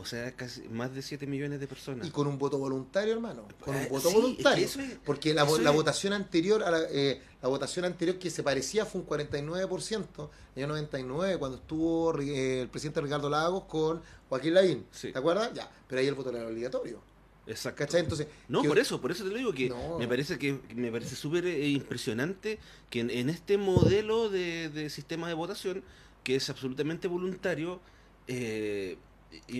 O 0.00 0.04
sea, 0.04 0.30
casi 0.36 0.60
más 0.68 0.94
de 0.94 1.02
7 1.02 1.26
millones 1.26 1.58
de 1.58 1.66
personas. 1.66 2.06
Y 2.06 2.12
con 2.12 2.28
un 2.28 2.38
voto 2.38 2.56
voluntario, 2.56 3.14
hermano. 3.14 3.48
Con 3.64 3.74
un 3.74 3.82
Eh, 3.82 3.88
voto 3.90 4.02
sí, 4.02 4.06
es 4.08 4.14
que 4.14 4.20
voluntario. 4.20 4.64
eso 4.64 4.80
es- 4.80 4.96
porque 5.04 5.34
la, 5.34 5.42
eso 5.42 5.58
la 5.58 5.70
es- 5.70 5.76
votación 5.76 6.12
anterior, 6.12 6.62
a 6.62 6.70
la, 6.70 6.82
eh, 6.88 7.20
la 7.42 7.48
votación 7.48 7.84
anterior 7.84 8.16
que 8.16 8.30
se 8.30 8.44
parecía 8.44 8.86
fue 8.86 9.00
un 9.00 9.06
49%, 9.08 10.30
en 10.54 10.62
el 10.62 10.64
año 10.66 10.68
99, 10.74 11.36
cuando 11.38 11.58
estuvo 11.58 12.16
eh, 12.20 12.60
el 12.62 12.68
presidente 12.68 13.00
Ricardo 13.00 13.28
Lagos 13.28 13.64
con 13.64 14.00
Joaquín 14.28 14.54
Lavín. 14.54 14.86
Sí. 14.92 15.10
¿Te 15.10 15.18
acuerdas? 15.18 15.52
Ya. 15.52 15.68
Pero 15.88 16.00
ahí 16.00 16.06
el 16.06 16.14
voto 16.14 16.30
era 16.30 16.46
obligatorio. 16.46 17.02
Exacto. 17.48 17.78
¿Cachai? 17.84 18.00
Entonces. 18.02 18.28
No, 18.48 18.62
por 18.62 18.78
eso, 18.78 19.00
por 19.00 19.10
eso 19.10 19.24
te 19.24 19.30
lo 19.30 19.36
digo 19.36 19.52
que 19.52 19.70
No. 19.70 19.98
me 19.98 20.06
parece 20.06 20.38
que 20.38 20.60
me 20.74 20.92
parece 20.92 21.16
súper 21.16 21.46
eh, 21.46 21.68
impresionante 21.68 22.58
que 22.90 23.00
en, 23.00 23.10
en 23.10 23.30
este 23.30 23.56
modelo 23.58 24.28
de, 24.28 24.68
de 24.68 24.90
sistema 24.90 25.26
de 25.28 25.34
votación 25.34 25.82
que 26.22 26.36
es 26.36 26.50
absolutamente 26.50 27.08
voluntario, 27.08 27.80
eh, 28.26 28.98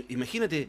imagínate, 0.08 0.68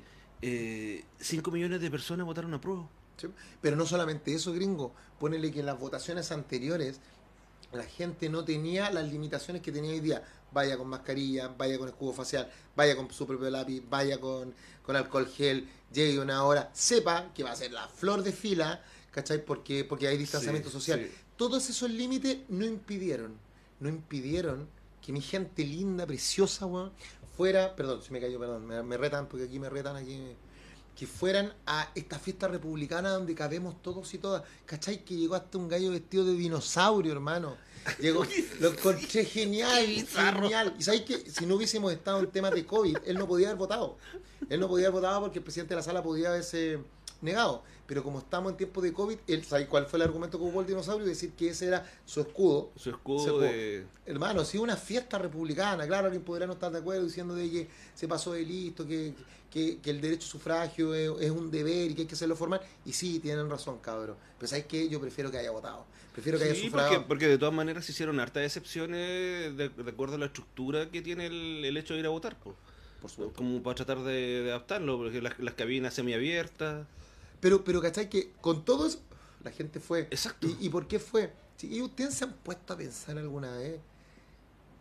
5 1.19 1.51
millones 1.51 1.81
de 1.81 1.91
personas 1.91 2.25
votaron 2.25 2.53
a 2.53 2.61
prueba. 2.61 2.87
Sí, 3.17 3.27
Pero 3.61 3.75
no 3.75 3.85
solamente 3.85 4.33
eso, 4.33 4.53
gringo. 4.53 4.93
Ponele 5.19 5.51
que 5.51 5.59
en 5.59 5.65
las 5.65 5.77
votaciones 5.77 6.31
anteriores 6.31 7.01
la 7.73 7.83
gente 7.83 8.29
no 8.29 8.45
tenía 8.45 8.89
las 8.91 9.11
limitaciones 9.11 9.61
que 9.61 9.71
tenía 9.71 9.91
hoy 9.91 9.99
día. 9.99 10.23
Vaya 10.51 10.77
con 10.77 10.87
mascarilla, 10.87 11.47
vaya 11.57 11.77
con 11.77 11.87
escudo 11.89 12.13
facial, 12.13 12.49
vaya 12.75 12.95
con 12.95 13.11
su 13.11 13.27
propio 13.27 13.49
lápiz, 13.49 13.81
vaya 13.89 14.19
con, 14.19 14.53
con 14.81 14.95
alcohol 14.95 15.27
gel, 15.27 15.67
llegue 15.93 16.19
una 16.19 16.43
hora, 16.43 16.69
sepa 16.73 17.31
que 17.33 17.43
va 17.43 17.51
a 17.51 17.55
ser 17.55 17.71
la 17.71 17.87
flor 17.87 18.23
de 18.23 18.31
fila, 18.31 18.83
¿cachai? 19.11 19.43
Porque, 19.45 19.83
porque 19.85 20.07
hay 20.07 20.17
distanciamiento 20.17 20.69
Sí, 20.69 20.73
social. 20.73 20.99
sí. 21.05 21.11
Todos 21.37 21.69
esos 21.69 21.89
límites 21.89 22.37
no 22.49 22.65
impidieron, 22.65 23.37
no 23.79 23.89
impidieron 23.89 24.67
que 25.01 25.13
mi 25.13 25.21
gente 25.21 25.63
linda, 25.63 26.05
preciosa, 26.05 26.65
weón, 26.65 26.91
fuera, 27.37 27.75
perdón, 27.75 28.01
se 28.01 28.11
me 28.11 28.19
cayó, 28.19 28.39
perdón, 28.39 28.65
me, 28.65 28.83
me 28.83 28.97
retan, 28.97 29.27
porque 29.27 29.45
aquí 29.45 29.59
me 29.59 29.69
retan, 29.69 29.95
aquí 29.95 30.17
me- 30.17 30.48
que 30.99 31.07
fueran 31.07 31.53
a 31.65 31.89
esta 31.95 32.19
fiesta 32.19 32.49
republicana 32.49 33.11
donde 33.11 33.33
cabemos 33.33 33.81
todos 33.81 34.13
y 34.13 34.17
todas. 34.17 34.43
¿Cachai? 34.65 35.05
Que 35.05 35.15
llegó 35.15 35.35
hasta 35.35 35.57
un 35.57 35.69
gallo 35.69 35.91
vestido 35.91 36.25
de 36.25 36.33
dinosaurio, 36.33 37.13
hermano. 37.13 37.55
Llegó, 38.01 38.25
lo 38.59 38.73
encontré 38.73 39.23
genial, 39.23 39.85
genial. 39.85 40.75
Y 40.77 40.83
sabéis 40.83 41.03
que 41.03 41.31
si 41.31 41.45
no 41.45 41.55
hubiésemos 41.55 41.93
estado 41.93 42.19
en 42.19 42.29
temas 42.29 42.51
de 42.51 42.65
COVID, 42.65 42.97
él 43.05 43.17
no 43.17 43.29
podía 43.29 43.47
haber 43.47 43.57
votado. 43.57 43.97
Él 44.49 44.59
no 44.59 44.67
podía 44.67 44.87
haber 44.87 45.01
votado 45.01 45.21
porque 45.21 45.39
el 45.39 45.43
presidente 45.45 45.73
de 45.73 45.77
la 45.77 45.83
sala 45.83 46.03
podía 46.03 46.31
haberse 46.31 46.79
negado. 47.21 47.63
Pero 47.87 48.03
como 48.03 48.19
estamos 48.19 48.51
en 48.51 48.57
tiempo 48.57 48.81
de 48.81 48.93
COVID, 48.93 49.17
él, 49.27 49.43
¿sabéis 49.43 49.67
cuál 49.67 49.85
fue 49.87 49.97
el 49.97 50.03
argumento 50.03 50.37
que 50.37 50.43
ocupó 50.43 50.61
el 50.61 50.67
dinosaurio? 50.67 51.07
Decir 51.07 51.31
que 51.31 51.49
ese 51.49 51.67
era 51.67 51.83
su 52.05 52.21
escudo. 52.21 52.71
Su 52.75 52.91
escudo, 52.91 53.39
de... 53.39 53.85
Hermano, 54.05 54.45
si 54.45 54.57
una 54.59 54.77
fiesta 54.77 55.17
republicana, 55.17 55.87
claro, 55.87 56.05
alguien 56.05 56.23
podrá 56.23 56.45
no 56.45 56.53
estar 56.53 56.71
de 56.71 56.77
acuerdo 56.79 57.03
diciendo 57.05 57.33
de 57.33 57.49
que 57.49 57.67
se 57.95 58.07
pasó 58.07 58.33
de 58.33 58.43
listo, 58.43 58.85
que, 58.85 59.13
que, 59.49 59.79
que 59.79 59.89
el 59.89 60.01
derecho 60.01 60.27
a 60.27 60.29
sufragio 60.31 60.93
es, 60.93 61.09
es 61.19 61.31
un 61.31 61.49
deber 61.49 61.89
y 61.89 61.95
que 61.95 62.01
hay 62.01 62.07
que 62.07 62.13
hacerlo 62.15 62.35
formal. 62.35 62.61
Y 62.85 62.93
sí, 62.93 63.19
tienen 63.19 63.49
razón, 63.49 63.79
cabrón. 63.79 64.17
Pero 64.37 64.47
¿sabes 64.47 64.65
qué? 64.65 64.87
Yo 64.87 65.01
prefiero 65.01 65.31
que 65.31 65.39
haya 65.39 65.49
votado. 65.49 65.83
Prefiero 66.13 66.37
que 66.37 66.43
haya 66.45 66.53
Sí, 66.55 66.65
sufragado. 66.65 66.93
porque, 66.93 67.07
porque 67.07 67.27
de 67.27 67.37
todas 67.39 67.53
maneras 67.55 67.85
se 67.85 67.91
hicieron 67.91 68.19
hartas 68.19 68.43
excepciones 68.45 69.57
de, 69.57 69.69
de 69.69 69.89
acuerdo 69.91 70.15
a 70.15 70.19
la 70.19 70.25
estructura 70.27 70.91
que 70.91 71.01
tiene 71.01 71.25
el, 71.25 71.65
el 71.65 71.75
hecho 71.75 71.95
de 71.95 72.01
ir 72.01 72.05
a 72.05 72.09
votar. 72.09 72.37
po. 72.37 72.55
Por 73.01 73.09
supuesto. 73.09 73.35
Como 73.35 73.63
para 73.63 73.75
tratar 73.75 74.03
de, 74.03 74.43
de 74.43 74.49
adaptarlo, 74.51 74.97
porque 74.97 75.21
las, 75.21 75.39
las 75.39 75.53
cabinas 75.55 75.93
semiabiertas. 75.93 76.85
Pero, 77.39 77.63
pero 77.63 77.81
¿cachai? 77.81 78.09
Que 78.09 78.33
con 78.41 78.65
todo 78.65 78.87
eso, 78.87 78.99
la 79.43 79.51
gente 79.51 79.79
fue. 79.79 80.01
Exacto. 80.11 80.47
¿Y, 80.47 80.57
y 80.65 80.69
por 80.69 80.87
qué 80.87 80.99
fue? 80.99 81.33
¿Y 81.61 81.81
ustedes 81.81 82.13
se 82.13 82.23
han 82.25 82.33
puesto 82.33 82.73
a 82.73 82.77
pensar 82.77 83.17
alguna 83.17 83.51
vez? 83.57 83.79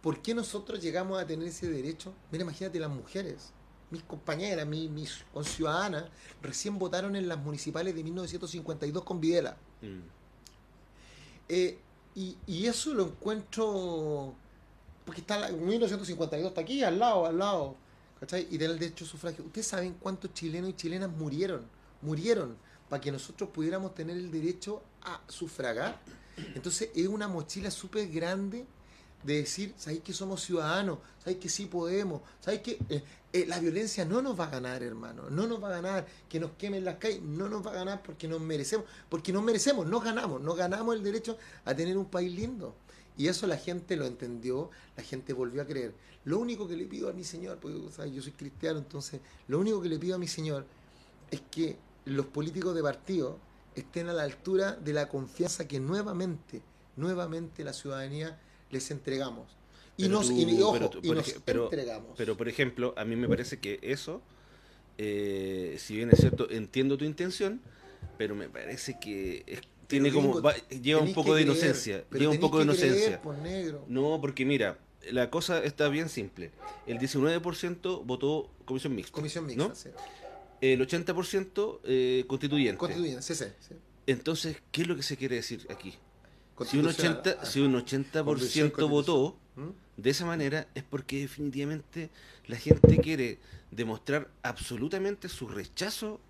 ¿Por 0.01 0.23
qué 0.23 0.35
nosotros 0.35 0.81
llegamos 0.81 1.21
a 1.21 1.27
tener 1.27 1.49
ese 1.49 1.69
derecho? 1.69 2.15
Mira, 2.31 2.45
imagínate 2.45 2.79
las 2.79 2.91
mujeres, 2.91 3.53
mis 3.91 4.03
compañeras, 4.05 4.67
mis, 4.67 4.89
mis 4.89 5.25
conciudadanas, 5.33 6.05
recién 6.41 6.79
votaron 6.79 7.17
en 7.17 7.27
las 7.27 7.39
municipales 7.39 7.95
de 7.95 8.05
1952 8.05 9.03
con 9.03 9.21
Videla. 9.21 9.57
Mm. 9.83 9.99
Eh, 11.49 11.79
y, 12.15 12.37
y 12.47 12.67
eso 12.67 12.95
lo 12.95 13.07
encuentro. 13.07 14.35
Porque 15.05 15.21
está 15.23 15.39
la, 15.39 15.51
1952 15.51 16.49
está 16.49 16.61
aquí, 16.61 16.85
al 16.85 16.99
lado, 16.99 17.27
al 17.27 17.39
lado. 17.39 17.77
¿Cachai? 18.21 18.47
Y 18.51 18.59
del 18.59 18.79
derecho 18.79 19.05
a 19.05 19.09
sufragio. 19.09 19.45
¿Ustedes 19.45 19.67
saben 19.67 19.95
cuántos 19.95 20.33
chilenos 20.33 20.71
y 20.71 20.73
chilenas 20.75 21.11
murieron? 21.11 21.67
Murieron 22.03 22.57
para 22.89 23.01
que 23.01 23.13
nosotros 23.13 23.51
pudiéramos 23.51 23.95
tener 23.95 24.17
el 24.17 24.31
derecho 24.31 24.83
a 25.03 25.21
sufragar. 25.29 26.01
Entonces 26.55 26.91
es 26.95 27.07
una 27.07 27.29
mochila 27.29 27.71
súper 27.71 28.09
grande 28.09 28.65
de 29.23 29.35
decir, 29.35 29.75
¿sabéis 29.77 30.03
que 30.03 30.13
somos 30.13 30.43
ciudadanos? 30.43 30.99
¿Sabéis 31.19 31.39
que 31.39 31.49
sí 31.49 31.67
podemos? 31.67 32.23
¿Sabéis 32.41 32.63
que 32.63 32.79
eh, 32.89 33.03
eh, 33.33 33.47
la 33.47 33.59
violencia 33.59 34.05
no 34.05 34.23
nos 34.23 34.39
va 34.39 34.45
a 34.45 34.51
ganar, 34.51 34.83
hermano? 34.83 35.29
No 35.31 35.47
nos 35.47 35.63
va 35.63 35.69
a 35.69 35.81
ganar. 35.81 36.07
Que 36.29 36.39
nos 36.39 36.53
quemen 36.53 36.85
las 36.85 36.97
calles, 36.97 37.21
no 37.23 37.49
nos 37.49 37.67
va 37.67 37.73
a 37.73 37.75
ganar 37.75 38.03
porque 38.03 38.29
nos 38.29 38.41
merecemos. 38.41 38.87
Porque 39.09 39.33
nos 39.33 39.43
merecemos, 39.43 39.87
nos 39.87 40.05
ganamos. 40.05 40.41
Nos 40.41 40.57
ganamos 40.57 40.95
el 40.95 41.03
derecho 41.03 41.37
a 41.65 41.75
tener 41.75 41.99
un 41.99 42.07
país 42.07 42.33
lindo. 42.33 42.75
Y 43.17 43.27
eso 43.27 43.49
la 43.49 43.57
gente 43.57 43.97
lo 43.97 44.07
entendió, 44.07 44.71
la 44.97 45.03
gente 45.03 45.33
volvió 45.33 45.63
a 45.63 45.67
creer. 45.67 45.93
Lo 46.25 46.39
único 46.39 46.69
que 46.69 46.77
le 46.77 46.85
pido 46.87 47.11
a 47.11 47.13
mi 47.13 47.25
Señor, 47.25 47.59
porque 47.59 47.79
yo 48.13 48.23
soy 48.23 48.33
cristiano, 48.33 48.79
entonces, 48.79 49.21
lo 49.49 49.59
único 49.59 49.83
que 49.83 49.89
le 49.89 49.99
pido 49.99 50.15
a 50.15 50.19
mi 50.19 50.29
Señor 50.29 50.65
es 51.31 51.41
que 51.51 51.77
los 52.09 52.27
políticos 52.27 52.75
de 52.75 52.83
partido 52.83 53.39
estén 53.75 54.09
a 54.09 54.13
la 54.13 54.23
altura 54.25 54.73
de 54.73 54.93
la 54.93 55.09
confianza 55.09 55.69
que 55.69 55.79
nuevamente, 55.81 56.63
nuevamente 56.97 57.63
la 57.65 57.73
ciudadanía 57.73 58.41
les 58.71 58.91
entregamos. 58.91 59.57
Y 59.97 60.03
Pero 60.05 60.15
nos, 60.15 60.29
tú- 60.29 60.37
y, 60.37 60.61
ojo, 60.63 60.73
pero 60.73 60.91
tú- 60.91 61.01
y 61.03 61.11
nos 61.11 61.33
pero- 61.45 61.65
entregamos. 61.65 62.15
Pero, 62.17 62.37
por 62.37 62.49
ejemplo, 62.49 62.95
a 62.97 63.05
mí 63.05 63.17
me 63.17 63.29
parece 63.29 63.59
que 63.59 63.79
eso, 63.83 64.23
eh, 64.97 65.77
si 65.79 65.97
bien 65.97 66.11
es 66.11 66.21
cierto, 66.21 66.51
entiendo 66.51 66.97
tu 66.99 67.05
intención, 67.05 67.61
pero 68.17 68.35
me 68.35 68.49
parece 68.49 68.99
que 69.01 69.45
es- 69.47 69.61
tiene 69.87 70.13
como 70.13 70.43
va- 70.43 70.55
lleva 70.69 71.01
un 71.01 71.15
poco 71.15 71.35
de 71.35 71.43
creer, 71.45 71.57
inocencia. 71.57 72.05
Lleva 72.13 72.33
un 72.33 72.41
poco 72.41 72.59
de 72.59 72.67
creer, 72.67 72.87
inocencia. 72.87 73.21
negro. 73.43 73.85
No, 73.89 74.21
porque 74.21 74.45
mira, 74.45 74.79
la 75.11 75.31
cosa 75.31 75.63
está 75.65 75.89
bien 75.89 76.09
simple. 76.09 76.51
El 76.87 76.99
19% 76.99 78.03
votó 78.05 78.51
comisión 78.67 78.95
mixta. 78.95 79.13
Comisión 79.13 79.47
mixta, 79.47 79.69
¿no? 79.69 79.75
sí. 79.75 79.89
El 80.61 80.87
80% 80.87 81.81
eh, 81.85 82.25
constituyente. 82.27 82.79
Constituyente, 82.79 83.23
sí, 83.23 83.35
sí, 83.35 83.45
sí. 83.61 83.75
Entonces, 84.07 84.57
¿qué 84.73 84.83
es 84.83 84.89
lo 84.89 84.97
que 84.97 85.03
se 85.03 85.17
quiere 85.17 85.37
decir 85.37 85.67
aquí? 85.71 85.91
Si 85.91 86.77
un 86.77 86.85
Constitucional, 86.87 87.23
80%, 87.23 87.37
ah, 87.41 87.47
si 87.47 87.61
un 87.61 87.75
80 87.77 88.25
Convención 88.25 88.73
votó 88.91 89.37
¿Mm? 89.55 89.69
de 89.97 90.11
esa 90.11 90.27
manera 90.27 90.67
es 90.75 90.83
porque 90.83 91.21
definitivamente 91.21 92.11
la 92.47 92.57
gente 92.57 92.99
quiere 92.99 93.39
demostrar 93.71 94.29
absolutamente 94.43 95.29
su 95.29 95.47
rechazo 95.47 96.21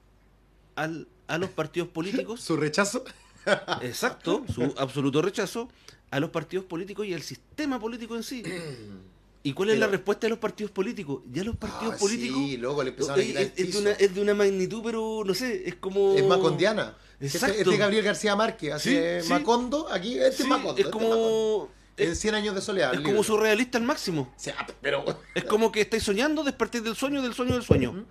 al, 0.75 1.09
a 1.29 1.38
los 1.38 1.51
partidos 1.51 1.88
políticos. 1.88 2.41
Su 2.43 2.57
rechazo. 2.57 3.05
Exacto, 3.81 4.45
su 4.53 4.75
absoluto 4.77 5.23
rechazo 5.23 5.69
a 6.11 6.21
los 6.21 6.31
partidos 6.31 6.67
políticos 6.67 7.07
y 7.07 7.14
al 7.14 7.23
sistema 7.23 7.81
político 7.81 8.17
en 8.17 8.23
sí. 8.23 8.43
¿Y 9.49 9.53
cuál 9.55 9.71
es 9.71 9.77
Pero- 9.77 9.87
la 9.87 9.91
respuesta 9.93 10.27
de 10.27 10.31
los 10.31 10.39
partidos 10.39 10.71
políticos? 10.73 11.23
Ya 11.33 11.43
los 11.45 11.57
partidos 11.57 11.95
Ah, 11.95 11.99
políticos 11.99 12.39
Sí, 12.39 12.57
luego 12.59 12.83
le 12.83 12.91
empezaron 12.91 13.21
a 13.21 13.23
es, 13.23 13.31
el 13.31 13.37
es- 13.39 13.53
es 13.57 13.73
de 13.73 13.79
una, 13.81 13.91
es 13.93 14.15
de 14.15 14.21
una 14.21 14.35
magnitud, 14.35 14.83
pero 14.85 15.23
no 15.25 15.35
sé, 15.35 15.69
es 15.69 15.77
como... 15.77 16.15
Es 16.15 16.25
macondiana. 16.27 16.97
Este- 17.21 17.39
Exacto. 17.39 17.59
Es 17.61 17.67
de 17.67 17.77
Gabriel 17.77 18.05
García 18.05 18.37
Márquez. 18.37 18.83
Sí, 18.83 18.97
sí. 19.23 19.29
Macondo, 19.31 19.89
aquí 19.91 20.19
este 20.19 20.33
Sí, 20.39 20.43
es 20.43 20.49
Macondo. 20.49 20.73
es 20.73 20.85
este 20.85 20.95
Macondo. 20.99 21.17
como... 21.17 21.79
En 21.97 22.13
Es, 22.13 22.21
100 22.21 22.35
años 22.37 22.55
de 22.55 22.61
soledad. 22.61 22.95
es 22.95 23.01
como 23.01 23.25
surrealista 23.25 23.77
al 23.79 23.85
máximo. 23.85 24.33
O 24.37 24.41
sea, 24.41 24.55
pero. 24.81 25.05
Es 25.35 25.43
como 25.45 25.73
que 25.73 25.81
estáis 25.81 26.05
soñando, 26.05 26.45
despertéis 26.45 26.85
del 26.85 26.95
sueño, 26.95 27.23
del 27.23 27.35
sueño, 27.35 27.55
del 27.55 27.65
sueño. 27.65 28.05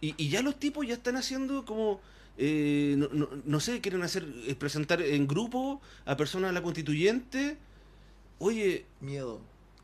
Y, 0.00 0.14
y 0.16 0.30
ya 0.30 0.42
los 0.42 0.58
tipos 0.58 0.84
ya 0.84 0.94
están 0.94 1.16
haciendo 1.16 1.64
como, 1.64 2.00
eh, 2.38 2.94
no, 2.98 3.08
no- 3.12 3.28
no 3.44 3.60
sé, 3.60 3.80
quieren 3.80 4.02
hacer, 4.02 4.26
eh, 4.48 4.56
presentar 4.56 5.00
en 5.02 5.28
grupo 5.28 5.80
a 6.06 6.16
personas 6.16 6.50
de 6.50 6.54
la 6.54 6.62
constituyente. 6.62 7.56
Oye, 8.38 8.86
Miedo. 9.00 9.40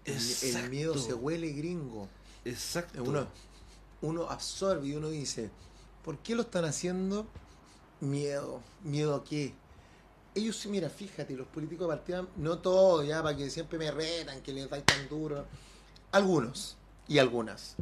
El, 0.06 0.70
miedo 0.70 0.96
se 0.96 1.14
huele 1.14 1.50
gringo. 1.50 2.08
exacto. 2.44 3.02
Uno, 3.02 3.26
uno 4.00 4.30
absorbe 4.30 4.86
y 4.88 4.94
uno 4.94 5.08
dice, 5.08 5.50
¿por 6.04 6.18
qué 6.18 6.34
lo 6.34 6.42
están 6.42 6.64
haciendo? 6.64 7.26
Miedo. 8.00 8.60
¿Miedo 8.84 9.16
a 9.16 9.24
qué? 9.24 9.52
Ellos, 10.34 10.56
sí, 10.56 10.68
mira, 10.68 10.90
fíjate, 10.90 11.34
los 11.34 11.46
políticos 11.48 11.88
de 11.88 11.96
partida, 11.96 12.26
no 12.36 12.58
todos, 12.58 13.06
ya, 13.06 13.22
para 13.22 13.36
que 13.36 13.50
siempre 13.50 13.78
me 13.78 13.90
retan, 13.90 14.42
que 14.42 14.52
les 14.52 14.68
da 14.68 14.80
tan 14.82 15.08
duro. 15.08 15.46
Algunos 16.12 16.76
y 17.08 17.18
algunas. 17.18 17.74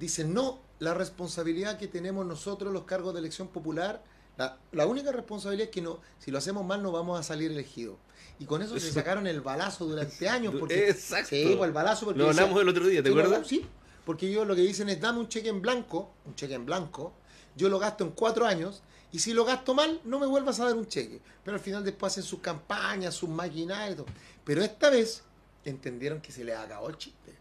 Dicen, 0.00 0.34
no, 0.34 0.58
la 0.78 0.94
responsabilidad 0.94 1.78
que 1.78 1.88
tenemos 1.88 2.26
nosotros, 2.26 2.72
los 2.72 2.84
cargos 2.84 3.14
de 3.14 3.20
elección 3.20 3.48
popular, 3.48 4.02
la, 4.36 4.58
la 4.72 4.86
única 4.86 5.12
responsabilidad 5.12 5.66
es 5.66 5.70
que 5.70 5.82
no, 5.82 6.00
si 6.18 6.30
lo 6.30 6.38
hacemos 6.38 6.64
mal 6.64 6.82
no 6.82 6.90
vamos 6.90 7.20
a 7.20 7.22
salir 7.22 7.52
elegidos. 7.52 7.96
Y 8.38 8.44
con 8.44 8.60
eso 8.62 8.78
se 8.78 8.92
sacaron 8.92 9.26
el 9.26 9.40
balazo 9.40 9.86
durante 9.86 10.28
años. 10.28 10.54
Porque, 10.58 10.90
Exacto. 10.90 11.30
Sí, 11.30 11.54
pues 11.56 11.68
el 11.68 11.72
balazo. 11.72 12.04
Porque 12.06 12.18
Lo 12.18 12.28
hablamos 12.28 12.60
el 12.60 12.68
otro 12.68 12.86
día, 12.86 13.02
¿te 13.02 13.08
acuerdas? 13.08 13.30
¿verdad? 13.32 13.46
Sí, 13.46 13.64
porque 14.04 14.28
ellos 14.28 14.46
lo 14.46 14.54
que 14.54 14.62
dicen 14.62 14.88
es 14.88 15.00
dame 15.00 15.18
un 15.20 15.28
cheque 15.28 15.48
en 15.48 15.60
blanco, 15.62 16.12
un 16.26 16.34
cheque 16.34 16.54
en 16.54 16.66
blanco, 16.66 17.14
yo 17.56 17.68
lo 17.68 17.78
gasto 17.78 18.04
en 18.04 18.10
cuatro 18.10 18.46
años, 18.46 18.82
y 19.10 19.18
si 19.20 19.32
lo 19.32 19.44
gasto 19.44 19.74
mal, 19.74 20.00
no 20.04 20.18
me 20.18 20.26
vuelvas 20.26 20.60
a 20.60 20.66
dar 20.66 20.74
un 20.76 20.86
cheque. 20.86 21.20
Pero 21.44 21.56
al 21.56 21.62
final 21.62 21.82
después 21.84 22.12
hacen 22.12 22.22
sus 22.24 22.40
campañas, 22.40 23.14
sus 23.14 23.28
maquinarias 23.30 23.92
y 23.92 23.96
todo. 23.96 24.06
Pero 24.44 24.62
esta 24.62 24.90
vez 24.90 25.22
entendieron 25.64 26.20
que 26.20 26.32
se 26.32 26.44
les 26.44 26.56
acabó 26.56 26.88
el 26.90 26.98
chiste. 26.98 27.32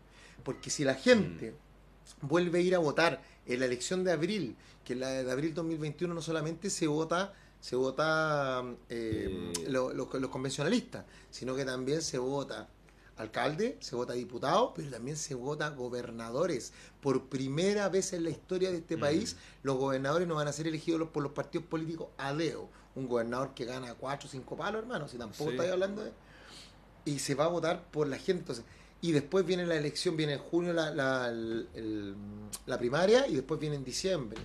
Porque 0.44 0.70
si 0.70 0.84
la 0.84 0.96
gente 0.96 1.52
Mm. 2.22 2.28
vuelve 2.28 2.60
a 2.60 2.62
ir 2.62 2.76
a 2.76 2.78
votar 2.80 3.22
en 3.48 3.60
la 3.60 3.66
elección 3.66 4.04
de 4.04 4.12
abril, 4.12 4.56
que 4.86 4.94
en 4.94 5.00
la 5.00 5.10
de 5.10 5.32
abril 5.32 5.54
2021 5.56 6.14
no 6.14 6.22
solamente 6.22 6.70
se 6.70 6.86
vota 6.88 7.34
se 7.66 7.76
vota 7.76 8.64
eh, 8.90 9.52
Eh. 9.58 9.66
lo- 9.70 9.92
lo- 9.92 10.08
los 10.20 10.30
convencionalistas, 10.30 11.04
sino 11.32 11.56
que 11.56 11.66
también 11.66 12.04
se 12.04 12.20
vota 12.20 12.68
alcalde, 13.18 13.78
se 13.80 13.96
vota 13.96 14.14
diputado, 14.14 14.72
pero 14.76 14.92
también 14.92 15.18
se 15.18 15.34
vota 15.34 15.70
gobernadores. 15.72 16.74
Por 17.02 17.24
primera 17.28 17.90
vez 17.90 18.14
en 18.14 18.24
la 18.24 18.30
historia 18.30 18.70
de 18.70 18.78
este 18.78 18.98
Mm. 18.98 19.00
país, 19.00 19.36
los 19.64 19.78
gobernadores 19.78 20.28
no 20.28 20.36
van 20.36 20.48
a 20.48 20.54
ser 20.54 20.68
elegidos 20.68 21.10
por 21.10 21.24
los 21.24 21.32
partidos 21.32 21.66
políticos 21.66 22.10
a 22.20 22.36
deo. 22.36 22.70
Un 22.94 23.08
gobernador 23.08 23.56
que 23.56 23.66
gana 23.66 23.96
cuatro 23.96 24.28
o 24.28 24.32
cinco 24.32 24.56
palos, 24.56 24.84
hermano, 24.84 25.08
si 25.08 25.18
tampoco 25.18 25.46
Sí. 25.50 25.56
estáis 25.56 25.72
hablando 25.72 26.04
de... 26.04 26.12
Y 27.06 27.18
se 27.18 27.34
va 27.34 27.46
a 27.46 27.48
votar 27.48 27.84
por 27.90 28.08
la 28.08 28.18
gente. 28.18 28.42
Entonces, 28.42 28.66
y 29.02 29.12
después 29.12 29.44
viene 29.44 29.66
la 29.66 29.76
elección, 29.76 30.16
viene 30.16 30.34
en 30.34 30.40
junio 30.40 30.72
la, 30.72 30.92
la, 30.94 31.30
el- 31.30 32.06
la 32.68 32.78
primaria 32.78 33.28
y 33.28 33.34
después 33.36 33.60
viene 33.60 33.76
en 33.78 33.84
diciembre. 33.84 34.40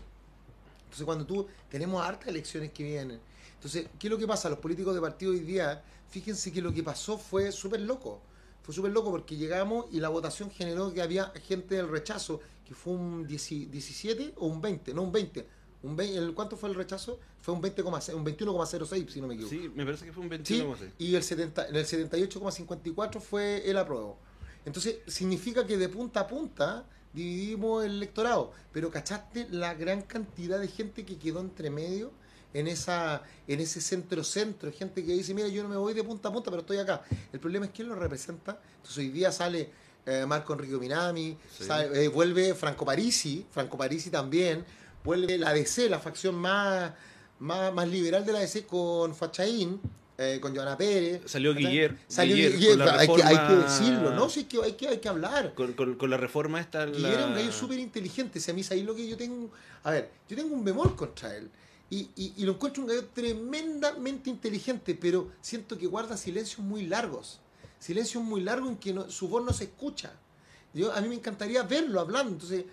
Entonces 0.90 1.06
cuando 1.06 1.24
tú 1.24 1.46
tenemos 1.68 2.04
hartas 2.04 2.26
elecciones 2.26 2.72
que 2.72 2.82
vienen. 2.82 3.20
Entonces, 3.54 3.86
¿qué 3.96 4.08
es 4.08 4.10
lo 4.10 4.18
que 4.18 4.26
pasa? 4.26 4.48
Los 4.48 4.58
políticos 4.58 4.92
de 4.92 5.00
partido 5.00 5.30
hoy 5.30 5.38
día, 5.38 5.84
fíjense 6.08 6.50
que 6.50 6.60
lo 6.60 6.74
que 6.74 6.82
pasó 6.82 7.16
fue 7.16 7.52
súper 7.52 7.80
loco. 7.82 8.20
Fue 8.60 8.74
súper 8.74 8.90
loco 8.90 9.12
porque 9.12 9.36
llegamos 9.36 9.86
y 9.92 10.00
la 10.00 10.08
votación 10.08 10.50
generó 10.50 10.92
que 10.92 11.00
había 11.00 11.32
gente 11.46 11.76
del 11.76 11.88
rechazo, 11.88 12.40
que 12.66 12.74
fue 12.74 12.94
un 12.94 13.24
10 13.24 13.70
17 13.70 14.34
o 14.38 14.48
un 14.48 14.60
20, 14.60 14.92
no 14.94 15.02
un 15.02 15.12
20. 15.12 15.46
Un 15.84 15.94
20 15.94 16.18
el, 16.18 16.34
¿Cuánto 16.34 16.56
fue 16.56 16.70
el 16.70 16.74
rechazo? 16.74 17.20
Fue 17.40 17.54
un 17.54 17.62
20,6, 17.62 18.14
un 18.14 18.24
21,06 18.24 19.08
si 19.08 19.20
no 19.20 19.28
me 19.28 19.34
equivoco. 19.34 19.54
Sí, 19.54 19.70
me 19.72 19.84
parece 19.84 20.06
que 20.06 20.12
fue 20.12 20.24
un 20.24 20.44
Sí, 20.44 20.60
21, 20.60 20.76
y 20.98 21.14
el 21.14 21.22
70, 21.22 21.68
en 21.68 21.76
el 21.76 21.86
78,54 21.86 23.20
fue 23.20 23.62
el 23.70 23.78
apruebo. 23.78 24.18
Entonces, 24.64 24.98
significa 25.06 25.64
que 25.64 25.76
de 25.78 25.88
punta 25.88 26.20
a 26.20 26.26
punta 26.26 26.84
dividimos 27.12 27.84
el 27.84 27.92
electorado. 27.92 28.52
Pero 28.72 28.90
¿cachaste 28.90 29.46
la 29.50 29.74
gran 29.74 30.02
cantidad 30.02 30.58
de 30.58 30.68
gente 30.68 31.04
que 31.04 31.18
quedó 31.18 31.40
entre 31.40 31.70
medio 31.70 32.10
en 32.54 32.66
esa 32.68 33.22
en 33.48 33.60
ese 33.60 33.80
centro-centro? 33.80 34.72
Gente 34.72 35.04
que 35.04 35.12
dice, 35.12 35.34
mira, 35.34 35.48
yo 35.48 35.62
no 35.62 35.68
me 35.68 35.76
voy 35.76 35.94
de 35.94 36.04
punta 36.04 36.28
a 36.28 36.32
punta, 36.32 36.50
pero 36.50 36.60
estoy 36.60 36.78
acá. 36.78 37.02
El 37.32 37.40
problema 37.40 37.66
es 37.66 37.72
quién 37.72 37.88
lo 37.88 37.94
representa. 37.94 38.60
Entonces, 38.76 38.98
hoy 38.98 39.08
día 39.10 39.32
sale 39.32 39.70
eh, 40.06 40.24
Marco 40.26 40.52
Enrico 40.54 40.78
Minami, 40.78 41.36
Sí. 41.56 41.64
sale- 41.64 42.04
eh, 42.04 42.08
vuelve 42.08 42.54
Franco 42.54 42.84
Parisi, 42.86 43.46
Franco 43.50 43.76
Parisi 43.76 44.08
también, 44.10 44.64
vuelve 45.04 45.36
la 45.38 45.52
DC, 45.52 45.88
la 45.90 45.98
facción 46.00 46.34
más, 46.36 46.92
más, 47.38 47.72
más 47.72 47.86
liberal 47.88 48.24
de 48.24 48.32
la 48.32 48.38
DC 48.40 48.64
con 48.66 49.14
Fachaín, 49.14 49.78
eh, 50.22 50.38
con 50.38 50.54
Joana 50.54 50.76
Pérez. 50.76 51.22
Salió 51.24 51.54
¿cachai? 51.54 51.72
Guiller- 51.72 51.96
Salió 52.06 52.36
Guiller 52.36 52.52
Guiller, 52.58 52.76
con 52.76 52.86
la 52.86 52.98
hay, 53.00 53.08
que, 53.08 53.22
hay 53.22 53.36
que 53.48 53.54
decirlo, 53.56 54.14
¿no? 54.14 54.28
Sí, 54.28 54.44
que 54.44 54.62
hay 54.62 54.72
que, 54.74 54.88
hay 54.88 54.98
que 54.98 55.08
hablar. 55.08 55.54
Con, 55.54 55.72
con- 55.72 55.94
con 55.94 56.10
la 56.10 56.18
reforma 56.18 56.60
esta... 56.60 56.84
la- 56.84 56.92
Guiller 56.92 57.18
es 57.20 57.24
un 57.26 57.34
gallo 57.34 57.52
súper 57.52 57.78
inteligente. 57.78 58.38
Si 58.38 58.50
a 58.50 58.54
mí 58.54 58.62
ahí 58.70 58.82
lo 58.82 58.94
que 58.94 59.08
yo 59.08 59.16
tengo. 59.16 59.50
A 59.82 59.92
ver, 59.92 60.10
yo 60.28 60.36
tengo 60.36 60.54
un 60.54 60.62
bemol 60.62 60.94
contra 60.94 61.34
él. 61.34 61.48
Y, 61.88 62.10
y- 62.16 62.34
y 62.36 62.44
lo 62.44 62.52
encuentro 62.52 62.82
un 62.82 62.88
gallo 62.90 63.06
tremendamente 63.14 64.28
inteligente, 64.30 64.94
pero 64.94 65.30
siento 65.40 65.78
que 65.78 65.86
guarda 65.86 66.16
silencios 66.18 66.58
muy 66.60 66.86
largos. 66.86 67.40
Silencios 67.78 68.22
muy 68.22 68.42
largos 68.42 68.68
en 68.68 68.76
que 68.76 68.92
no- 68.92 69.10
su 69.10 69.26
voz 69.28 69.42
no 69.44 69.52
se 69.54 69.64
escucha. 69.64 70.12
Yo, 70.74 70.92
a 70.92 71.00
mí 71.00 71.08
me 71.08 71.14
encantaría 71.14 71.62
verlo 71.62 71.98
hablando. 71.98 72.32
Entonces, 72.32 72.64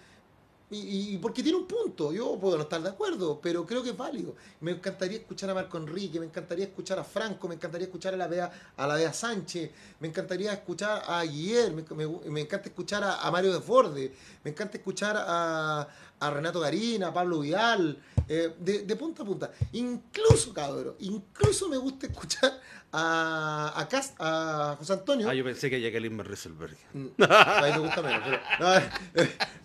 y, 0.69 1.13
y- 1.13 1.17
porque 1.19 1.41
tiene 1.43 1.57
un 1.57 1.65
punto, 1.65 2.11
yo 2.11 2.37
puedo 2.37 2.57
no 2.57 2.63
estar 2.63 2.81
de 2.81 2.89
acuerdo, 2.89 3.39
pero 3.41 3.65
creo 3.65 3.81
que 3.83 3.91
es 3.91 3.97
válido. 3.97 4.35
Me 4.59 4.71
encantaría 4.71 5.17
escuchar 5.19 5.49
a 5.49 5.53
Marco 5.53 5.77
Enrique, 5.77 6.19
me 6.19 6.25
encantaría 6.25 6.65
escuchar 6.65 6.99
a 6.99 7.03
Franco, 7.05 7.47
me 7.47 7.55
encantaría 7.55 7.85
escuchar 7.87 8.13
a 8.13 8.17
la 8.17 8.27
Bea, 8.27 8.51
a 8.75 8.87
la 8.87 8.95
Bea 8.95 9.13
Sánchez, 9.13 9.71
me 10.01 10.09
encantaría 10.09 10.51
escuchar 10.53 11.03
a 11.07 11.23
Guillermo, 11.23 11.83
me, 11.95 12.05
me- 12.07 12.29
me 12.31 12.41
encanta 12.41 12.67
escuchar 12.69 13.03
a, 13.03 13.21
a 13.21 13.31
Mario 13.31 13.53
Desbordes, 13.53 14.11
me 14.43 14.51
encanta 14.51 14.77
escuchar 14.77 15.15
a, 15.17 15.87
a 16.19 16.29
Renato 16.31 16.59
Garina, 16.59 17.07
a 17.07 17.13
Pablo 17.13 17.39
Vidal, 17.39 17.97
eh, 18.27 18.53
de, 18.59 18.79
de 18.83 18.95
punta 18.97 19.23
a 19.23 19.25
punta. 19.25 19.51
Incluso, 19.71 20.53
cabrón, 20.53 20.95
incluso 20.99 21.69
me 21.69 21.77
gusta 21.77 22.07
escuchar 22.07 22.59
a, 22.91 23.73
a, 23.73 23.87
Cast- 23.87 24.15
a 24.19 24.75
José 24.77 24.91
Antonio. 24.93 25.29
Ah, 25.29 25.33
yo 25.33 25.43
pensé 25.45 25.69
que 25.69 25.77
a 25.77 25.79
Jacqueline 25.79 26.17
Van 26.17 26.25
Rieselberg. 26.27 26.75
Mm, 26.93 27.07
A 27.23 27.61
mí 27.67 27.71
me 27.71 27.79
gusta 27.79 28.01
menos, 28.01 28.21
pero. 28.25 28.81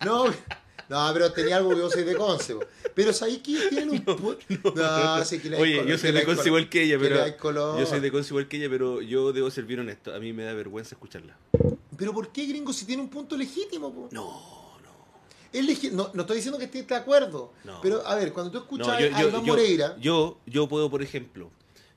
No, 0.05 0.25
no, 0.27 0.33
No, 0.89 1.09
pero 1.13 1.31
tenía 1.31 1.57
algo 1.57 1.69
que 1.71 1.77
yo 1.77 1.89
soy 1.89 2.03
de 2.03 2.15
Conce. 2.15 2.55
po. 2.55 2.61
Pero 2.93 3.13
¿sabéis 3.13 3.39
que 3.39 3.57
tienen 3.69 3.89
un... 3.89 4.03
No, 4.75 5.25
sí 5.25 5.39
que 5.39 5.55
Oye, 5.55 5.77
color, 5.77 5.87
yo 5.89 5.97
soy 5.97 6.11
de 6.11 6.23
Conce 6.23 6.47
igual 6.49 6.69
que 6.69 6.83
ella, 6.83 6.97
pero. 6.99 7.79
Yo 7.79 7.85
soy 7.85 7.99
de 7.99 8.11
Conce 8.11 8.29
igual 8.29 8.47
que 8.47 8.57
ella, 8.57 8.69
pero 8.69 9.01
yo 9.01 9.33
debo 9.33 9.49
ser 9.49 9.65
bien 9.65 9.79
honesto. 9.81 10.13
A 10.13 10.19
mí 10.19 10.33
me 10.33 10.43
da 10.43 10.53
vergüenza 10.53 10.95
escucharla. 10.95 11.35
Pero 11.97 12.13
¿por 12.13 12.31
qué, 12.31 12.45
gringo, 12.45 12.73
si 12.73 12.85
tiene 12.85 13.01
un 13.01 13.09
punto 13.09 13.35
legítimo? 13.37 13.93
po? 13.93 14.09
No, 14.11 14.23
no. 14.83 14.89
Es 15.51 15.65
legi- 15.65 15.91
no, 15.91 16.09
no 16.13 16.21
estoy 16.21 16.37
diciendo 16.37 16.57
que 16.57 16.65
estés 16.65 16.87
de 16.87 16.95
acuerdo. 16.95 17.53
No. 17.63 17.79
Pero, 17.81 18.05
a 18.05 18.15
ver, 18.15 18.33
cuando 18.33 18.51
tú 18.51 18.57
escuchas 18.57 18.99
yo, 18.99 19.15
a 19.15 19.21
yo- 19.21 19.29
Iván 19.29 19.45
yo- 19.45 19.53
Moreira... 19.53 19.95
yo, 19.99 20.37
yo 20.45 20.67
puedo, 20.67 20.89
por 20.89 21.01
ejemplo, 21.01 21.49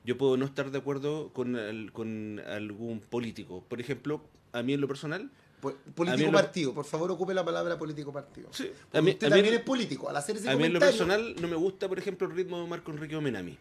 yo 0.05 0.17
puedo 0.17 0.37
no 0.37 0.45
estar 0.45 0.71
de 0.71 0.77
acuerdo 0.77 1.29
con, 1.33 1.89
con 1.93 2.39
algún 2.47 2.99
político. 3.01 3.63
Por 3.67 3.81
ejemplo, 3.81 4.21
a 4.53 4.61
mí 4.63 4.73
en 4.73 4.81
lo 4.81 4.87
personal, 4.87 5.29
Político 5.59 6.31
partido, 6.31 6.73
por 6.73 6.85
favor 6.85 7.09
ocupe 7.11 7.33
la 7.33 7.43
palabra 7.43 7.79
político 7.79 8.13
partido. 8.13 8.49
Sí, 8.51 8.71
a 8.93 9.01
mí- 9.01 9.11
usted 9.11 9.27
a 9.27 9.29
mí- 9.31 9.35
también 9.37 9.55
es 9.55 9.61
político. 9.61 10.07
Al 10.09 10.15
hacer 10.17 10.37
ese 10.37 10.49
a 10.49 10.55
mí 10.55 10.65
en 10.65 10.73
lo 10.73 10.79
personal 10.79 11.35
no 11.41 11.47
me 11.47 11.55
gusta, 11.55 11.89
por 11.89 11.97
ejemplo, 11.97 12.27
el 12.27 12.33
ritmo 12.35 12.61
de 12.61 12.67
Marco 12.67 12.91
Enrique 12.91 13.15
Omenami. 13.15 13.57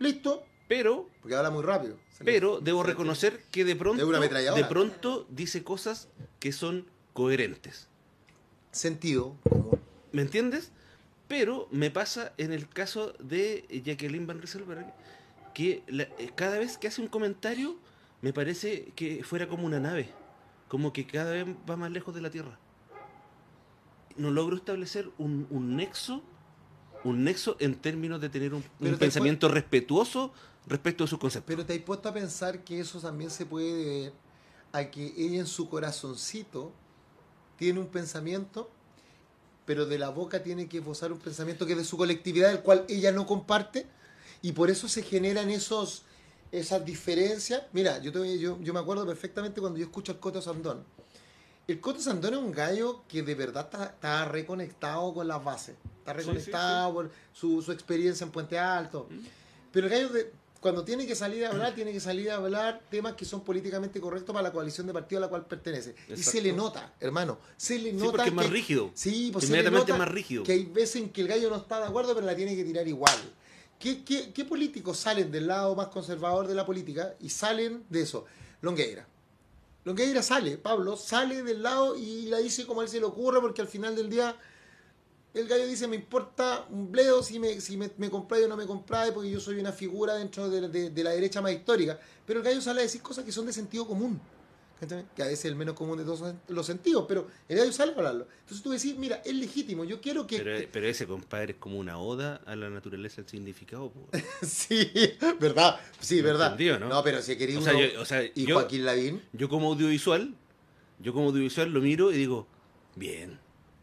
listo, 0.00 0.42
Pero, 0.66 1.08
porque 1.20 1.36
habla 1.36 1.50
muy 1.50 1.62
rápido. 1.62 1.96
pero 2.24 2.58
debo 2.60 2.82
reconocer 2.82 3.40
que 3.52 3.64
de 3.64 3.76
pronto, 3.76 4.04
ametralladora. 4.16 4.60
de 4.62 4.68
pronto 4.68 5.26
dice 5.30 5.62
cosas 5.62 6.08
que 6.40 6.50
son 6.50 6.86
coherentes. 7.12 7.88
Sentido 8.72 9.36
común. 9.48 9.78
¿Me 10.12 10.22
entiendes? 10.22 10.72
Pero 11.28 11.68
me 11.70 11.90
pasa 11.90 12.32
en 12.36 12.52
el 12.52 12.68
caso 12.68 13.14
de 13.20 13.64
Jacqueline 13.84 14.26
Van 14.26 14.38
Rieselberg 14.40 14.92
que 15.54 15.82
la- 15.86 16.04
eh, 16.18 16.30
cada 16.34 16.58
vez 16.58 16.78
que 16.78 16.88
hace 16.88 17.00
un 17.00 17.06
comentario 17.08 17.76
me 18.22 18.32
parece 18.32 18.92
que 18.96 19.22
fuera 19.24 19.46
como 19.48 19.66
una 19.66 19.78
nave, 19.80 20.08
como 20.72 20.90
que 20.90 21.06
cada 21.06 21.32
vez 21.32 21.46
va 21.68 21.76
más 21.76 21.90
lejos 21.90 22.14
de 22.14 22.22
la 22.22 22.30
Tierra. 22.30 22.58
No 24.16 24.30
logro 24.30 24.56
establecer 24.56 25.10
un, 25.18 25.46
un 25.50 25.76
nexo, 25.76 26.22
un 27.04 27.24
nexo 27.24 27.58
en 27.60 27.74
términos 27.74 28.22
de 28.22 28.30
tener 28.30 28.54
un, 28.54 28.64
un 28.80 28.96
pensamiento 28.96 29.48
respetuoso 29.48 30.32
respecto 30.66 31.04
a 31.04 31.06
sus 31.06 31.18
conceptos. 31.18 31.46
Pero 31.46 31.66
te 31.66 31.74
has 31.74 31.80
puesto 31.80 32.08
a 32.08 32.14
pensar 32.14 32.64
que 32.64 32.80
eso 32.80 33.00
también 33.00 33.30
se 33.30 33.44
puede 33.44 33.74
deber 33.74 34.12
a 34.72 34.90
que 34.90 35.12
ella 35.14 35.40
en 35.40 35.46
su 35.46 35.68
corazoncito 35.68 36.72
tiene 37.58 37.78
un 37.78 37.88
pensamiento, 37.88 38.70
pero 39.66 39.84
de 39.84 39.98
la 39.98 40.08
boca 40.08 40.42
tiene 40.42 40.68
que 40.68 40.78
esbozar 40.78 41.12
un 41.12 41.18
pensamiento 41.18 41.66
que 41.66 41.72
es 41.72 41.78
de 41.80 41.84
su 41.84 41.98
colectividad, 41.98 42.50
el 42.50 42.62
cual 42.62 42.86
ella 42.88 43.12
no 43.12 43.26
comparte, 43.26 43.86
y 44.40 44.52
por 44.52 44.70
eso 44.70 44.88
se 44.88 45.02
generan 45.02 45.50
esos 45.50 46.06
esas 46.52 46.84
diferencias. 46.84 47.62
Mira, 47.72 47.98
yo, 47.98 48.12
te 48.12 48.38
yo, 48.38 48.58
yo 48.60 48.72
me 48.74 48.78
acuerdo 48.80 49.06
perfectamente 49.06 49.60
cuando 49.60 49.78
yo 49.78 49.86
escucho 49.86 50.12
al 50.12 50.20
Coto 50.20 50.40
Sandón. 50.42 50.84
El 51.66 51.80
Coto 51.80 52.00
Sandón 52.00 52.34
es 52.34 52.40
un 52.40 52.52
gallo 52.52 53.02
que 53.08 53.22
de 53.22 53.34
verdad 53.34 53.68
está, 53.72 53.84
está 53.86 54.24
reconectado 54.26 55.14
con 55.14 55.26
las 55.26 55.42
bases. 55.42 55.76
Está 55.98 56.12
Sí, 56.12 56.20
sí, 56.20 56.26
reconectado 56.26 56.92
por 56.94 57.10
su, 57.32 57.62
su 57.62 57.72
experiencia 57.72 58.24
en 58.24 58.30
Puente 58.30 58.58
Alto. 58.58 59.08
Pero 59.72 59.86
el 59.86 59.92
gallo, 59.92 60.08
de- 60.10 60.32
cuando 60.60 60.84
tiene 60.84 61.06
que 61.06 61.14
salir 61.16 61.44
a 61.46 61.50
hablar, 61.50 61.74
tiene 61.74 61.90
que 61.92 61.98
salir 62.00 62.30
a 62.30 62.36
hablar 62.36 62.82
temas 62.90 63.14
que 63.14 63.24
son 63.24 63.42
políticamente 63.42 64.00
correctos 64.00 64.32
para 64.32 64.42
la 64.44 64.52
coalición 64.52 64.86
de 64.86 64.92
partidos 64.92 65.22
a 65.22 65.26
la 65.26 65.28
cual 65.30 65.46
pertenece. 65.46 65.94
Y 66.08 66.16
se 66.22 66.40
le 66.42 66.52
nota, 66.52 66.92
hermano. 67.00 67.38
Se 67.56 67.78
le 67.78 67.90
Sí, 67.90 67.96
nota 67.96 68.10
porque 68.12 68.28
es 68.28 68.34
más 68.34 68.46
que- 68.46 68.52
rígido. 68.52 68.90
Sí, 68.94 69.30
pues 69.32 69.46
se 69.46 69.62
le 69.62 69.70
nota 69.70 69.96
más 69.96 70.08
rígido. 70.08 70.44
Que 70.44 70.52
hay 70.52 70.64
veces 70.66 70.96
en 71.02 71.10
que 71.10 71.22
el 71.22 71.28
gallo 71.28 71.48
no 71.50 71.56
está 71.56 71.80
de 71.80 71.86
acuerdo, 71.86 72.14
pero 72.14 72.26
la 72.26 72.36
tiene 72.36 72.54
que 72.54 72.62
tirar 72.64 72.86
igual. 72.86 73.16
¿Qué, 73.82 74.44
políticos 74.48 74.98
salen 74.98 75.32
del 75.32 75.48
lado 75.48 75.74
más 75.74 75.88
conservador 75.88 76.46
de 76.46 76.54
la 76.54 76.64
política 76.64 77.14
y 77.18 77.28
salen 77.28 77.84
de 77.90 78.02
eso? 78.02 78.24
Longueira. 78.60 79.08
Longueira 79.84 80.22
sale, 80.22 80.56
Pablo, 80.56 80.96
sale 80.96 81.42
del 81.42 81.64
lado 81.64 81.96
y 81.96 82.26
la 82.26 82.38
dice 82.38 82.64
como 82.64 82.80
a 82.80 82.84
él 82.84 82.90
se 82.90 83.00
le 83.00 83.06
ocurre, 83.06 83.40
porque 83.40 83.60
al 83.60 83.66
final 83.66 83.96
del 83.96 84.08
día 84.08 84.36
el 85.34 85.48
gallo 85.48 85.66
dice, 85.66 85.88
me 85.88 85.96
importa 85.96 86.64
un 86.70 86.92
bledo 86.92 87.24
si 87.24 87.40
me, 87.40 87.50
compráis 88.08 88.44
o 88.44 88.48
no 88.48 88.56
me 88.56 88.66
compráis, 88.66 89.12
porque 89.12 89.30
yo 89.30 89.40
soy 89.40 89.58
una 89.58 89.72
figura 89.72 90.14
dentro 90.14 90.48
de, 90.48 90.68
de- 90.68 90.90
de 90.90 91.04
la 91.04 91.10
derecha 91.10 91.40
más 91.40 91.50
histórica. 91.52 91.98
Pero 92.24 92.38
el 92.38 92.44
gallo 92.44 92.60
sale 92.60 92.80
a 92.80 92.82
decir 92.84 93.02
cosas 93.02 93.24
que 93.24 93.32
son 93.32 93.46
de 93.46 93.52
sentido 93.52 93.84
común. 93.84 94.20
Que 95.14 95.22
a 95.22 95.26
veces 95.26 95.40
es 95.40 95.44
el 95.46 95.54
menos 95.56 95.74
común 95.74 95.98
de 95.98 96.04
todos 96.04 96.34
los 96.48 96.66
sentidos, 96.66 97.04
pero 97.06 97.28
el 97.48 97.58
gallo 97.58 97.72
sale 97.72 97.92
a 97.92 97.96
hablarlo. 97.96 98.26
Entonces 98.40 98.62
tú 98.62 98.70
decís, 98.70 98.96
mira, 98.98 99.22
es 99.24 99.34
legítimo, 99.34 99.84
yo 99.84 100.00
quiero 100.00 100.26
que... 100.26 100.38
Pero, 100.38 100.68
pero 100.72 100.86
ese 100.88 101.06
compadre 101.06 101.52
es 101.52 101.58
como 101.58 101.78
una 101.78 101.98
oda 101.98 102.40
a 102.46 102.56
la 102.56 102.68
naturaleza 102.68 103.22
del 103.22 103.28
significado. 103.30 103.92
sí, 104.42 104.90
verdad, 105.40 105.78
sí, 106.00 106.16
¿Me 106.16 106.22
verdad. 106.22 106.56
no? 106.80 107.02
pero 107.02 107.22
si 107.22 107.36
queréis 107.36 107.58
O 107.58 107.62
sea, 107.62 107.74
uno- 107.74 107.84
yo- 107.86 108.00
o 108.00 108.04
sea, 108.04 108.22
y 108.24 108.46
yo- 108.46 108.54
Joaquín 108.56 108.84
Lavín, 108.84 109.22
Yo 109.32 109.48
como 109.48 109.68
audiovisual, 109.68 110.34
yo 110.98 111.12
como 111.12 111.28
audiovisual 111.28 111.70
lo 111.72 111.80
miro 111.80 112.12
y 112.12 112.16
digo, 112.16 112.46
bien, 112.96 113.38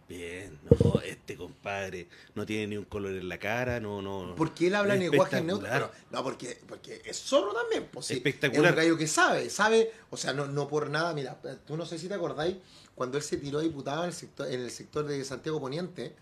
bien, 0.09 0.59
no, 0.63 0.99
este 1.01 1.37
compadre 1.37 2.09
no 2.35 2.45
tiene 2.45 2.67
ni 2.67 2.77
un 2.77 2.85
color 2.85 3.13
en 3.13 3.29
la 3.29 3.37
cara, 3.37 3.79
no, 3.79 4.01
no. 4.01 4.33
porque 4.35 4.67
él 4.67 4.75
habla 4.75 4.95
en 4.95 5.01
lenguaje 5.01 5.39
neutro. 5.41 5.69
Pero, 5.71 5.91
no, 6.11 6.23
porque, 6.23 6.59
porque 6.67 7.01
es 7.05 7.17
zorro 7.17 7.53
también. 7.53 7.87
Pues, 7.91 8.07
sí. 8.07 8.15
Espectacular. 8.15 8.65
Es 8.65 8.71
un 8.71 8.75
gallo 8.75 8.97
que 8.97 9.07
sabe, 9.07 9.49
sabe, 9.49 9.91
o 10.09 10.17
sea, 10.17 10.33
no, 10.33 10.47
no 10.47 10.67
por 10.67 10.89
nada, 10.89 11.13
mira, 11.13 11.39
tú 11.65 11.77
no 11.77 11.85
sé 11.85 11.99
si 11.99 12.07
te 12.07 12.15
acordáis, 12.15 12.57
cuando 12.95 13.17
él 13.17 13.23
se 13.23 13.37
tiró 13.37 13.59
a 13.59 13.61
diputado 13.61 14.03
en 14.03 14.09
el 14.09 14.13
sector, 14.13 14.51
en 14.51 14.61
el 14.61 14.71
sector 14.71 15.05
de 15.05 15.23
Santiago 15.23 15.61
Poniente, 15.61 16.15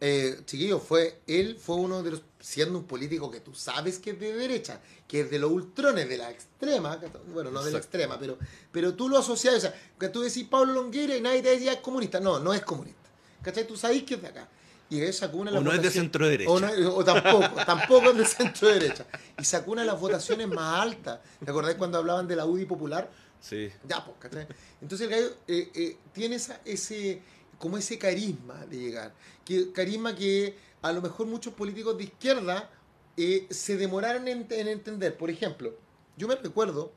eh, 0.00 0.40
chiquillo, 0.44 0.78
fue, 0.78 1.20
él 1.26 1.56
fue 1.56 1.76
uno 1.76 2.02
de 2.02 2.12
los, 2.12 2.22
siendo 2.38 2.78
un 2.78 2.84
político 2.84 3.30
que 3.30 3.40
tú 3.40 3.54
sabes 3.54 3.98
que 3.98 4.10
es 4.10 4.20
de 4.20 4.34
derecha, 4.34 4.80
que 5.08 5.22
es 5.22 5.30
de 5.30 5.38
los 5.38 5.50
ultrones, 5.50 6.06
de 6.08 6.18
la 6.18 6.30
extrema, 6.30 7.00
bueno, 7.32 7.50
no 7.50 7.64
de 7.64 7.72
la 7.72 7.78
extrema, 7.78 8.18
pero, 8.18 8.38
pero 8.70 8.94
tú 8.94 9.08
lo 9.08 9.18
asocias, 9.18 9.54
o 9.54 9.60
sea, 9.60 9.74
que 9.98 10.10
tú 10.10 10.20
decís 10.20 10.44
Pablo 10.44 10.74
Longueira 10.74 11.16
y 11.16 11.22
nadie 11.22 11.42
te 11.42 11.48
decía 11.50 11.72
es 11.72 11.80
comunista, 11.80 12.20
no, 12.20 12.38
no 12.38 12.52
es 12.52 12.60
comunista, 12.62 13.05
¿cachai? 13.46 13.66
Tú 13.66 13.76
sabes 13.76 14.02
que 14.02 14.14
es 14.14 14.22
de 14.22 14.28
acá. 14.28 14.48
Y 14.88 15.00
él 15.00 15.12
sacó 15.12 15.38
una 15.38 15.50
de 15.50 15.56
O 15.58 15.60
las 15.60 15.64
no 15.64 15.72
es 15.72 15.82
de 15.82 15.90
centro 15.90 16.28
derecha. 16.28 16.50
O, 16.50 16.60
no- 16.60 16.94
o 16.94 17.04
tampoco, 17.04 17.48
tampoco 17.66 18.10
es 18.10 18.16
de 18.18 18.24
centro 18.26 18.68
derecha. 18.68 19.06
Y 19.38 19.44
sacó 19.44 19.72
una 19.72 19.80
de 19.82 19.86
las 19.88 19.98
votaciones 20.00 20.46
más 20.48 20.80
altas. 20.80 21.20
¿Te 21.44 21.50
acordáis 21.50 21.76
cuando 21.76 21.98
hablaban 21.98 22.28
de 22.28 22.36
la 22.36 22.44
UDI 22.46 22.66
popular? 22.66 23.10
Sí. 23.40 23.70
Ya, 23.88 24.04
pues, 24.04 24.16
¿cachai? 24.20 24.46
Entonces 24.80 25.06
el 25.08 25.10
gallo 25.14 25.36
eh, 25.48 25.70
eh, 25.74 25.96
tiene 26.12 26.36
esa, 26.36 26.60
ese, 26.64 27.20
como 27.58 27.76
ese 27.78 27.98
carisma 27.98 28.64
de 28.66 28.76
llegar. 28.78 29.12
Que, 29.44 29.72
carisma 29.72 30.14
que 30.14 30.56
a 30.82 30.92
lo 30.92 31.02
mejor 31.02 31.26
muchos 31.26 31.52
políticos 31.54 31.96
de 31.98 32.04
izquierda 32.04 32.70
eh, 33.16 33.46
se 33.50 33.76
demoraron 33.76 34.28
en, 34.28 34.46
en 34.50 34.68
entender. 34.68 35.16
Por 35.16 35.30
ejemplo, 35.30 35.74
yo 36.16 36.28
me 36.28 36.36
recuerdo 36.36 36.92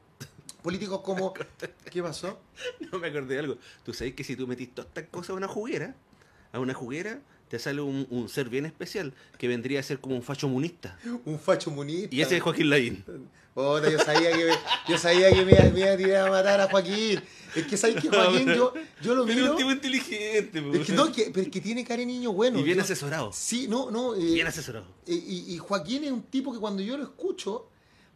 políticos 0.62 1.02
como... 1.02 1.34
¿Qué 1.90 2.04
pasó? 2.04 2.40
No 2.92 3.00
me 3.00 3.08
acordé 3.08 3.34
de 3.34 3.40
algo. 3.40 3.58
Tú 3.84 3.94
sabes 3.94 4.14
que 4.14 4.24
si 4.24 4.36
tú 4.36 4.46
metís 4.46 4.76
todas 4.76 4.90
estas 4.90 5.06
cosas 5.10 5.32
a 5.32 5.34
una 5.34 5.48
juguera, 5.48 5.96
a 6.52 6.60
una 6.60 6.74
juguera, 6.74 7.20
te 7.50 7.58
sale 7.60 7.82
un, 7.82 8.06
un 8.10 8.30
ser 8.30 8.50
bien 8.50 8.66
especial 8.66 9.14
que 9.38 9.48
vendría 9.48 9.80
a 9.80 9.84
ser 9.84 10.00
como 10.00 10.16
un 10.16 10.22
facho 10.24 10.48
munista. 10.48 10.98
Un 11.26 11.40
facho 11.40 11.72
munista. 11.72 12.16
Y 12.16 12.22
ese 12.22 12.38
es 12.38 12.44
Joaquín 12.44 12.70
Lavín. 12.70 13.04
Puta, 13.56 13.90
yo 13.90 14.00
sabía 14.00 14.32
que, 14.32 14.52
yo 14.88 14.98
sabía 14.98 15.32
que 15.32 15.44
me, 15.44 15.52
iba- 15.52 15.70
me 15.72 15.80
iba 15.80 15.92
a 15.92 15.98
tirar 15.98 16.28
a 16.28 16.32
matar 16.32 16.62
a 16.62 16.68
Joaquín. 16.70 17.20
Es 17.56 17.66
que 17.66 17.76
sabes 17.76 18.02
que 18.02 18.08
Joaquín, 18.16 18.48
yo, 18.54 18.74
yo 19.02 19.16
lo 19.16 19.26
Pero 19.26 19.32
es 19.32 19.36
miro. 19.42 19.52
un 19.52 19.58
tipo 19.58 19.72
inteligente. 19.72 20.64
Es 20.80 20.86
que, 20.88 20.94
no, 20.94 21.12
que, 21.12 21.32
pero 21.34 21.42
es 21.42 21.50
que 21.52 21.60
tiene 21.60 21.84
cara 21.84 22.00
de 22.00 22.06
niño 22.06 22.32
bueno. 22.32 22.60
y 22.60 22.64
bien 22.64 22.78
Yo- 22.78 22.84
asesorado. 22.84 23.32
Sí, 23.34 23.68
no, 23.68 23.90
no. 23.92 24.16
eh, 24.16 24.20
Bien 24.20 24.48
asesorado. 24.48 24.86
eh, 25.08 25.14
y, 25.14 25.54
y 25.56 25.58
Joaquín 25.58 26.04
es 26.04 26.12
un 26.12 26.22
tipo 26.24 26.54
que 26.54 26.60
cuando 26.60 26.82
yo 26.84 26.98
lo 26.98 27.04
escucho, 27.04 27.68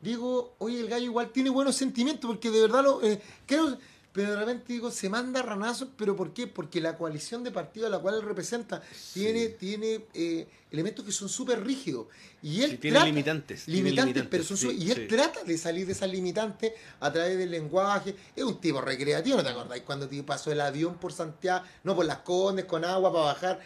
digo, 0.01 0.55
oye, 0.59 0.79
el 0.79 0.87
gallo 0.87 1.05
igual 1.05 1.29
tiene 1.31 1.49
buenos 1.49 1.75
sentimientos, 1.75 2.27
porque 2.29 2.51
de 2.51 2.61
verdad 2.61 2.83
lo 2.83 3.03
eh, 3.03 3.19
creo. 3.47 3.77
Pero 4.13 4.29
de 4.31 4.35
repente 4.37 4.71
digo, 4.73 4.91
se 4.91 5.09
manda 5.09 5.41
ranazos, 5.41 5.89
¿pero 5.97 6.15
por 6.15 6.33
qué? 6.33 6.45
Porque 6.47 6.79
la 6.79 6.97
coalición 6.97 7.43
de 7.43 7.49
partidos 7.51 7.87
a 7.87 7.89
la 7.89 7.99
cual 7.99 8.15
él 8.15 8.21
representa 8.21 8.81
tiene, 9.11 9.49
tiene 9.49 10.05
eh, 10.13 10.47
elementos 10.69 11.03
que 11.03 11.11
son 11.11 11.27
súper 11.29 11.63
rígidos. 11.65 12.05
Y 12.43 12.61
él 12.61 12.71
Sí, 12.71 12.77
tiene 12.77 12.95
trata- 12.95 13.07
limitantes, 13.07 13.67
Limitantes, 13.67 14.25
pero 14.29 14.43
son 14.43 14.55
sí, 14.57 14.67
Y 14.79 14.91
él 14.91 15.07
trata 15.07 15.43
de 15.43 15.57
salir 15.57 15.87
de 15.87 15.93
esas 15.93 16.11
limitantes 16.11 16.73
a 16.99 17.11
través 17.11 17.39
del 17.39 17.49
lenguaje. 17.49 18.15
Es 18.35 18.43
un 18.43 18.61
tipo 18.61 18.81
recreativo, 18.81 19.37
¿no 19.37 19.43
te 19.43 19.49
acordáis? 19.49 19.81
Cuando 19.81 20.07
pasó 20.25 20.51
el 20.51 20.61
avión 20.61 20.95
por 20.99 21.11
Santiago, 21.11 21.65
no 21.83 21.95
por 21.95 22.05
las 22.05 22.19
Condes, 22.19 22.65
con 22.65 22.85
agua 22.85 23.11
para 23.11 23.25
bajar, 23.25 23.59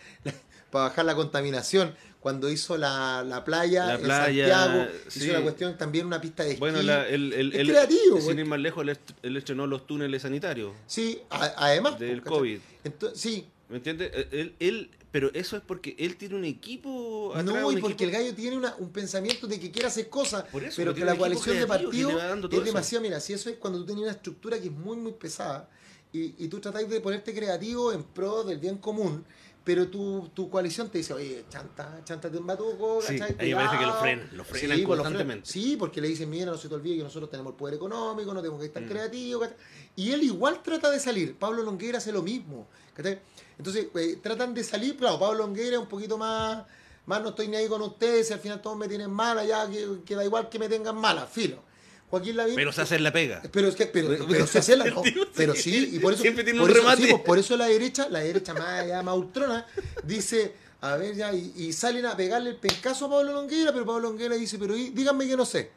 para 0.72 0.86
bajar 0.90 1.06
la 1.06 1.16
contaminación. 1.16 1.96
Cuando 2.20 2.50
hizo 2.50 2.78
la, 2.78 3.24
la 3.26 3.46
playa 3.46 3.86
La 3.86 3.96
en 3.96 4.02
playa, 4.02 4.50
Santiago, 4.58 4.88
sí. 5.08 5.20
hizo 5.24 5.32
una 5.32 5.42
cuestión 5.44 5.78
también 5.78 6.06
una 6.08 6.20
pista 6.20 6.44
de 6.44 6.50
esquí. 6.50 6.60
Bueno, 6.60 6.82
la- 6.82 7.08
el, 7.08 7.32
el, 7.32 7.54
Es 7.54 7.60
el- 7.60 7.68
creativo, 7.70 8.20
sin 8.20 8.40
ir 8.40 8.46
más 8.46 8.60
lejos, 8.60 8.82
él, 8.84 8.90
est- 8.90 9.12
él 9.24 9.38
estrenó 9.38 9.66
los 9.68 9.86
túneles 9.88 10.24
sanitarios 10.24 10.74
Sí, 10.88 11.22
a- 11.30 11.54
además. 11.58 11.98
del 12.00 12.22
¿cachai? 12.22 12.38
COVID. 12.38 12.60
Entonces, 12.84 13.20
sí, 13.22 13.48
¿Me 13.70 13.78
entiendes? 13.78 14.12
Eh, 14.14 14.28
Él, 14.32 14.56
él, 14.60 14.90
pero 15.12 15.30
eso 15.34 15.58
es 15.58 15.62
porque 15.62 15.94
él 16.00 16.16
tiene 16.16 16.36
un 16.36 16.46
equipo 16.46 17.32
atrás, 17.36 17.44
no, 17.46 17.70
y 17.72 17.78
porque 17.78 18.06
el 18.06 18.12
gallo 18.12 18.34
tiene 18.34 18.56
una- 18.58 18.74
un 18.78 18.90
pensamiento 18.92 19.46
de 19.46 19.60
que 19.60 19.72
quiere 19.72 19.88
hacer 19.90 20.08
cosas, 20.10 20.44
Por 20.46 20.64
eso, 20.64 20.76
pero 20.78 20.94
que 20.96 21.04
la 21.06 21.16
coalición 21.18 21.58
de 21.60 21.68
partidos 21.68 22.14
es 22.14 22.50
eso. 22.54 22.62
demasiado. 22.62 23.04
Mira, 23.04 23.20
si 23.20 23.34
eso 23.34 23.50
es 23.50 23.58
cuando 23.58 23.80
tú 23.80 23.86
tenías 23.86 24.04
una 24.04 24.12
estructura 24.14 24.58
que 24.60 24.68
es 24.68 24.72
muy, 24.72 24.96
muy 24.98 25.12
pesada 25.14 25.70
y, 26.14 26.34
y 26.44 26.48
tú 26.48 26.60
tratáis 26.62 26.90
de 26.90 27.00
ponerte 27.02 27.34
creativo 27.34 27.92
en 27.92 28.04
pro 28.04 28.44
del 28.46 28.58
bien 28.58 28.78
común, 28.78 29.26
pero 29.68 29.90
tu, 29.90 30.30
tu 30.34 30.50
coalición 30.50 30.90
te 30.90 31.00
dice, 31.00 31.14
oye, 31.14 31.44
chanta, 31.50 32.00
chántate 32.06 32.38
un 32.38 32.48
batuco, 32.48 33.02
Sí, 33.02 33.20
¿cachai? 33.20 33.36
ahí 33.38 33.54
parece 33.54 33.78
que 33.78 33.86
lo 33.86 33.94
frenan, 33.96 34.30
lo 34.32 34.46
frenan 34.46 34.78
Sí, 34.78 34.84
pues, 34.86 34.98
lo 34.98 35.04
constantemente. 35.04 35.50
frenan. 35.52 35.68
Sí, 35.70 35.76
porque 35.76 36.00
le 36.00 36.08
dicen, 36.08 36.30
mira, 36.30 36.46
no 36.46 36.58
se 36.58 36.70
te 36.70 36.76
olvide 36.76 36.96
que 36.96 37.04
nosotros 37.04 37.30
tenemos 37.30 37.52
el 37.52 37.58
poder 37.58 37.74
económico, 37.76 38.34
no 38.34 38.40
tenemos 38.42 38.62
que 38.62 38.68
estar 38.68 38.82
Mm. 38.82 38.88
creativos, 38.88 39.42
¿cachai? 39.50 39.58
Y 39.98 40.12
él 40.14 40.24
igual 40.24 40.64
trata 40.64 40.90
de 40.90 41.02
salir. 41.02 41.36
Pablo 41.38 41.64
Longueira 41.64 41.98
hace 41.98 42.14
lo 42.14 42.22
mismo, 42.22 42.70
¿cachai? 42.94 43.20
Entonces, 43.58 43.88
eh, 43.94 44.20
tratan 44.24 44.54
de 44.54 44.64
salir, 44.64 44.96
claro, 44.96 45.20
Pablo 45.20 45.40
Longueira 45.40 45.76
es 45.76 45.82
un 45.82 45.90
poquito 45.90 46.18
más, 46.18 46.64
más 47.06 47.22
no 47.22 47.30
estoy 47.30 47.50
ni 47.50 47.58
ahí 47.58 47.68
con 47.68 47.82
ustedes, 47.82 48.28
si 48.28 48.34
al 48.34 48.40
final 48.40 48.62
todos 48.62 48.78
me 48.78 48.88
tienen 48.88 49.12
mala, 49.12 49.44
ya 49.44 49.70
que, 49.70 49.86
que 50.06 50.16
da 50.16 50.24
igual 50.24 50.48
que 50.48 50.60
me 50.60 50.70
tengan 50.70 50.96
mala, 50.96 51.28
filo. 51.28 51.62
Joaquín 52.10 52.38
Lavín... 52.38 52.56
Pero 52.56 52.72
se 52.72 52.82
hace 52.82 53.00
la 53.00 53.12
pega. 53.12 53.42
Pero 53.52 53.68
es 53.68 53.76
que, 53.76 53.86
pero, 53.88 54.10
pero 54.28 54.48
se 54.48 54.60
hace 54.60 54.78
la 54.78 54.86
no, 54.86 55.02
pero 55.36 55.54
sí, 55.56 55.92
y 55.94 56.00
por 56.00 56.14
eso, 56.14 56.22
siempre 56.22 56.44
tiene 56.44 56.60
por 56.60 56.72
eso- 56.72 56.96
sí, 56.96 57.08
pues, 57.12 57.22
por 57.24 57.38
eso 57.38 57.58
la 57.58 57.68
derecha, 57.68 58.08
la 58.10 58.20
derecha 58.20 58.54
más 58.54 58.82
allá, 58.82 59.02
más 59.04 59.16
ultrona, 59.18 59.66
dice, 60.04 60.54
a 60.82 60.96
ver 60.96 61.16
ya, 61.16 61.34
y, 61.34 61.54
y 61.58 61.74
salen 61.74 62.06
a 62.06 62.16
pegarle 62.16 62.52
el 62.52 62.56
pencazo 62.56 63.06
a 63.06 63.10
Pablo 63.10 63.34
Longueira, 63.34 63.74
pero 63.74 63.86
Pablo 63.86 64.10
Longueira 64.10 64.36
dice, 64.36 64.58
pero 64.58 64.74
díganme 64.74 65.28
que 65.28 65.36
no 65.36 65.46
sé. 65.46 65.72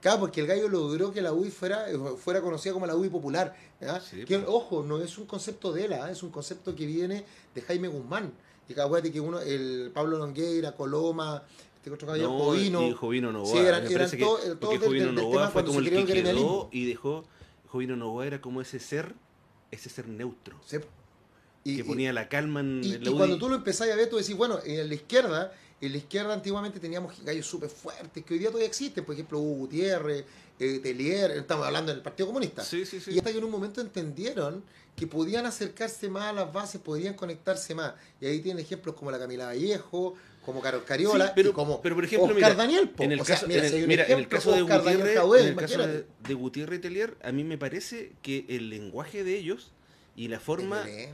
Claro, 0.00 0.20
porque 0.20 0.40
el 0.42 0.46
gallo 0.46 0.68
logró 0.68 1.10
que 1.12 1.22
la 1.22 1.32
UDI 1.32 1.50
fuera, 1.50 1.90
eh, 1.90 1.96
fuera 2.22 2.42
conocida 2.42 2.74
como 2.74 2.86
la 2.86 2.94
UDI 2.94 3.08
popular. 3.08 3.56
¿ya? 3.80 4.00
Sí, 4.00 4.24
Que, 4.26 4.38
pues. 4.38 4.48
ojo, 4.50 4.82
no 4.82 5.00
es 5.02 5.16
un 5.16 5.24
concepto 5.24 5.72
de 5.72 5.86
él, 5.86 5.92
¿ah? 5.94 6.10
es 6.10 6.22
un 6.22 6.30
concepto 6.30 6.74
que 6.76 6.84
viene 6.84 7.24
de 7.54 7.62
Jaime 7.62 7.88
Guzmán. 7.88 8.30
Y 8.68 8.78
acuérdate 8.78 9.10
que 9.12 9.20
uno, 9.20 9.40
el 9.40 9.90
Pablo 9.94 10.18
Longueira, 10.18 10.72
Coloma, 10.72 11.42
este 11.84 11.94
otro 11.94 12.08
gallo, 12.08 12.22
No, 12.24 12.38
Jovino. 12.38 12.82
y 12.88 12.92
Jovino 12.92 13.32
Novoa. 13.32 13.52
Sí, 13.52 13.58
eran- 13.58 13.86
eran 13.92 14.10
que- 14.10 14.16
todos- 14.16 14.40
porque 14.40 14.56
todos 14.56 14.72
del- 14.72 14.80
Jovino 14.88 15.06
del- 15.06 15.14
del 15.16 15.24
Novoa 15.24 15.48
fue 15.50 15.64
como 15.64 15.78
el 15.80 15.90
que 15.90 16.04
quedó 16.06 16.68
y 16.72 16.86
dejó. 16.86 17.24
Jovino 17.68 17.96
Novoa 17.96 18.26
era 18.26 18.40
como 18.40 18.60
ese 18.60 18.78
ser, 18.78 19.14
ese 19.70 19.90
ser 19.90 20.08
neutro, 20.08 20.58
Sí. 20.64 20.78
Y- 21.64 21.76
que 21.76 21.80
y- 21.80 21.84
ponía 21.84 22.12
la 22.12 22.28
calma 22.28 22.60
en 22.60 22.80
Y, 22.84 22.98
la 22.98 23.10
y 23.10 23.12
cuando 23.14 23.38
tú 23.38 23.48
lo 23.48 23.56
empezás 23.56 23.88
a 23.90 23.96
ver, 23.96 24.08
tú 24.08 24.16
decís, 24.16 24.36
bueno, 24.36 24.58
en 24.64 24.88
la 24.88 24.94
izquierda, 24.94 25.52
en 25.80 25.92
la 25.92 25.98
izquierda 25.98 26.32
antiguamente 26.32 26.78
teníamos 26.80 27.22
gallos 27.24 27.46
súper 27.46 27.68
fuertes, 27.70 28.24
que 28.24 28.34
hoy 28.34 28.38
día 28.40 28.48
todavía 28.48 28.68
existen, 28.68 29.04
por 29.04 29.14
ejemplo, 29.14 29.38
Hugo 29.38 29.56
Gutiérrez, 29.56 30.24
eh, 30.58 30.78
Telier, 30.82 31.32
estamos 31.32 31.66
hablando 31.66 31.92
del 31.92 32.00
Partido 32.02 32.28
Comunista. 32.28 32.62
Sí, 32.64 32.86
sí, 32.86 33.00
sí. 33.00 33.10
Y 33.12 33.18
hasta 33.18 33.32
que 33.32 33.38
en 33.38 33.44
un 33.44 33.50
momento 33.50 33.80
entendieron 33.80 34.62
que 34.94 35.06
podían 35.08 35.44
acercarse 35.46 36.08
más 36.08 36.24
a 36.30 36.32
las 36.32 36.52
bases, 36.52 36.80
podrían 36.80 37.14
conectarse 37.14 37.74
más. 37.74 37.94
Y 38.20 38.26
ahí 38.26 38.38
tienen 38.40 38.64
ejemplos 38.64 38.94
como 38.94 39.10
la 39.10 39.18
Camila 39.18 39.46
Vallejo, 39.46 40.14
como 40.44 40.60
Carol 40.60 40.84
Cariola, 40.84 41.26
Sí, 41.28 41.32
pero- 41.34 41.50
y 41.50 41.52
como 41.52 41.80
pero, 41.80 41.94
por 41.94 42.04
ejemplo, 42.04 42.26
Oscar 42.26 42.36
mira, 42.36 42.54
Daniel. 42.54 42.88
po. 42.90 43.02
En 43.02 43.12
el 43.12 43.20
O 43.20 43.24
sea, 43.24 43.36
caso, 43.36 43.46
mira, 43.48 43.66
en 43.66 43.90
el- 43.90 44.00
en 44.00 44.24
caso 44.26 44.52
de 44.52 44.62
Oscar 44.62 44.80
Gutiérrez, 44.80 45.00
en 45.02 45.08
el 45.08 45.14
caso 45.16 45.32
de, 45.34 45.50
imagínate. 45.50 46.06
de 46.28 46.34
Gutiérrez 46.34 46.78
y 46.78 46.82
Telier, 46.82 47.16
a 47.22 47.32
mí 47.32 47.44
me 47.44 47.58
parece 47.58 48.12
que 48.22 48.44
el 48.48 48.68
lenguaje 48.70 49.24
de 49.24 49.38
ellos 49.38 49.72
y 50.16 50.28
la 50.28 50.40
forma 50.40 50.88
Es 50.88 51.10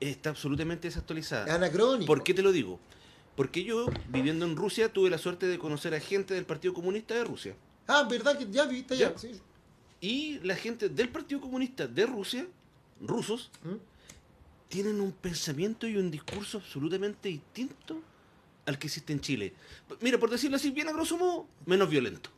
está 0.00 0.30
absolutamente 0.30 0.88
Es 0.88 0.94
desactualizada. 0.94 1.54
anacrónico. 1.54 2.06
¿Por 2.06 2.22
qué 2.24 2.32
te 2.34 2.42
lo 2.42 2.52
digo? 2.52 2.80
Porque 3.36 3.64
yo, 3.64 3.86
viviendo 4.08 4.44
en 4.46 4.56
Rusia, 4.56 4.92
tuve 4.92 5.08
la 5.10 5.18
suerte 5.18 5.46
de 5.46 5.58
conocer 5.58 5.94
a 5.94 6.00
gente 6.00 6.34
del 6.34 6.44
Partido 6.44 6.74
Comunista 6.74 7.14
de 7.14 7.24
Rusia. 7.24 7.54
Ah, 7.86 8.06
¿verdad 8.10 8.36
que 8.38 8.46
ya 8.50 8.64
viste 8.66 8.96
ya? 8.96 9.12
Ya. 9.12 9.18
Sí. 9.18 9.32
Y 10.00 10.38
la 10.40 10.56
gente 10.56 10.88
del 10.88 11.08
Partido 11.10 11.40
Comunista 11.40 11.86
de 11.86 12.06
Rusia, 12.06 12.46
rusos, 13.00 13.50
¿Mm? 13.62 13.74
tienen 14.68 15.00
un 15.00 15.12
pensamiento 15.12 15.86
y 15.86 15.96
un 15.96 16.10
discurso 16.10 16.58
absolutamente 16.58 17.28
distinto 17.28 18.00
al 18.70 18.78
que 18.78 18.86
existe 18.86 19.12
en 19.12 19.20
Chile. 19.20 19.52
Mira, 20.00 20.18
por 20.18 20.30
decirlo 20.30 20.56
así, 20.56 20.70
bien 20.70 20.88
a 20.88 20.92
grosso 20.92 21.16
modo, 21.18 21.46
menos 21.66 21.88
violento. 21.90 22.30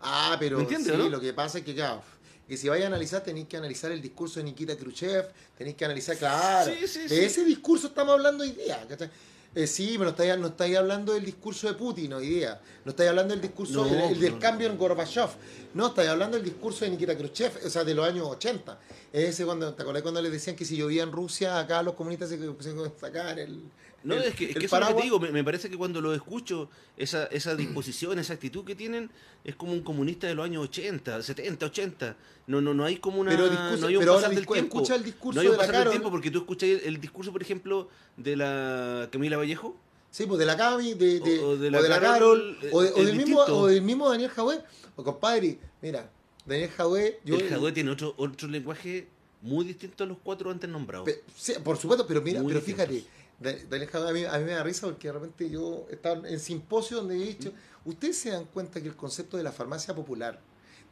Ah, 0.00 0.36
pero 0.38 0.56
¿Me 0.56 0.62
entiendes, 0.62 0.92
sí, 0.92 0.98
no? 0.98 1.08
lo 1.08 1.20
que 1.20 1.32
pasa 1.32 1.58
es 1.58 1.64
que, 1.64 1.74
claro, 1.74 2.02
que 2.46 2.56
si 2.56 2.68
vais 2.68 2.82
a 2.84 2.86
analizar, 2.86 3.22
tenéis 3.22 3.48
que 3.48 3.56
analizar 3.56 3.90
el 3.90 4.00
discurso 4.00 4.38
de 4.40 4.44
Nikita 4.44 4.76
Khrushchev, 4.76 5.26
tenéis 5.56 5.76
que 5.76 5.84
analizar, 5.84 6.16
claro, 6.16 6.70
Sí, 6.72 6.86
sí, 6.86 7.00
de 7.02 7.08
sí. 7.08 7.14
ese 7.16 7.44
discurso 7.44 7.88
estamos 7.88 8.14
hablando 8.14 8.44
hoy 8.44 8.52
día, 8.52 8.84
¿cachai? 8.88 9.10
Eh, 9.54 9.66
sí, 9.66 9.92
pero 9.92 10.04
no 10.04 10.10
estáis, 10.10 10.38
no 10.38 10.46
estáis 10.48 10.76
hablando 10.76 11.14
del 11.14 11.24
discurso 11.24 11.66
de 11.66 11.74
Putin 11.74 12.12
hoy 12.12 12.28
día, 12.28 12.60
no 12.84 12.90
estáis 12.90 13.08
hablando 13.10 13.32
del 13.34 13.40
discurso, 13.40 13.84
No, 13.84 14.06
el, 14.06 14.12
el 14.12 14.20
del 14.20 14.34
no, 14.34 14.38
cambio 14.38 14.68
en 14.68 14.78
Gorbachev, 14.78 15.30
no, 15.74 15.88
estáis 15.88 16.10
hablando 16.10 16.36
del 16.36 16.44
discurso 16.44 16.84
de 16.84 16.92
Nikita 16.92 17.16
Khrushchev, 17.16 17.52
o 17.66 17.70
sea, 17.70 17.82
de 17.82 17.94
los 17.94 18.06
años 18.06 18.26
80. 18.28 18.78
Ese 19.12 19.44
cuando, 19.44 19.74
¿te 19.74 19.82
acordás 19.82 20.02
cuando 20.02 20.20
les 20.22 20.30
decían 20.30 20.54
que 20.54 20.64
si 20.64 20.76
llovía 20.76 21.02
en 21.02 21.10
Rusia, 21.10 21.58
acá 21.58 21.82
los 21.82 21.94
comunistas 21.94 22.28
se, 22.28 22.38
se 22.38 22.90
sacaban 23.00 23.38
el... 23.38 23.62
No, 24.04 24.14
el- 24.14 24.22
es 24.24 24.34
que, 24.34 24.50
es 24.50 24.56
que 24.56 24.66
eso 24.66 24.76
es 24.78 24.88
lo 24.90 24.96
que 24.96 25.02
digo, 25.02 25.18
me, 25.18 25.30
me 25.32 25.42
parece 25.42 25.68
que 25.68 25.76
cuando 25.76 26.00
lo 26.00 26.14
escucho, 26.14 26.70
esa, 26.96 27.24
esa 27.26 27.56
disposición, 27.56 28.18
esa 28.18 28.34
actitud 28.34 28.64
que 28.64 28.74
tienen, 28.76 29.10
es 29.44 29.56
como 29.56 29.72
un 29.72 29.82
comunista 29.82 30.26
de 30.28 30.34
los 30.34 30.44
años 30.44 30.64
80, 30.64 31.20
70, 31.22 31.66
80. 31.66 32.16
No, 32.46 32.60
no, 32.60 32.72
no 32.74 32.84
hay 32.84 32.96
como 32.98 33.20
una. 33.20 33.30
Pero 33.32 33.48
discurso- 33.50 33.80
no 33.80 33.86
hay 33.88 33.96
un 33.96 34.00
pero 34.00 34.14
pasar 34.14 34.34
del 34.34 34.46
tiempo. 34.46 34.76
escucha 34.78 34.94
el 34.94 35.04
discurso 35.04 35.34
no 35.36 35.40
hay 35.40 35.46
un 35.48 35.52
de 35.52 35.58
la 35.58 35.62
del 35.64 35.72
Carol. 35.72 35.90
tiempo 35.90 36.10
porque 36.10 36.30
tú 36.30 36.38
escuchas 36.38 36.68
el, 36.68 36.80
el 36.84 37.00
discurso, 37.00 37.32
por 37.32 37.42
ejemplo, 37.42 37.88
de 38.16 38.36
la 38.36 39.08
Camila 39.10 39.36
Vallejo. 39.36 39.76
Sí, 40.10 40.24
pues 40.26 40.38
de 40.38 40.46
la 40.46 40.56
Cami, 40.56 40.94
de, 40.94 41.20
de- 41.20 41.38
O- 41.40 41.48
o 41.48 41.48
o 41.50 41.56
de 41.56 41.70
la, 41.70 41.80
Carol, 41.82 42.00
Carol, 42.00 42.58
o, 42.72 42.82
de- 42.82 42.88
eh, 42.88 42.92
o 42.96 43.04
del 43.04 43.16
mismo, 43.16 43.40
o 43.40 43.66
del 43.66 43.82
mismo 43.82 44.08
Daniel 44.08 44.30
Jadwe. 44.30 44.60
O 44.96 45.04
compadre, 45.04 45.58
mira, 45.82 46.10
Daniel 46.46 46.70
Jadwe, 46.70 47.20
yo... 47.24 47.36
el 47.36 47.48
Jadwe 47.48 47.72
tiene 47.72 47.90
otro, 47.90 48.14
otro 48.16 48.48
lenguaje 48.48 49.06
muy 49.42 49.64
distinto 49.66 50.04
a 50.04 50.06
los 50.06 50.16
cuatro 50.22 50.50
antes 50.50 50.68
nombrados. 50.70 51.08
sí, 51.36 51.52
por 51.62 51.76
supuesto, 51.76 52.06
pero 52.06 52.22
mira, 52.22 52.40
Muy 52.42 52.54
pero 52.54 52.64
distintos. 52.64 52.86
fíjate, 52.88 53.18
Da- 53.38 53.52
Daniel 53.68 53.88
Jadwe 53.90 54.08
a 54.10 54.12
mí, 54.12 54.24
a 54.24 54.38
mí 54.38 54.44
me 54.44 54.52
da 54.52 54.62
risa 54.62 54.86
porque 54.86 55.08
de 55.08 55.12
repente 55.14 55.48
yo 55.50 55.86
estaba 55.90 56.28
en 56.28 56.40
simposio 56.40 56.98
donde 56.98 57.16
he 57.16 57.26
dicho, 57.26 57.52
ustedes 57.84 58.18
se 58.18 58.30
dan 58.30 58.44
cuenta 58.46 58.80
que 58.80 58.88
el 58.88 58.96
concepto 58.96 59.36
de 59.36 59.42
la 59.42 59.52
farmacia 59.52 59.94
popular, 59.94 60.40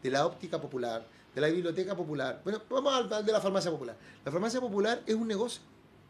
de 0.02 0.10
la 0.10 0.26
óptica 0.26 0.60
popular, 0.60 1.06
de 1.34 1.40
la 1.40 1.48
biblioteca 1.48 1.96
popular, 1.96 2.40
bueno, 2.44 2.62
vamos 2.70 2.94
al 2.94 3.12
al 3.12 3.26
de 3.26 3.32
la 3.32 3.40
farmacia 3.40 3.70
popular. 3.70 3.96
La 4.24 4.30
farmacia 4.32 4.60
popular 4.60 5.02
es 5.06 5.14
un 5.14 5.26
negocio, 5.28 5.60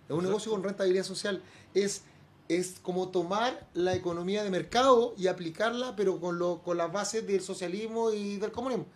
es 0.08 0.14
un 0.14 0.24
negocio 0.24 0.52
con 0.52 0.62
rentabilidad 0.62 1.04
social, 1.04 1.42
es 1.74 2.02
es 2.48 2.76
como 2.80 3.08
tomar 3.08 3.66
la 3.74 3.96
economía 3.96 4.44
de 4.44 4.50
mercado 4.50 5.14
y 5.18 5.26
aplicarla, 5.26 5.96
pero 5.96 6.20
con, 6.20 6.38
lo, 6.38 6.62
con 6.62 6.76
las 6.76 6.92
bases 6.92 7.26
del 7.26 7.40
socialismo 7.40 8.12
y 8.12 8.36
del 8.36 8.52
comunismo. 8.52 8.86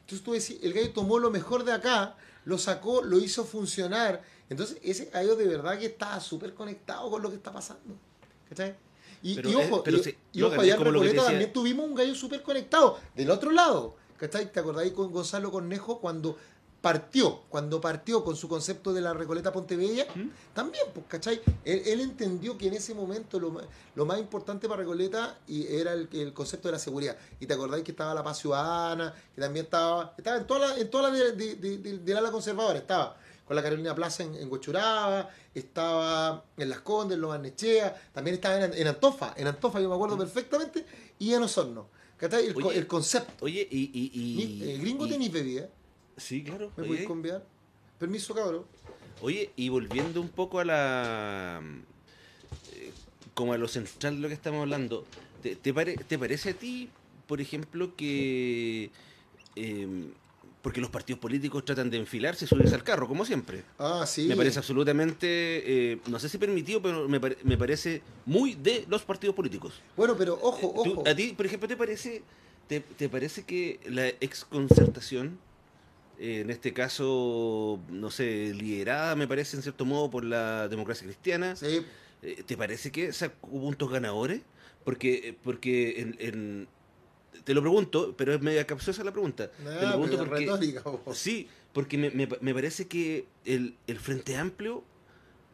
Entonces 0.00 0.22
tú 0.22 0.32
decís, 0.32 0.58
el 0.62 0.74
gallo 0.74 0.92
tomó 0.92 1.18
lo 1.18 1.30
mejor 1.30 1.64
de 1.64 1.72
acá, 1.72 2.16
lo 2.44 2.58
sacó, 2.58 3.02
lo 3.02 3.18
hizo 3.18 3.44
funcionar. 3.44 4.22
Entonces 4.50 4.78
ese 4.82 5.06
gallo 5.06 5.36
de 5.36 5.46
verdad 5.46 5.78
que 5.78 5.86
está 5.86 6.18
súper 6.20 6.54
conectado 6.54 7.10
con 7.10 7.22
lo 7.22 7.28
que 7.30 7.36
está 7.36 7.52
pasando. 7.52 7.94
¿Cachai? 8.48 8.74
Y, 9.22 9.34
Pero 9.34 9.50
y 9.50 9.54
ojo, 9.56 9.82
pero 9.82 9.96
y, 9.98 10.02
sí, 10.04 10.16
y 10.32 10.42
ojo, 10.42 10.60
allá 10.60 10.74
en 10.76 10.84
Recoleta 10.84 11.24
también 11.24 11.52
tuvimos 11.52 11.86
un 11.86 11.94
gallo 11.94 12.14
súper 12.14 12.42
conectado, 12.42 12.98
del 13.16 13.30
otro 13.30 13.50
lado. 13.50 13.96
¿Cachai? 14.16 14.50
¿Te 14.52 14.60
acordáis 14.60 14.92
con 14.92 15.10
Gonzalo 15.12 15.50
Cornejo 15.50 16.00
cuando 16.00 16.36
partió, 16.80 17.40
cuando 17.48 17.80
partió 17.80 18.22
con 18.24 18.36
su 18.36 18.48
concepto 18.48 18.92
de 18.92 19.00
la 19.00 19.12
Recoleta 19.12 19.52
Pontebella? 19.52 20.06
¿Mm? 20.14 20.28
También, 20.54 20.84
pues, 20.94 21.06
¿cachai? 21.08 21.40
Él, 21.64 21.82
él 21.86 22.00
entendió 22.00 22.56
que 22.56 22.68
en 22.68 22.74
ese 22.74 22.94
momento 22.94 23.38
lo, 23.40 23.60
lo 23.96 24.06
más 24.06 24.18
importante 24.18 24.68
para 24.68 24.80
Recoleta 24.82 25.38
y 25.48 25.66
era 25.66 25.92
el, 25.92 26.08
el 26.12 26.32
concepto 26.32 26.68
de 26.68 26.72
la 26.72 26.78
seguridad. 26.78 27.16
Y 27.40 27.46
te 27.46 27.54
acordáis 27.54 27.82
que 27.84 27.90
estaba 27.90 28.14
la 28.14 28.22
paz 28.22 28.38
ciudadana, 28.38 29.12
que 29.34 29.40
también 29.40 29.64
estaba, 29.66 30.14
estaba 30.16 30.36
en 30.38 30.46
toda 30.46 30.60
la, 30.68 30.78
en 30.78 30.90
toda 30.90 31.10
la 31.10 31.16
de- 31.16 31.32
de- 31.32 31.56
de- 31.56 31.98
del 31.98 32.16
ala 32.16 32.30
conservadora, 32.30 32.78
estaba 32.78 33.16
con 33.48 33.56
la 33.56 33.62
Carolina 33.62 33.94
Plaza 33.94 34.22
en, 34.22 34.34
en 34.34 34.52
Huechuraba, 34.52 35.30
estaba 35.54 36.44
en 36.56 36.68
Las 36.68 36.80
Condes, 36.82 37.16
en 37.16 37.22
Los 37.22 37.30
Barnechea, 37.30 38.10
también 38.12 38.34
estaba 38.34 38.62
en, 38.62 38.74
en 38.74 38.86
Antofa, 38.86 39.32
en 39.36 39.46
Antofa 39.48 39.80
yo 39.80 39.88
me 39.88 39.94
acuerdo 39.94 40.16
perfectamente, 40.18 40.84
y 41.18 41.32
en 41.32 41.42
Osorno. 41.42 41.88
El, 42.20 42.54
Oye, 42.56 42.76
el 42.78 42.86
concepto. 42.88 43.44
Oye, 43.44 43.66
y. 43.70 43.78
y, 43.94 44.10
y- 44.12 44.70
eh, 44.70 44.78
gringo 44.78 45.06
y- 45.06 45.10
tenis 45.10 45.32
bebida, 45.32 45.68
Sí, 46.16 46.42
claro. 46.42 46.72
¿me 46.76 46.84
podéis 46.84 47.06
conviar? 47.06 47.44
Permiso, 47.98 48.34
cabrón. 48.34 48.64
Oye, 49.22 49.50
y 49.56 49.68
volviendo 49.68 50.20
un 50.20 50.28
poco 50.28 50.58
a 50.58 50.64
la. 50.64 51.62
eh, 52.74 52.90
como 53.34 53.52
a 53.52 53.58
lo 53.58 53.68
central 53.68 54.16
de 54.16 54.22
lo 54.22 54.28
que 54.28 54.34
estamos 54.34 54.60
hablando, 54.62 55.06
¿te, 55.42 55.54
te 55.56 55.72
pare- 55.72 55.96
te 55.96 56.18
parece 56.18 56.50
a 56.50 56.54
ti, 56.54 56.90
por 57.28 57.40
ejemplo, 57.40 57.94
que. 57.96 58.90
em, 59.54 60.12
porque 60.62 60.80
los 60.80 60.90
partidos 60.90 61.20
políticos 61.20 61.64
tratan 61.64 61.88
de 61.90 61.98
enfilarse 61.98 62.44
y 62.44 62.48
subirse 62.48 62.74
al 62.74 62.82
carro, 62.82 63.06
como 63.06 63.24
siempre. 63.24 63.62
Ah, 63.78 64.04
sí. 64.06 64.26
Me 64.26 64.36
parece 64.36 64.58
absolutamente, 64.58 65.26
eh, 65.92 66.00
no 66.08 66.18
sé 66.18 66.28
si 66.28 66.36
permitido, 66.38 66.82
pero 66.82 67.08
me, 67.08 67.20
me 67.44 67.56
parece 67.56 68.02
muy 68.26 68.54
de 68.54 68.84
los 68.88 69.02
partidos 69.02 69.34
políticos. 69.36 69.74
Bueno, 69.96 70.16
pero 70.16 70.34
ojo, 70.42 70.82
Tú- 70.82 70.92
ojo. 71.00 71.08
¿A 71.08 71.14
ti, 71.14 71.32
por 71.36 71.46
ejemplo, 71.46 71.68
te 71.68 71.76
parece, 71.76 72.22
te, 72.66 72.80
te 72.80 73.08
parece 73.08 73.44
que 73.44 73.78
la 73.88 74.08
exconcertación, 74.08 75.38
eh, 76.18 76.40
en 76.40 76.50
este 76.50 76.72
caso, 76.72 77.78
no 77.88 78.10
sé, 78.10 78.52
liderada, 78.54 79.14
me 79.14 79.28
parece 79.28 79.56
en 79.56 79.62
cierto 79.62 79.84
modo 79.84 80.10
por 80.10 80.24
la 80.24 80.68
democracia 80.68 81.04
cristiana, 81.06 81.54
Sí, 81.54 81.82
eh, 82.22 82.42
¿te 82.44 82.56
parece 82.56 82.90
que 82.90 83.12
sacó 83.12 83.48
puntos 83.48 83.90
ganadores? 83.90 84.40
Porque, 84.84 85.36
porque 85.44 86.00
en, 86.00 86.16
en- 86.18 86.68
te 87.44 87.54
lo 87.54 87.60
pregunto, 87.60 88.14
pero 88.16 88.34
es 88.34 88.40
media 88.40 88.66
capciosa 88.66 89.02
la 89.04 89.12
pregunta. 89.12 89.50
te 89.50 89.64
lo 89.64 89.88
pregunto 89.88 90.18
porque, 90.18 90.34
retórica. 90.46 90.82
Sí, 91.14 91.48
porque 91.72 91.98
me, 91.98 92.10
me- 92.10 92.28
me 92.40 92.54
parece 92.54 92.86
que 92.88 93.26
el, 93.44 93.76
el 93.86 93.98
Frente 93.98 94.36
Amplio 94.36 94.84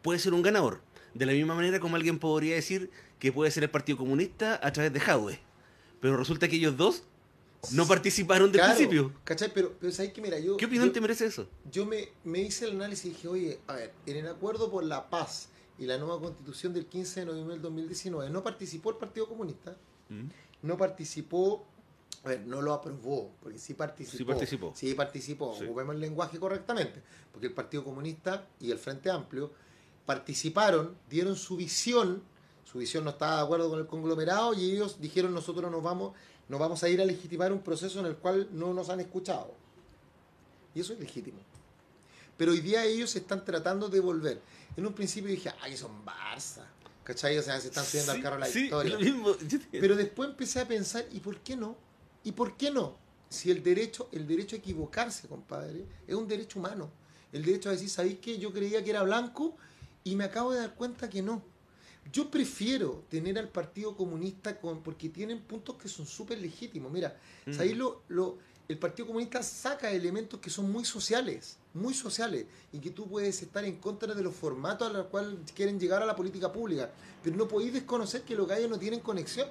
puede 0.03 0.19
ser 0.19 0.35
un 0.35 0.43
ganador. 0.43 0.81
De 1.15 1.27
la 1.27 1.33
misma 1.33 1.55
manera 1.55 1.79
como 1.81 1.97
alguien 1.97 2.19
podría 2.19 2.55
decir 2.57 2.91
que 3.19 3.31
puede 3.33 3.51
ser 3.51 3.63
el 3.63 3.71
Partido 3.71 3.99
Comunista 3.99 4.59
a 4.63 4.73
través 4.73 4.93
de 4.93 5.01
Jadwe. 5.01 5.39
Pero 6.01 6.17
resulta 6.17 6.49
que 6.49 6.57
ellos 6.57 6.77
dos 6.77 7.05
no 7.73 7.87
participaron 7.87 8.51
del 8.53 8.61
Claro, 8.61 8.75
principio. 8.77 9.13
¿Cachai? 9.25 9.51
Pero, 9.55 9.73
pero 9.81 9.91
¿sabes 9.93 10.13
qué? 10.13 10.21
Mira, 10.21 10.39
yo. 10.39 10.57
¿Qué 10.57 10.67
opinión 10.67 10.89
yo, 10.89 10.93
te 10.93 11.01
merece 11.01 11.27
eso? 11.27 11.49
yo 11.71 11.87
me, 11.87 12.09
me 12.25 12.41
hice 12.41 12.67
el 12.67 12.73
análisis 12.73 13.07
y 13.07 13.09
dije, 13.11 13.29
oye, 13.29 13.61
a 13.67 13.75
ver, 13.75 13.93
en 14.07 14.17
el 14.19 14.27
acuerdo 14.27 14.71
por 14.71 14.85
la 14.85 15.09
paz 15.09 15.49
y 15.79 15.87
la 15.87 15.97
nueva 15.99 16.21
constitución 16.21 16.75
del 16.75 16.87
15 16.87 17.21
de 17.21 17.27
noviembre 17.27 17.55
del 17.55 17.63
2019. 17.63 18.29
No 18.31 18.43
participó 18.43 18.91
el 18.91 18.97
Partido 18.97 19.27
Comunista, 19.29 19.77
¿Mm? 20.11 20.25
no 20.63 20.77
participó, 20.77 21.67
a 22.25 22.29
ver, 22.29 22.41
no 22.47 22.63
lo 22.63 22.73
aprobó, 22.73 23.33
porque 23.43 23.59
sí 23.59 23.75
participó. 23.75 24.17
Sí 24.19 24.25
participó. 24.25 24.73
Sí 24.75 24.95
participó, 24.95 25.57
Sí. 25.59 25.65
ocupemos 25.65 25.95
el 25.95 26.01
lenguaje 26.01 26.39
correctamente, 26.39 27.03
porque 27.31 27.47
el 27.49 27.53
Partido 27.53 27.85
Comunista 27.85 28.47
y 28.61 28.71
el 28.71 28.79
Frente 28.79 29.11
Amplio 29.11 29.53
participaron, 30.07 30.97
dieron 31.09 31.37
su 31.37 31.57
visión, 31.57 32.23
su 32.65 32.79
visión 32.79 33.05
no 33.05 33.11
estaba 33.11 33.37
de 33.39 33.43
acuerdo 33.43 33.71
con 33.71 33.79
el 33.79 33.87
conglomerado 33.87 34.55
y 34.55 34.71
ellos 34.73 35.01
dijeron 35.01 35.33
nosotros 35.35 35.71
nos 35.71 35.83
vamos, 35.83 36.13
nos 36.49 36.61
vamos 36.61 36.83
a 36.83 36.89
ir 36.89 37.01
a 37.01 37.05
legitimar 37.05 37.53
un 37.53 37.61
proceso 37.63 38.01
en 38.01 38.07
el 38.07 38.17
cual 38.17 38.49
no 38.53 38.75
nos 38.75 38.89
han 38.91 39.01
escuchado. 39.01 39.55
Y 40.75 40.81
eso 40.81 40.93
es 40.93 40.99
legítimo. 41.01 41.39
Pero 42.37 42.53
hoy 42.53 42.61
día 42.61 42.85
ellos 42.85 43.11
se 43.11 43.21
están 43.21 43.45
tratando 43.45 43.89
de 43.89 44.01
volver. 44.01 44.41
En 44.77 44.85
un 44.87 44.93
principio 44.93 45.31
dije, 45.31 45.53
ay, 45.61 45.77
son 45.77 46.05
Barça. 46.05 46.65
¿Cachai? 47.05 47.39
O 47.39 47.43
sea, 47.43 47.61
se 47.61 47.69
están 47.69 47.85
subiendo 47.85 48.13
al 48.13 48.23
carro 48.23 48.39
la 48.39 48.47
sí, 48.47 48.69
te- 49.71 49.79
Pero 49.81 49.95
después 49.95 50.31
empecé 50.31 50.61
a 50.61 50.67
pensar, 50.67 51.05
¿y 51.13 51.21
por 51.21 51.37
qué 51.39 51.55
no? 51.55 51.77
¿Y 52.25 52.33
por 52.33 52.57
qué 52.57 52.71
no? 52.71 52.97
Si 53.29 53.51
el 53.51 53.63
derecho, 53.63 54.09
el 54.13 54.27
derecho 54.27 54.57
a 54.57 54.59
equivocarse, 54.59 55.29
compadre, 55.29 55.85
es 56.07 56.15
un 56.15 56.27
derecho 56.29 56.59
humano. 56.59 56.91
El 57.33 57.45
derecho 57.45 57.69
a 57.69 57.73
decir, 57.73 57.89
¿sabéis 57.91 58.19
qué? 58.21 58.39
Yo 58.39 58.53
creía 58.53 58.83
que 58.83 58.91
era 58.91 59.03
blanco 59.03 59.57
y 60.05 60.15
me 60.17 60.25
acabo 60.25 60.53
de 60.53 60.61
dar 60.61 60.75
cuenta 60.75 61.11
que 61.11 61.21
no. 61.23 61.43
Yo 62.13 62.31
prefiero 62.31 63.03
tener 63.09 63.39
al 63.39 63.49
Partido 63.49 63.97
Comunista 63.97 64.61
con, 64.61 64.83
porque 64.83 65.09
tienen 65.09 65.41
puntos 65.41 65.77
que 65.77 65.89
son 65.89 66.07
súper 66.07 66.39
legítimos. 66.39 66.93
Mira, 66.93 67.17
Mm. 67.47 67.53
¿sabéis 67.53 67.77
lo, 67.77 68.03
lo- 68.09 68.39
el 68.69 68.79
Partido 68.79 69.07
Comunista 69.09 69.43
saca 69.43 69.91
elementos 69.91 70.39
que 70.41 70.49
son 70.49 70.71
muy 70.71 70.85
sociales, 70.85 71.59
muy 71.75 71.93
sociales, 71.93 72.47
y 72.73 72.79
que 72.79 72.91
tú 72.91 73.07
puedes 73.09 73.43
estar 73.43 73.65
en 73.65 73.77
contra 73.77 74.15
de 74.15 74.23
los 74.23 74.35
formatos 74.35 74.89
a 74.89 74.93
los 74.93 75.07
cuales 75.09 75.35
quieren 75.55 75.79
llegar 75.81 76.03
a 76.03 76.07
la 76.07 76.15
política 76.17 76.53
pública, 76.53 76.91
pero 77.23 77.37
no 77.37 77.49
podéis 77.49 77.73
desconocer 77.75 78.23
que 78.23 78.35
los 78.37 78.47
gallos 78.47 78.71
no 78.71 78.79
tienen 78.79 79.01
conexión. 79.01 79.49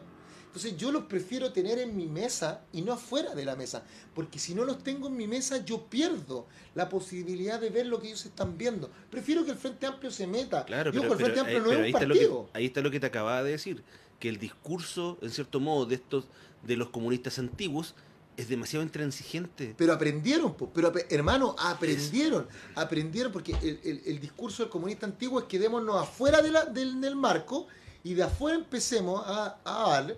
Entonces 0.55 0.77
yo 0.77 0.91
los 0.91 1.05
prefiero 1.05 1.51
tener 1.51 1.79
en 1.79 1.97
mi 1.97 2.05
mesa 2.05 2.61
y 2.71 2.83
no 2.83 2.93
afuera 2.93 3.33
de 3.33 3.43
la 3.43 3.55
mesa, 3.55 3.83
porque 4.13 4.37
si 4.37 4.53
no 4.53 4.63
los 4.65 4.83
tengo 4.83 5.07
en 5.07 5.17
mi 5.17 5.25
mesa 5.25 5.65
yo 5.65 5.87
pierdo 5.87 6.45
la 6.75 6.89
posibilidad 6.89 7.59
de 7.59 7.71
ver 7.71 7.87
lo 7.87 7.99
que 7.99 8.09
ellos 8.09 8.23
están 8.23 8.55
viendo. 8.55 8.91
Prefiero 9.09 9.43
que 9.43 9.49
el 9.49 9.57
Frente 9.57 9.87
Amplio 9.87 10.11
se 10.11 10.27
meta. 10.27 10.63
Claro, 10.65 10.91
ojo, 10.91 10.99
pero, 11.01 11.13
el 11.13 11.17
Frente 11.17 11.41
pero 11.43 11.57
Amplio 11.57 11.57
ahí, 11.57 11.63
no 11.63 11.71
es 11.71 11.79
un 11.79 11.85
está 11.87 12.05
lo 12.05 12.13
que, 12.13 12.19
partido. 12.19 12.49
ahí 12.53 12.65
está 12.67 12.81
lo 12.81 12.91
que 12.91 12.99
te 12.99 13.07
acababa 13.07 13.41
de 13.41 13.49
decir, 13.49 13.83
que 14.19 14.29
el 14.29 14.37
discurso, 14.37 15.17
en 15.23 15.31
cierto 15.31 15.59
modo, 15.59 15.87
de 15.87 15.95
estos, 15.95 16.25
de 16.61 16.75
los 16.77 16.89
comunistas 16.89 17.39
antiguos, 17.39 17.95
es 18.37 18.47
demasiado 18.47 18.83
intransigente. 18.83 19.73
Pero 19.75 19.91
aprendieron, 19.93 20.55
pero 20.71 20.93
hermano, 21.09 21.55
aprendieron, 21.57 22.47
aprendieron, 22.75 23.31
porque 23.31 23.53
el, 23.63 23.79
el- 23.83 24.01
el 24.05 24.19
discurso 24.19 24.61
del 24.61 24.69
comunista 24.71 25.07
antiguo 25.07 25.39
es 25.39 25.45
quedémonos 25.45 25.99
afuera 25.99 26.43
de 26.43 26.51
la- 26.51 26.65
del, 26.65 27.01
del 27.01 27.15
marco 27.15 27.65
y 28.03 28.13
de 28.13 28.21
afuera 28.21 28.55
empecemos 28.55 29.23
a, 29.25 29.57
a 29.65 29.89
dar, 29.89 30.15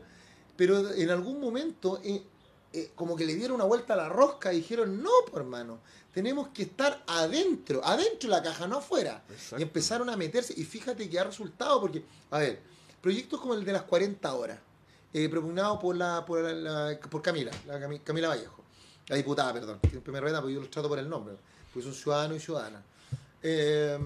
pero 0.58 0.92
en 0.94 1.10
algún 1.10 1.40
momento 1.40 2.00
eh, 2.04 2.24
eh, 2.74 2.92
como 2.96 3.16
que 3.16 3.26
le 3.26 3.36
dieron 3.36 3.56
una 3.56 3.64
vuelta 3.66 3.94
a 3.94 3.98
la 3.98 4.10
rosca 4.10 4.52
y 4.54 4.58
dijeron, 4.58 5.02
no, 5.02 5.10
por 5.32 5.42
hermano, 5.42 5.80
tenemos 6.14 6.50
que 6.50 6.64
estar 6.64 7.04
adentro, 7.08 7.82
adentro 7.84 8.30
de 8.30 8.36
la 8.36 8.42
caja, 8.44 8.68
no 8.68 8.78
afuera. 8.78 9.24
Exacto. 9.30 9.60
Y 9.60 9.64
empezaron 9.64 10.10
a 10.10 10.16
meterse, 10.18 10.54
y 10.58 10.64
fíjate 10.64 11.10
que 11.10 11.20
ha 11.20 11.24
resultado, 11.26 11.80
porque, 11.82 12.04
a 12.32 12.40
ver, 12.40 12.60
proyectos 13.02 13.40
como 13.42 13.54
el 13.54 13.64
de 13.66 13.72
las 13.74 13.84
40 13.84 14.34
horas, 14.34 14.60
eh, 15.14 15.30
propugnado 15.30 15.80
por 15.80 15.96
la, 15.96 16.26
por, 16.26 16.42
la, 16.42 16.54
la- 16.92 17.00
por 17.00 17.22
Camila, 17.22 17.52
la 17.68 17.80
Cami- 17.80 18.02
Camila 18.04 18.30
Vallejo, 18.30 18.64
la 19.08 19.16
diputada, 19.16 19.54
perdón, 19.54 19.80
siempre 19.90 20.12
me 20.12 20.20
reta 20.20 20.40
porque 20.42 20.54
yo 20.56 20.62
los 20.62 20.70
trato 20.70 20.90
por 20.90 21.00
el 21.00 21.08
nombre, 21.10 21.36
porque 21.74 21.86
son 21.86 21.94
ciudadanos 21.94 22.38
y 22.38 22.40
ciudadanas. 22.40 22.82
Eh, 23.44 23.98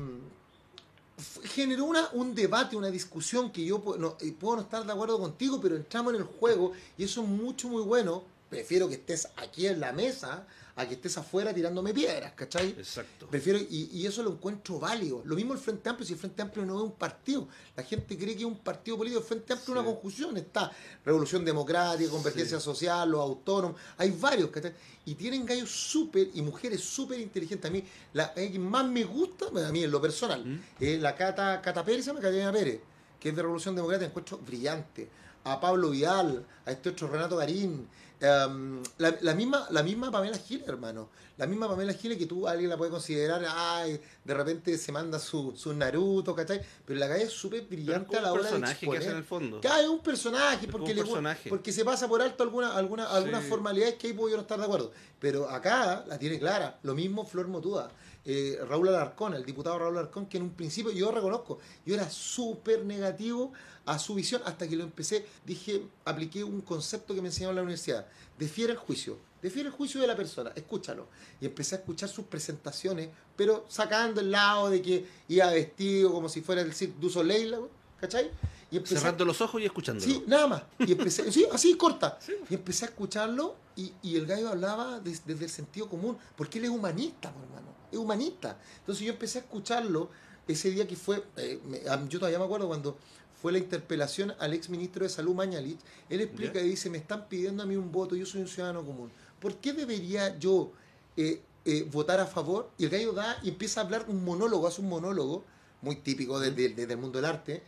generó 1.43 1.85
una, 1.85 2.09
un 2.13 2.33
debate, 2.33 2.75
una 2.75 2.89
discusión 2.89 3.51
que 3.51 3.65
yo 3.65 3.83
no, 3.97 4.17
eh, 4.21 4.33
puedo 4.37 4.57
no 4.57 4.61
estar 4.63 4.85
de 4.85 4.91
acuerdo 4.91 5.19
contigo, 5.19 5.59
pero 5.61 5.75
entramos 5.75 6.13
en 6.13 6.21
el 6.21 6.25
juego 6.25 6.73
y 6.97 7.03
eso 7.03 7.21
es 7.21 7.27
mucho, 7.27 7.67
muy 7.67 7.83
bueno. 7.83 8.23
Prefiero 8.49 8.87
que 8.87 8.95
estés 8.95 9.27
aquí 9.37 9.67
en 9.67 9.79
la 9.79 9.91
mesa 9.91 10.47
a 10.79 10.87
que 10.87 10.93
estés 10.93 11.17
afuera 11.17 11.53
tirándome 11.53 11.93
piedras, 11.93 12.31
¿cachai? 12.33 12.69
Exacto. 12.69 13.27
Prefiero, 13.27 13.59
y, 13.59 13.89
y 13.91 14.05
eso 14.05 14.23
lo 14.23 14.31
encuentro 14.31 14.79
válido. 14.79 15.21
Lo 15.25 15.35
mismo 15.35 15.51
el 15.51 15.59
Frente 15.59 15.89
Amplio, 15.89 16.07
si 16.07 16.13
el 16.13 16.19
Frente 16.19 16.41
Amplio 16.41 16.65
no 16.65 16.77
es 16.77 16.83
un 16.83 16.93
partido. 16.93 17.49
La 17.75 17.83
gente 17.83 18.17
cree 18.17 18.33
que 18.33 18.39
es 18.43 18.45
un 18.45 18.59
partido 18.59 18.95
político. 18.95 19.19
El 19.19 19.27
Frente 19.27 19.51
Amplio 19.51 19.73
es 19.75 19.81
una 19.81 19.83
conjunción. 19.83 20.37
Está 20.37 20.71
Revolución 21.03 21.43
Democrática, 21.43 22.09
Convergencia 22.09 22.57
Sí. 22.59 22.63
Social, 22.63 23.11
los 23.11 23.19
autónomos. 23.19 23.79
Hay 23.97 24.11
varios, 24.11 24.49
¿cachai? 24.51 24.73
Y 25.05 25.15
tienen 25.15 25.45
gallos 25.45 25.69
súper 25.69 26.29
y 26.33 26.41
mujeres 26.41 26.79
súper 26.81 27.19
inteligentes. 27.19 27.69
A 27.69 27.73
mí, 27.73 27.83
la 28.13 28.33
que 28.33 28.57
más 28.57 28.87
me 28.87 29.03
gusta, 29.03 29.47
a 29.47 29.71
mí 29.73 29.83
en 29.83 29.91
lo 29.91 29.99
personal, 30.01 30.45
¿Mm? 30.45 30.61
es 30.79 31.01
la 31.01 31.13
Cata, 31.13 31.61
Cata 31.61 31.83
Pérez, 31.83 32.05
se 32.05 32.11
llama 32.11 32.21
Catalina 32.21 32.53
Pérez, 32.53 32.79
que 33.19 33.29
es 33.29 33.35
de 33.35 33.41
Revolución 33.41 33.75
Democrática, 33.75 34.07
encuentro 34.07 34.37
brillante. 34.37 35.09
A 35.43 35.59
Pablo 35.59 35.89
Vidal, 35.89 36.45
a 36.65 36.71
este 36.71 36.89
otro 36.89 37.07
Renato 37.07 37.37
Garín, 37.37 37.87
em, 38.21 38.81
la, 38.97 39.15
la 39.21 39.33
misma, 39.33 39.67
la 39.71 39.83
misma 39.83 40.11
Pamela 40.11 40.37
Giles, 40.37 40.67
hermano. 40.67 41.09
La 41.37 41.47
misma 41.47 41.69
Pamela 41.69 41.93
Giles 41.93 42.17
que 42.17 42.25
tú 42.25 42.47
alguien 42.49 42.69
la 42.69 42.75
puede 42.75 42.91
considerar, 42.91 43.41
ay, 43.47 44.01
de 44.25 44.33
repente 44.33 44.77
se 44.77 44.91
manda 44.91 45.17
su, 45.19 45.53
su 45.55 45.73
Naruto, 45.73 46.35
¿cachai? 46.35 46.59
Pero 46.85 46.99
la 46.99 47.07
calle 47.07 47.23
es 47.23 47.31
súper 47.31 47.61
brillante 47.61 48.17
a 48.17 48.21
la 48.21 48.33
hora 48.33 48.43
de 48.43 48.49
personaje 48.49 48.85
que 48.89 48.97
hace 48.97 49.09
en 49.11 49.17
exponer. 49.19 49.47
el 49.53 49.59
fondo. 49.61 49.61
Es 49.79 49.87
un 49.87 49.99
personaje, 50.03 50.67
porque, 50.67 50.91
un 50.91 50.97
le- 50.97 51.03
personaje. 51.03 51.49
porque 51.49 51.71
se 51.71 51.85
pasa 51.85 52.09
por 52.09 52.21
alto 52.21 52.43
alguna, 52.43 52.75
alguna, 52.75 53.05
algunas 53.09 53.45
formalidades 53.45 53.95
que 53.95 54.07
ahí 54.07 54.13
puedo 54.13 54.29
yo 54.31 54.35
no 54.35 54.41
estar 54.41 54.59
de 54.59 54.65
acuerdo. 54.65 54.91
Pero 55.19 55.49
acá 55.49 56.03
la 56.07 56.19
tiene 56.19 56.39
clara. 56.39 56.77
Lo 56.83 56.95
mismo 56.95 57.25
Flor 57.25 57.47
Motuda. 57.47 57.89
Eh, 58.25 58.59
Raúl 58.67 58.89
Alarcón, 58.89 59.33
el 59.33 59.45
diputado 59.45 59.79
Raúl 59.79 59.97
Alarcón, 59.97 60.27
que 60.27 60.37
en 60.37 60.43
un 60.43 60.51
principio 60.51 60.91
yo 60.91 61.11
reconozco, 61.11 61.59
yo 61.85 61.95
era 61.95 62.09
súper 62.09 62.85
negativo 62.85 63.53
a 63.85 63.97
su 63.97 64.13
visión 64.13 64.41
hasta 64.45 64.67
que 64.67 64.75
lo 64.75 64.83
empecé, 64.83 65.25
dije, 65.45 65.81
apliqué 66.05 66.43
un 66.43 66.61
concepto 66.61 67.15
que 67.15 67.21
me 67.21 67.29
enseñaron 67.29 67.53
en 67.53 67.55
la 67.55 67.63
universidad. 67.63 68.07
Defiere 68.37 68.73
el 68.73 68.77
juicio. 68.77 69.17
Defiere 69.41 69.69
el 69.69 69.73
juicio 69.73 70.01
de 70.01 70.07
la 70.07 70.15
persona, 70.15 70.51
escúchalo. 70.53 71.07
Y 71.39 71.45
empecé 71.45 71.75
a 71.75 71.77
escuchar 71.79 72.09
sus 72.09 72.25
presentaciones, 72.25 73.09
pero 73.35 73.65
sacando 73.69 74.19
el 74.19 74.31
lado 74.31 74.69
de 74.69 74.81
que 74.81 75.05
iba 75.29 75.49
vestido 75.49 76.11
como 76.11 76.27
si 76.27 76.41
fuera 76.41 76.61
el 76.61 76.73
Cirque 76.73 76.99
du 76.99 77.09
Soleil, 77.09 77.55
¿cachai? 77.99 78.31
Y 78.71 78.77
empecé 78.77 78.95
a- 78.95 78.99
Cerrando 78.99 79.25
los 79.25 79.41
ojos 79.41 79.61
y 79.61 79.65
escuchándolo. 79.65 80.11
Sí, 80.11 80.23
nada 80.27 80.47
más. 80.47 80.63
Y 80.79 80.91
empecé, 80.91 81.31
sí, 81.31 81.45
así 81.51 81.75
corta. 81.75 82.19
Y 82.49 82.53
empecé 82.55 82.85
a 82.85 82.89
escucharlo 82.89 83.55
y, 83.75 83.91
y 84.03 84.15
el 84.15 84.25
gallo 84.25 84.49
hablaba 84.49 84.99
des- 84.99 85.25
desde 85.25 85.45
el 85.45 85.51
sentido 85.51 85.87
común, 85.89 86.17
porque 86.35 86.59
él 86.59 86.65
es 86.65 86.71
humanista, 86.71 87.31
por 87.31 87.43
hermano. 87.43 87.67
Es 87.91 87.97
humanista. 87.97 88.57
Entonces 88.79 89.05
yo 89.05 89.11
empecé 89.13 89.39
a 89.39 89.41
escucharlo 89.41 90.09
ese 90.47 90.69
día 90.71 90.87
que 90.87 90.95
fue, 90.95 91.23
eh, 91.37 91.59
me- 91.65 91.79
yo 92.09 92.19
todavía 92.19 92.37
me 92.39 92.45
acuerdo 92.45 92.67
cuando 92.67 92.97
fue 93.41 93.51
la 93.51 93.57
interpelación 93.57 94.33
al 94.39 94.53
ex 94.53 94.69
ministro 94.69 95.03
de 95.03 95.09
Salud 95.09 95.33
Mañalich, 95.33 95.79
él 96.09 96.21
explica 96.21 96.59
y 96.59 96.69
dice, 96.69 96.89
me 96.89 96.97
están 96.97 97.27
pidiendo 97.29 97.63
a 97.63 97.65
mí 97.65 97.75
un 97.75 97.91
voto, 97.91 98.15
yo 98.15 98.25
soy 98.25 98.41
un 98.41 98.47
ciudadano 98.47 98.83
común. 98.85 99.09
¿Por 99.39 99.55
qué 99.57 99.71
debería 99.73 100.37
yo 100.37 100.71
eh, 101.15 101.41
eh, 101.65 101.87
votar 101.91 102.19
a 102.19 102.25
favor? 102.25 102.69
Y 102.77 102.83
el 102.83 102.89
gallo 102.89 103.13
da 103.13 103.37
y 103.41 103.49
empieza 103.49 103.79
a 103.81 103.83
hablar 103.85 104.05
un 104.09 104.23
monólogo, 104.25 104.67
hace 104.67 104.81
un 104.81 104.89
monólogo, 104.89 105.45
muy 105.81 105.95
típico 105.97 106.39
de- 106.39 106.51
de- 106.51 106.69
de- 106.69 106.85
del 106.85 106.97
mundo 106.97 107.17
del 107.19 107.25
arte, 107.25 107.63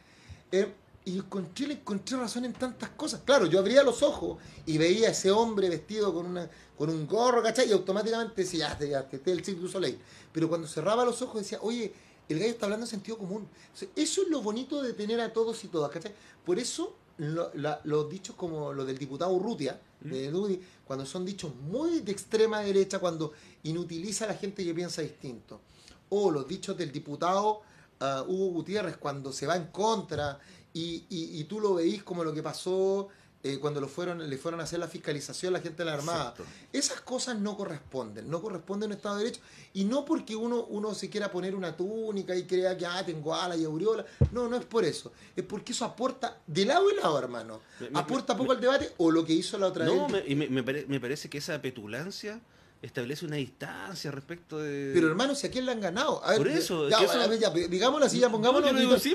eh, 0.52 0.74
y 1.06 1.18
encontré, 1.18 1.68
le 1.68 1.74
encontré 1.76 2.16
razón 2.18 2.45
en 2.45 2.54
tantas 2.54 2.89
cosas. 2.91 3.22
Claro, 3.26 3.45
yo 3.47 3.60
abría 3.60 3.84
los 3.84 4.04
ojos 4.04 4.38
y 4.66 4.78
veía 4.78 5.08
a 5.08 5.12
ese 5.12 5.32
hombre 5.32 5.68
vestido 5.70 6.14
con, 6.14 6.26
una, 6.28 6.49
con 6.78 6.89
un 6.89 7.08
gorro, 7.08 7.41
¿cachai? 7.41 7.70
Y 7.70 7.72
automáticamente 7.72 8.41
decía, 8.43 8.78
ya, 8.80 8.86
ya, 8.88 8.99
este 9.12 9.32
es 9.32 9.38
el 9.38 9.43
Cirque 9.43 9.62
du 9.62 9.68
Soleil. 9.68 9.97
Pero 10.32 10.47
cuando 10.47 10.68
cerraba 10.68 11.04
los 11.04 11.22
ojos 11.22 11.41
decía, 11.41 11.60
oye, 11.62 11.91
el 12.30 12.38
gallo 12.39 12.52
está 12.52 12.66
hablando 12.68 12.86
en 12.86 12.89
sentido 12.89 13.18
común. 13.18 13.47
O 13.74 13.78
sea, 13.78 13.88
eso 13.95 14.22
es 14.22 14.28
lo 14.30 14.41
bonito 14.41 14.82
de 14.82 14.93
tener 14.93 15.20
a 15.22 15.34
todos 15.34 15.64
y 15.64 15.68
todas, 15.70 15.89
¿cachai? 15.91 16.14
Por 16.45 16.60
eso 16.60 16.95
lo- 17.18 17.52
la- 17.56 17.82
los 17.84 18.10
dichos 18.10 18.36
como 18.36 18.72
los 18.72 18.86
del 18.86 18.97
diputado 18.97 19.32
Urrutia, 19.32 19.80
de 20.02 20.32
Dudi, 20.32 20.60
cuando 20.86 21.06
son 21.06 21.26
dichos 21.26 21.54
muy 21.56 21.99
de 22.02 22.12
extrema 22.12 22.62
derecha, 22.62 22.99
cuando 22.99 23.34
inutiliza 23.64 24.26
a 24.26 24.30
la 24.30 24.34
gente 24.36 24.64
que 24.64 24.74
piensa 24.74 25.02
distinto. 25.02 25.62
O 26.10 26.32
los 26.32 26.47
dichos 26.47 26.76
del 26.78 26.91
diputado 26.91 27.62
ah, 27.99 28.24
Hugo 28.28 28.47
Gutiérrez 28.54 28.97
cuando 28.97 29.32
se 29.32 29.45
va 29.45 29.56
en 29.56 29.68
contra 29.68 30.39
y, 30.74 31.03
y- 31.09 31.39
y 31.39 31.43
tú 31.45 31.59
lo 31.59 31.76
veís 31.76 32.03
como 32.03 32.24
lo 32.24 32.34
que 32.34 32.41
pasó 32.43 33.09
eh, 33.43 33.57
cuando 33.59 33.82
lo 33.82 33.88
fueron, 33.88 34.30
le 34.30 34.38
fueron 34.38 34.59
a 34.59 34.63
hacer 34.65 34.78
la 34.78 34.88
fiscalización 34.88 35.55
a 35.55 35.57
la 35.57 35.63
gente 35.63 35.80
de 35.80 35.86
la 35.86 35.95
Armada. 35.95 36.30
Exacto. 36.30 36.43
Esas 36.72 37.01
cosas 37.01 37.39
no 37.39 37.57
corresponden, 37.57 38.30
no 38.30 38.39
corresponden 38.39 38.84
a 38.84 38.93
un 38.93 38.97
Estado 38.97 39.15
de 39.17 39.24
Derecho. 39.24 39.41
Y 39.74 39.86
no 39.86 40.05
porque 40.05 40.36
uno, 40.36 40.65
uno 40.65 40.93
se 40.93 41.09
quiera 41.09 41.32
poner 41.32 41.55
una 41.55 41.76
túnica 41.76 42.36
y 42.36 42.43
crea 42.43 42.78
que 42.78 42.86
ah, 42.86 43.03
tengo 43.03 43.34
alas 43.34 43.57
y 43.57 43.65
aureola. 43.65 44.05
No, 44.32 44.47
no 44.47 44.57
es 44.57 44.65
por 44.65 44.86
eso. 44.86 45.11
Es 45.36 45.43
porque 45.43 45.72
eso 45.72 45.86
aporta 45.86 46.38
de 46.45 46.65
lado 46.65 46.91
y 46.91 46.95
lado, 46.97 47.17
hermano. 47.17 47.61
Me- 47.80 47.97
aporta 47.99 48.34
me- 48.36 48.38
poco 48.41 48.51
al 48.51 48.61
debate 48.61 48.91
o 48.97 49.09
lo 49.09 49.26
que 49.26 49.34
hizo 49.34 49.57
la 49.57 49.67
otra 49.67 49.86
No, 49.86 50.07
vez. 50.07 50.24
me, 50.24 50.45
y 50.45 50.49
me 50.88 50.99
parece 50.99 51.28
que 51.28 51.39
esa 51.39 51.59
petulancia 51.63 52.39
establece 52.82 53.25
una 53.27 53.36
distancia 53.36 54.09
respecto 54.09 54.57
de... 54.57 54.91
Pero 54.93 55.07
hermano, 55.07 55.36
si 55.36 55.45
a 55.45 55.51
quién 55.51 55.65
le 55.67 55.71
han 55.71 55.79
ganado. 55.79 56.23
A 56.25 56.29
ver, 56.32 56.38
Por 56.39 56.47
eso, 56.47 56.89
ya, 56.89 56.95
es 56.97 56.99
que 57.01 57.05
eso- 57.11 57.21
a 57.21 57.27
ver, 57.27 57.39
ya, 57.39 57.49
digámoslo 57.51 58.05
así, 58.07 58.17
ya 58.19 58.29
pongámoslo. 58.32 58.69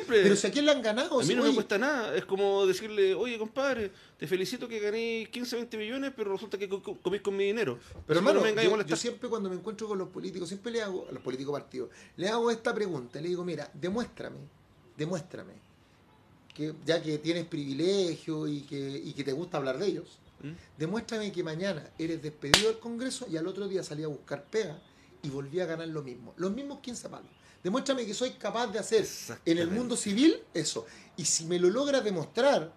Pero 0.06 0.36
si 0.36 0.46
a 0.46 0.52
quién 0.52 0.66
le 0.66 0.70
han 0.72 0.82
ganado. 0.82 1.18
a 1.20 1.22
mí 1.24 1.34
no 1.34 1.42
me 1.42 1.52
cuesta 1.54 1.76
nada. 1.76 2.14
Es 2.14 2.24
como 2.24 2.64
decirle, 2.66 3.14
oye, 3.14 3.36
compadre, 3.38 3.90
te 4.16 4.26
felicito 4.28 4.68
que 4.68 4.78
gané 4.78 5.28
15, 5.32 5.56
20 5.56 5.76
millones, 5.78 6.12
pero 6.16 6.32
resulta 6.32 6.56
que 6.56 6.68
co- 6.68 6.80
co- 6.82 6.96
comís 7.02 7.22
con 7.22 7.36
mi 7.36 7.44
dinero. 7.44 7.78
Pero 8.06 8.20
hermano, 8.20 8.40
no 8.40 8.46
me 8.54 8.64
yo, 8.64 8.82
yo 8.82 8.96
siempre 8.96 9.28
cuando 9.28 9.50
me 9.50 9.56
encuentro 9.56 9.88
con 9.88 9.98
los 9.98 10.08
políticos, 10.10 10.48
siempre 10.48 10.70
le 10.70 10.82
hago, 10.82 11.06
a 11.08 11.12
los 11.12 11.22
políticos 11.22 11.52
partidos, 11.52 11.90
le 12.16 12.28
hago 12.28 12.50
esta 12.52 12.72
pregunta, 12.72 13.20
le 13.20 13.28
digo, 13.28 13.44
mira, 13.44 13.68
demuéstrame 13.74 14.36
demuéstrame, 14.96 15.52
que, 16.54 16.72
ya 16.86 17.02
que 17.02 17.18
tienes 17.18 17.44
privilegio 17.44 18.48
y 18.48 18.60
que, 18.62 19.02
y 19.04 19.12
que 19.12 19.24
te 19.24 19.32
gusta 19.32 19.58
hablar 19.58 19.76
de 19.78 19.86
ellos, 19.88 20.18
¿Mm? 20.42 20.52
demuéstrame 20.76 21.32
que 21.32 21.42
mañana 21.42 21.90
eres 21.98 22.22
despedido 22.22 22.68
del 22.68 22.78
Congreso 22.78 23.26
y 23.28 23.36
al 23.36 23.46
otro 23.46 23.68
día 23.68 23.82
salí 23.82 24.04
a 24.04 24.08
buscar 24.08 24.44
pega 24.44 24.78
y 25.22 25.30
volví 25.30 25.60
a 25.60 25.66
ganar 25.66 25.88
lo 25.88 26.02
mismo, 26.02 26.34
los 26.36 26.52
mismos 26.52 26.80
15 26.80 27.08
palos. 27.08 27.30
Demuéstrame 27.62 28.06
que 28.06 28.14
soy 28.14 28.30
capaz 28.32 28.68
de 28.68 28.78
hacer 28.78 29.06
en 29.44 29.58
el 29.58 29.68
mundo 29.70 29.96
civil 29.96 30.38
eso. 30.54 30.86
Y 31.16 31.24
si 31.24 31.46
me 31.46 31.58
lo 31.58 31.68
logras 31.68 32.04
demostrar, 32.04 32.72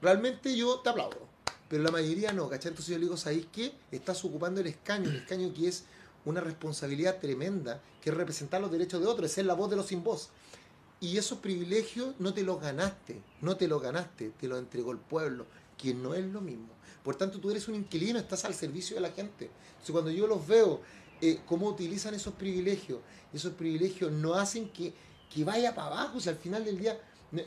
realmente 0.00 0.56
yo 0.56 0.80
te 0.80 0.88
aplaudo. 0.90 1.28
Pero 1.68 1.84
la 1.84 1.92
mayoría 1.92 2.32
no, 2.32 2.48
¿cachai? 2.48 2.70
Entonces 2.70 2.92
yo 2.92 2.98
le 2.98 3.04
digo, 3.04 3.16
¿sabéis 3.16 3.46
qué? 3.52 3.72
Estás 3.92 4.24
ocupando 4.24 4.60
el 4.60 4.66
escaño, 4.66 5.08
el 5.10 5.16
escaño 5.16 5.54
que 5.54 5.68
es 5.68 5.84
una 6.24 6.40
responsabilidad 6.40 7.20
tremenda, 7.20 7.80
que 8.00 8.10
es 8.10 8.16
representar 8.16 8.60
los 8.60 8.70
derechos 8.70 9.00
de 9.00 9.06
otros, 9.06 9.26
es 9.26 9.32
ser 9.32 9.46
la 9.46 9.54
voz 9.54 9.70
de 9.70 9.76
los 9.76 9.86
sin 9.86 10.02
voz. 10.02 10.30
Y 11.00 11.18
esos 11.18 11.38
privilegios 11.38 12.14
no 12.18 12.34
te 12.34 12.42
los 12.42 12.60
ganaste, 12.60 13.22
no 13.40 13.56
te 13.56 13.68
los 13.68 13.80
ganaste, 13.80 14.32
te 14.38 14.48
los 14.48 14.58
entregó 14.58 14.92
el 14.92 14.98
pueblo, 14.98 15.46
que 15.78 15.94
no 15.94 16.14
es 16.14 16.24
lo 16.24 16.40
mismo. 16.40 16.68
Por 17.02 17.16
tanto, 17.16 17.38
tú 17.40 17.50
eres 17.50 17.66
un 17.68 17.74
inquilino, 17.74 18.18
estás 18.18 18.44
al 18.44 18.54
servicio 18.54 18.94
de 18.96 19.02
la 19.02 19.10
gente. 19.10 19.50
Entonces, 19.70 19.90
cuando 19.90 20.10
yo 20.10 20.26
los 20.26 20.46
veo, 20.46 20.80
eh, 21.20 21.40
cómo 21.46 21.68
utilizan 21.68 22.14
esos 22.14 22.34
privilegios, 22.34 22.98
esos 23.32 23.52
privilegios 23.54 24.12
no 24.12 24.34
hacen 24.34 24.68
que, 24.70 24.92
que 25.32 25.44
vaya 25.44 25.74
para 25.74 25.88
abajo, 25.88 26.18
o 26.18 26.20
sea, 26.20 26.32
al 26.32 26.38
final 26.38 26.64
del 26.64 26.78
día, 26.78 27.00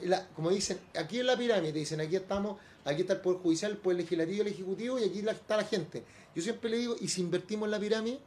la- 0.03 0.27
como 0.29 0.49
dicen, 0.49 0.79
aquí 0.97 1.19
en 1.19 1.27
la 1.27 1.37
pirámide, 1.37 1.71
dicen, 1.73 2.01
aquí 2.01 2.15
estamos, 2.15 2.57
aquí 2.83 3.01
está 3.01 3.13
el 3.13 3.21
Poder 3.21 3.39
Judicial, 3.41 3.71
el 3.71 3.77
Poder 3.77 3.97
Legislativo, 3.99 4.41
el 4.41 4.47
Ejecutivo, 4.47 4.99
y 4.99 5.03
aquí 5.03 5.21
la- 5.21 5.31
está 5.33 5.57
la 5.57 5.63
gente. 5.65 6.03
Yo 6.35 6.41
siempre 6.41 6.69
le 6.69 6.77
digo, 6.79 6.95
y 6.99 7.07
si 7.07 7.21
invertimos 7.21 7.67
en 7.67 7.71
la 7.71 7.79
pirámide 7.79 8.19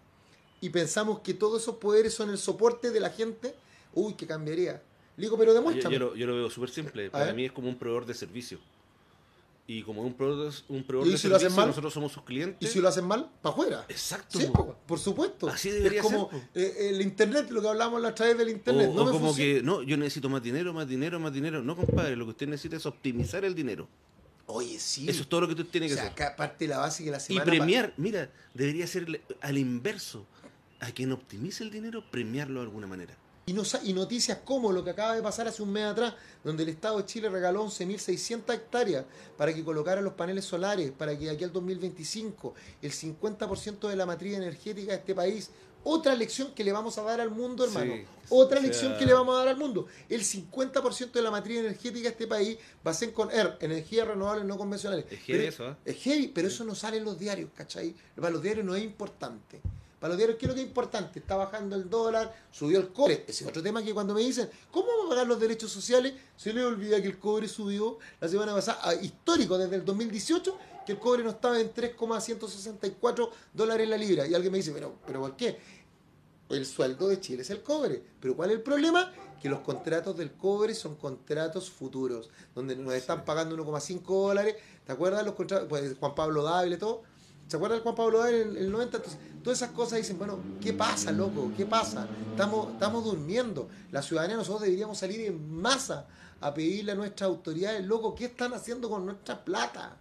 y 0.61 0.71
pensamos 0.71 1.21
que 1.21 1.35
todos 1.35 1.63
esos 1.63 1.77
poderes 1.77 2.15
son 2.15 2.31
el 2.31 2.39
soporte 2.39 2.91
de 2.91 3.01
la 3.01 3.11
gente, 3.11 3.55
uy, 3.95 4.15
que 4.15 4.27
cambiaría. 4.27 4.83
Le 5.17 5.25
digo, 5.25 5.37
pero 5.37 5.53
demuéstrame. 5.53 5.95
yo 5.99 6.01
lo, 6.01 6.15
yo 6.15 6.27
lo 6.27 6.37
veo 6.37 6.49
súper 6.51 6.71
simple. 6.71 7.11
Para 7.11 7.33
mí 7.35 7.45
es 7.47 7.53
como 7.53 7.69
un 7.69 7.77
proveedor 7.77 8.07
de 8.07 8.15
servicio. 8.15 8.59
Y 9.71 9.83
como 9.83 10.01
un 10.03 10.15
proveedor, 10.15 10.51
un 10.69 10.83
proveedor 10.83 11.09
¿Y 11.09 11.13
de 11.13 11.19
si 11.19 11.29
lo 11.29 11.37
hacen 11.37 11.51
servicio, 11.51 11.61
mal? 11.61 11.69
nosotros 11.69 11.93
somos 11.93 12.11
sus 12.11 12.23
clientes. 12.23 12.67
Y 12.67 12.73
si 12.73 12.81
lo 12.81 12.89
hacen 12.89 13.05
mal, 13.05 13.31
para 13.43 13.53
afuera. 13.53 13.85
Exacto. 13.91 14.39
Sí, 14.39 14.47
po. 14.47 14.65
po, 14.67 14.79
por 14.87 14.99
supuesto. 14.99 15.47
Así 15.47 15.69
debería 15.71 16.01
es 16.01 16.07
como 16.07 16.31
ser, 16.31 16.41
eh, 16.55 16.89
el 16.89 17.03
internet, 17.03 17.51
lo 17.51 17.61
que 17.61 17.69
hablamos 17.69 18.01
la 18.01 18.09
otra 18.09 18.27
vez 18.29 18.39
del 18.39 18.49
internet. 18.49 18.89
o, 18.91 18.95
no 18.95 19.03
o 19.03 19.05
me 19.05 19.11
como 19.13 19.27
funciona. 19.27 19.61
que, 19.61 19.63
no, 19.63 19.83
yo 19.83 19.99
necesito 19.99 20.31
más 20.31 20.43
dinero, 20.43 20.73
más 20.73 20.89
dinero, 20.89 21.21
más 21.21 21.35
dinero. 21.35 21.63
No, 21.63 21.77
compadre, 21.77 22.17
lo 22.17 22.25
que 22.25 22.31
usted 22.31 22.49
necesita 22.49 22.77
es 22.77 22.87
optimizar 22.87 23.45
el 23.45 23.55
dinero. 23.55 23.87
Oye, 24.47 24.79
sí. 24.79 25.07
Eso 25.07 25.21
es 25.21 25.29
todo 25.29 25.43
lo 25.43 25.47
que 25.49 25.53
usted 25.53 25.67
tiene 25.67 25.87
o 25.87 25.91
que 25.91 25.95
sea, 25.97 26.05
hacer. 26.05 26.13
acá 26.13 26.35
parte 26.35 26.65
de 26.65 26.69
la 26.71 26.79
base 26.79 27.05
que 27.05 27.11
la 27.11 27.19
Y 27.19 27.21
semana 27.21 27.45
premiar, 27.45 27.93
mira, 27.99 28.31
debería 28.55 28.87
ser 28.87 29.21
al 29.43 29.59
inverso. 29.59 30.25
A 30.81 30.93
quien 30.93 31.13
optimice 31.13 31.63
el 31.63 31.71
dinero, 31.71 32.03
premiarlo 32.11 32.61
de 32.61 32.67
alguna 32.67 32.87
manera. 32.87 33.15
Y, 33.49 33.55
nos- 33.55 33.79
y 33.83 33.93
noticias 33.95 34.39
como 34.45 34.73
lo 34.73 34.85
que 34.85 34.91
acaba 34.91 35.15
de 35.15 35.23
pasar 35.23 35.49
hace 35.49 35.63
un 35.63 35.73
mes 35.73 35.85
atrás, 35.85 36.15
donde 36.45 36.65
el 36.65 36.69
Estado 36.69 36.99
de 36.99 37.07
Chile 37.07 37.31
regaló 37.31 37.65
11.600 37.65 38.55
hectáreas 38.55 39.07
para 39.39 39.55
que 39.55 39.65
colocaran 39.65 40.05
los 40.05 40.13
paneles 40.13 40.45
solares, 40.45 40.91
para 40.93 41.19
que 41.19 41.31
aquí 41.31 41.45
al 41.45 41.53
2025 41.53 42.55
el 42.83 42.93
50% 42.93 43.89
de 43.89 43.97
la 43.97 44.05
matriz 44.07 44.37
energética 44.37 44.93
de 44.93 44.99
este 44.99 45.15
país, 45.15 45.51
otra 45.85 46.15
lección 46.15 46.53
que 46.55 46.63
le 46.65 46.73
vamos 46.73 46.99
a 46.99 47.03
dar 47.03 47.21
al 47.23 47.31
mundo, 47.31 47.65
hermano, 47.65 47.95
Sí, 47.95 48.05
otra 48.29 48.59
sea- 48.59 48.67
lección 48.67 48.99
que 48.99 49.07
le 49.07 49.15
vamos 49.15 49.35
a 49.35 49.39
dar 49.39 49.49
al 49.49 49.57
mundo. 49.57 49.87
El 50.11 50.23
50% 50.25 51.13
de 51.19 51.23
la 51.23 51.31
matriz 51.31 51.59
energética 51.61 52.03
de 52.03 52.09
este 52.11 52.27
país 52.27 52.59
va 52.87 52.91
a 52.91 52.95
ser 52.95 53.13
con 53.15 53.31
ER, 53.31 53.57
energías 53.61 54.07
renovables 54.07 54.45
no 54.45 54.59
convencionales. 54.59 55.07
Es 55.11 55.21
heavy 55.21 55.39
Pero- 55.39 55.49
eso, 55.49 55.67
¿ah? 55.69 55.79
Es 55.87 55.97
heavy, 56.03 56.29
pero 56.29 56.49
eso 56.49 56.65
no 56.65 56.75
sale 56.75 56.99
en 56.99 57.05
los 57.05 57.19
diarios, 57.19 57.49
¿cachai? 57.55 57.95
Para 58.17 58.31
los 58.31 58.43
diarios 58.43 58.67
no 58.67 58.75
es 58.75 58.83
importante. 58.85 59.63
Para 59.99 60.11
los 60.11 60.19
diarios, 60.19 60.39
¿qué 60.39 60.47
es 60.47 60.49
lo 60.49 60.55
que 60.55 60.61
es 60.61 60.67
importante? 60.69 61.19
Está 61.19 61.37
bajando 61.37 61.75
el 61.75 61.91
dólar, 61.91 62.33
subió 62.53 62.79
el 62.79 62.93
cobre. 62.93 63.25
Ese 63.27 63.45
es 63.45 63.51
otro 63.51 63.63
tema 63.63 63.83
que 63.83 63.93
cuando 63.93 64.15
me 64.15 64.21
dicen, 64.21 64.49
¿cómo 64.71 64.87
vamos 64.87 65.07
a 65.07 65.09
pagar 65.11 65.27
los 65.27 65.41
derechos 65.41 65.73
sociales? 65.73 66.15
Se 66.37 66.53
les 66.53 66.65
olvida 66.65 67.03
que 67.03 67.09
el 67.09 67.19
cobre 67.19 67.49
subió 67.49 67.99
la 68.21 68.29
semana 68.29 68.55
pasada, 68.55 68.79
ah, 68.83 68.95
histórico, 68.95 69.59
desde 69.59 69.77
el 69.77 69.85
2018, 69.85 70.57
que 70.87 70.93
el 70.93 70.99
cobre 71.01 71.25
no 71.25 71.31
estaba 71.31 71.61
en 71.61 71.73
3,164 71.73 73.31
dólares 73.53 73.89
la 73.89 73.97
libra. 73.97 74.27
Y 74.27 74.35
alguien 74.35 74.53
me 74.53 74.59
dice, 74.59 74.71
¿pero, 74.73 74.95
pero 75.05 75.21
por 75.21 75.37
qué? 75.37 75.59
El 76.49 76.65
sueldo 76.65 77.09
de 77.09 77.21
Chile 77.21 77.43
es 77.43 77.51
el 77.51 77.63
cobre. 77.63 78.01
Pero 78.21 78.37
¿cuál 78.37 78.51
es 78.51 78.57
el 78.57 78.63
problema? 78.63 79.13
Que 79.43 79.49
los 79.49 79.61
contratos 79.61 80.17
del 80.17 80.33
cobre 80.33 80.75
son 80.75 80.95
contratos 80.95 81.71
futuros, 81.71 82.31
donde 82.55 82.77
nos 82.77 82.95
están 82.95 83.25
pagando 83.25 83.57
1,5 83.57 84.03
dólares. 84.07 84.57
¿Te 84.87 84.93
acuerdas 84.93 85.25
los 85.27 85.35
contratos? 85.35 85.69
Pues 85.69 85.97
Juan 85.99 86.15
Pablo 86.15 86.45
Dávila 86.45 86.77
y 86.77 86.79
todo. 86.79 87.03
¿Se 87.49 87.57
acuerdan 87.57 87.79
de 87.79 87.83
Juan 87.83 87.95
Pablo 87.95 88.19
Dávila 88.21 88.43
en 88.43 88.57
el 88.59 88.71
90? 88.71 88.97
Entonces, 88.99 89.21
todas 89.43 89.59
esas 89.63 89.71
cosas 89.75 89.99
dicen, 89.99 90.19
bueno, 90.19 90.39
¿qué 90.61 90.73
pasa, 90.75 91.11
loco? 91.13 91.51
¿Qué 91.57 91.65
pasa? 91.67 92.07
Estamos, 92.31 92.73
estamos 92.75 93.05
durmiendo. 93.05 93.69
La 93.91 94.03
ciudadanía, 94.03 94.37
nosotros 94.37 94.63
deberíamos 94.63 94.99
salir 94.99 95.21
en 95.23 95.51
masa 95.61 96.07
a 96.41 96.53
pedirle 96.55 96.93
a 96.93 96.95
nuestras 96.95 97.29
autoridades, 97.29 97.85
loco, 97.87 98.15
¿qué 98.15 98.27
están 98.27 98.53
haciendo 98.55 98.89
con 98.91 99.05
nuestra 99.07 99.45
plata? 99.45 99.97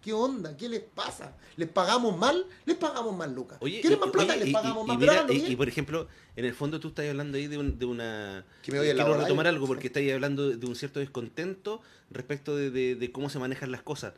¿Qué 0.00 0.12
onda? 0.12 0.56
¿Qué 0.56 0.68
les 0.68 0.80
pasa? 0.80 1.32
¿Les 1.56 1.68
pagamos 1.68 2.16
mal? 2.16 2.44
Les 2.66 2.76
pagamos 2.76 3.16
mal, 3.16 3.32
Lucas. 3.34 3.58
Oye, 3.60 3.80
¿Quieren 3.80 3.98
y- 3.98 4.00
más 4.00 4.10
plata? 4.10 4.34
oye, 4.34 4.44
Les 4.44 4.52
pagamos 4.54 4.84
y- 4.84 4.88
más 4.88 4.96
y 4.96 5.00
mira, 5.00 5.26
y, 5.28 5.52
y, 5.52 5.56
por 5.56 5.68
ejemplo, 5.68 6.08
en 6.36 6.44
el 6.44 6.54
fondo 6.54 6.80
tú 6.80 6.88
estás 6.88 7.08
hablando 7.08 7.36
ahí 7.36 7.46
de, 7.46 7.58
un- 7.58 7.78
de 7.78 7.84
una... 7.84 8.44
Que 8.62 8.72
me 8.72 8.78
la 8.78 9.04
Quiero 9.04 9.16
retomar 9.18 9.46
algo 9.48 9.66
porque 9.66 9.88
estás 9.88 10.02
hablando 10.12 10.48
de 10.50 10.66
un 10.66 10.74
cierto 10.76 10.98
descontento 11.00 11.80
respecto 12.10 12.56
de, 12.56 12.70
de- 12.70 12.94
de 12.96 13.12
cómo 13.12 13.28
se 13.28 13.38
manejan 13.38 13.70
las 13.72 13.82
cosas. 13.82 14.14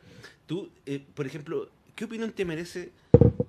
Tú, 0.47 0.69
eh, 0.85 1.03
por 1.13 1.25
ejemplo, 1.27 1.69
¿qué 1.95 2.05
opinión 2.05 2.31
te 2.31 2.45
merece 2.45 2.91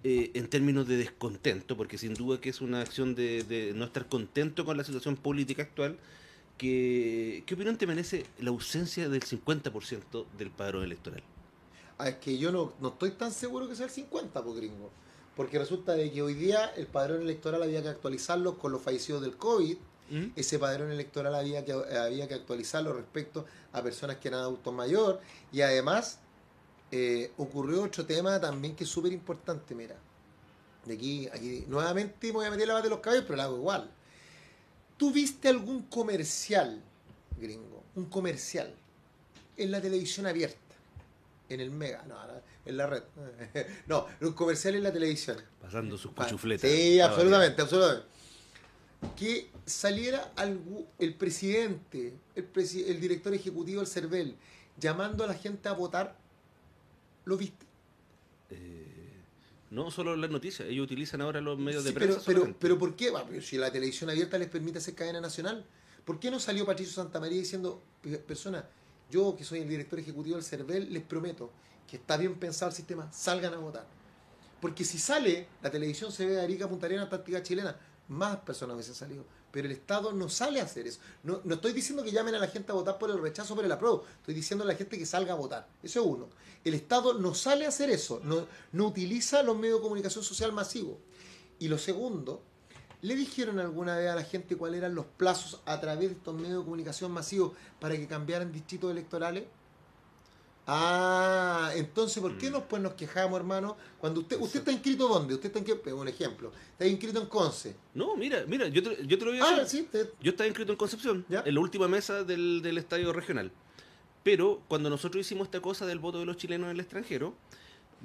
eh, 0.05 0.31
en 0.35 0.49
términos 0.49 0.87
de 0.87 0.97
descontento? 0.97 1.77
Porque 1.77 1.99
sin 1.99 2.15
duda 2.15 2.41
que 2.41 2.51
es 2.51 2.61
una 2.61 2.81
acción 2.81 3.15
de, 3.15 3.43
de 3.45 3.73
no 3.75 3.85
estar 3.85 4.07
contento 4.07 4.65
con 4.65 4.77
la 4.77 4.85
situación 4.85 5.17
política 5.17 5.63
actual. 5.63 5.99
Que, 6.57 7.43
¿Qué 7.45 7.55
opinión 7.55 7.77
te 7.77 7.87
merece 7.87 8.25
la 8.39 8.49
ausencia 8.49 9.11
del 9.11 9.23
50% 9.23 10.25
del 10.39 10.51
padrón 10.51 10.85
electoral? 10.85 11.23
Ah, 11.99 12.09
es 12.09 12.17
que 12.17 12.39
yo 12.39 12.51
no, 12.51 12.73
no 12.81 12.89
estoy 12.89 13.11
tan 13.11 13.33
seguro 13.33 13.69
que 13.69 13.75
sea 13.75 13.87
el 13.87 13.91
50, 13.91 14.43
pues 14.43 14.57
gringo. 14.57 14.91
Porque 15.35 15.59
resulta 15.59 15.93
de 15.93 16.11
que 16.11 16.23
hoy 16.23 16.33
día 16.33 16.67
el 16.77 16.87
padrón 16.87 17.21
electoral 17.21 17.63
había 17.63 17.83
que 17.83 17.89
actualizarlo 17.89 18.59
con 18.59 18.73
los 18.73 18.81
fallecidos 18.81 19.21
del 19.21 19.37
COVID. 19.37 19.77
¿Mm? 20.09 20.27
Ese 20.37 20.59
padrón 20.59 20.91
electoral 20.91 21.35
había 21.35 21.65
que, 21.65 21.73
había 21.73 22.27
que 22.27 22.35
actualizarlo 22.35 22.95
respecto 22.95 23.45
a 23.73 23.83
personas 23.83 24.17
que 24.17 24.29
eran 24.29 24.41
adultos 24.41 24.73
mayores. 24.73 25.21
Y 25.53 25.61
además 25.61 26.21
eh, 26.91 27.33
ocurrió 27.39 27.83
otro 27.83 28.05
tema 28.07 28.41
también 28.41 28.75
que 28.77 28.85
es 28.85 28.91
súper 28.91 29.13
importante, 29.13 29.75
mira. 29.75 29.97
De 30.85 30.95
aquí, 30.95 31.27
aquí, 31.33 31.65
nuevamente 31.69 32.29
me 32.29 32.33
voy 32.35 32.47
a 32.47 32.51
meter 32.51 32.69
la 32.69 32.75
base 32.75 32.85
de 32.85 32.91
los 32.91 33.01
caballos, 33.01 33.25
pero 33.27 33.37
la 33.37 33.45
hago 33.45 33.57
igual. 33.57 33.91
¿Tú 34.97 35.11
viste 35.13 35.49
algún 35.49 35.83
comercial, 35.83 36.81
gringo? 37.39 37.83
Un 37.97 38.07
comercial 38.07 38.73
en 39.57 39.71
la 39.71 39.81
televisión 39.81 40.27
abierta, 40.27 40.59
en 41.49 41.61
el 41.61 41.71
Mega, 41.71 42.05
no, 42.07 42.17
en 42.65 42.77
la 42.77 42.87
red. 42.87 43.03
No, 43.87 44.07
un 44.21 44.33
comercial 44.33 44.75
en 44.77 44.83
la 44.85 44.93
televisión. 44.93 45.39
Pasando 45.61 45.99
sus 45.99 46.13
cuchufletas. 46.13 46.71
Sí, 46.71 47.01
absolutamente, 47.01 47.63
absolutamente. 47.63 48.07
Que 49.17 49.51
saliera 49.67 50.33
el 50.99 51.15
presidente, 51.15 52.15
el, 52.35 52.53
presi- 52.53 52.85
el 52.87 53.01
director 53.01 53.35
ejecutivo 53.35 53.81
del 53.81 53.89
CERVEL, 53.89 54.37
llamando 54.79 55.25
a 55.25 55.27
la 55.27 55.35
gente 55.35 55.69
a 55.69 55.73
votar, 55.73 56.17
¿lo 57.27 57.37
viste? 57.37 57.67
Eh, 58.51 59.13
no 59.71 59.91
solo 59.91 60.17
las 60.17 60.31
noticias, 60.31 60.69
ellos 60.69 60.85
utilizan 60.85 61.21
ahora 61.21 61.41
los 61.41 61.59
medios 61.59 61.83
Sí, 61.83 61.89
de 61.91 61.95
pero, 61.95 62.07
prensa. 62.07 62.23
pero, 62.25 62.39
solamente. 62.39 62.59
pero 62.61 62.79
¿por 62.79 62.97
qué? 62.97 63.11
Bueno, 63.11 63.27
pero 63.29 63.43
si 63.43 63.57
la 63.59 63.71
televisión 63.71 64.09
abierta 64.11 64.39
les 64.39 64.49
permite 64.49 64.79
hacer 64.79 64.95
cadena 64.95 65.21
nacional, 65.21 65.65
¿por 66.05 66.19
qué 66.19 66.31
no 66.31 66.41
salió 66.41 66.65
Patricio 66.65 66.95
Santamaría 66.95 67.39
diciendo, 67.39 67.83
"Pe- 68.01 68.19
persona, 68.19 68.65
yo 69.11 69.37
que 69.37 69.45
soy 69.45 69.61
el 69.61 69.69
director 69.69 69.99
ejecutivo 69.99 70.37
del 70.37 70.45
CERVEL, 70.45 70.93
les 70.93 71.03
prometo 71.03 71.51
que 71.89 71.97
está 71.97 72.17
bien 72.17 72.35
pensado 72.37 72.71
el 72.71 72.77
sistema, 72.77 73.13
salgan 73.13 73.55
a 73.55 73.59
votar? 73.59 73.87
Porque 74.61 74.85
si 74.85 74.99
sale, 74.99 75.49
la 75.63 75.71
televisión 75.71 76.11
se 76.13 76.25
ve 76.27 76.33
de 76.33 76.41
Arica, 76.43 76.69
Punta 76.69 76.87
Arenas, 76.87 77.11
táctica 77.11 77.43
chilena, 77.43 77.77
más 78.09 78.37
personas 78.39 78.75
hubiesen 78.75 78.95
salido. 78.95 79.25
Pero 79.57 79.69
el 79.69 79.73
Estado 79.73 80.13
no 80.13 80.29
sale 80.29 80.61
a 80.61 80.65
hacer 80.65 80.87
eso. 80.87 81.01
No, 81.23 81.41
no 81.45 81.55
estoy 81.55 81.73
diciendo 81.73 82.05
que 82.05 82.13
llamen 82.13 82.35
a 82.35 82.39
la 82.39 82.49
gente 82.49 82.73
a 82.73 82.75
votar 82.75 82.99
por 82.99 83.11
el 83.11 83.19
rechazo 83.19 83.55
o 83.55 83.57
por 83.57 83.65
el 83.65 83.73
apruebo. 83.73 84.05
Estoy 84.19 84.35
diciendo 84.35 84.65
a 84.65 84.67
la 84.67 84.75
gente 84.75 84.99
que 84.99 85.07
salga 85.07 85.33
a 85.33 85.37
votar. 85.37 85.67
Eso 85.83 86.01
es 86.01 86.07
uno. 86.07 86.29
El 86.63 86.75
Estado 86.75 87.15
no 87.15 87.35
sale 87.35 87.65
a 87.65 87.71
hacer 87.71 87.89
eso. 87.89 88.21
No, 88.23 88.47
no 88.73 88.87
utiliza 88.87 89.43
los 89.43 89.57
medios 89.57 89.79
de 89.79 89.85
comunicación 89.85 90.23
social 90.23 90.53
masivos. 90.53 90.99
Y 91.59 91.69
lo 91.69 91.79
segundo, 91.79 92.43
¿le 93.01 93.17
dijeron 93.17 93.59
alguna 93.59 93.97
vez 93.97 94.11
a 94.11 94.15
la 94.15 94.25
gente 94.25 94.57
cuáles 94.57 94.77
eran 94.77 94.95
los 94.95 95.07
plazos 95.07 95.63
a 95.65 95.81
través 95.81 96.11
de 96.11 96.17
estos 96.17 96.35
medios 96.35 96.59
de 96.59 96.65
comunicación 96.65 97.11
masivos 97.11 97.53
para 97.81 97.97
que 97.97 98.07
cambiaran 98.07 98.53
distritos 98.53 98.91
electorales? 98.91 99.45
Ah, 100.69 101.71
entonces, 101.77 102.21
¿por 102.21 102.37
qué 102.39 102.49
Mm. 102.51 102.53
nos, 102.55 102.63
pues, 102.65 102.83
nos 102.83 102.95
quejamos, 102.95 103.39
hermano? 103.39 103.77
Cuando 103.99 104.21
usted, 104.21 104.37
¿usted 104.41 104.59
está 104.61 104.73
inscrito 104.73 105.07
dónde? 105.07 105.35
Usted 105.35 105.47
está 105.47 105.59
inscrito, 105.61 105.97
un 105.97 106.09
ejemplo, 106.09 106.51
está 106.73 106.87
inscrito 106.87 107.21
en 107.21 107.27
Conce. 107.29 107.77
No, 107.95 108.17
mira, 108.17 108.45
mira, 108.49 108.67
yo 108.69 108.83
te, 108.83 109.07
yo 109.07 109.17
te 109.17 109.25
lo 109.25 109.31
voy 109.31 109.41
a 109.41 109.45
Ah, 109.49 109.61
decir. 109.61 109.83
sí, 109.83 109.89
te- 109.91 110.11
Yo 110.21 110.31
estaba 110.33 110.49
inscrito 110.49 110.73
en 110.73 110.79
Concepción, 110.79 111.25
¿Ya? 111.29 111.43
en 111.47 111.55
la 111.55 111.61
última 111.61 111.87
mesa 111.87 112.25
del, 112.25 112.63
del 112.63 112.79
estadio 112.79 113.13
regional. 113.13 113.53
Pero 114.25 114.61
cuando 114.67 114.91
nosotros 114.91 115.21
hicimos 115.25 115.47
esta 115.47 115.61
cosa 115.61 115.87
del 115.87 116.01
voto 116.01 116.19
de 116.19 116.27
los 116.27 116.37
chilenos 116.37 116.65
en 116.67 116.73
el 116.73 116.81
extranjero, 116.81 117.35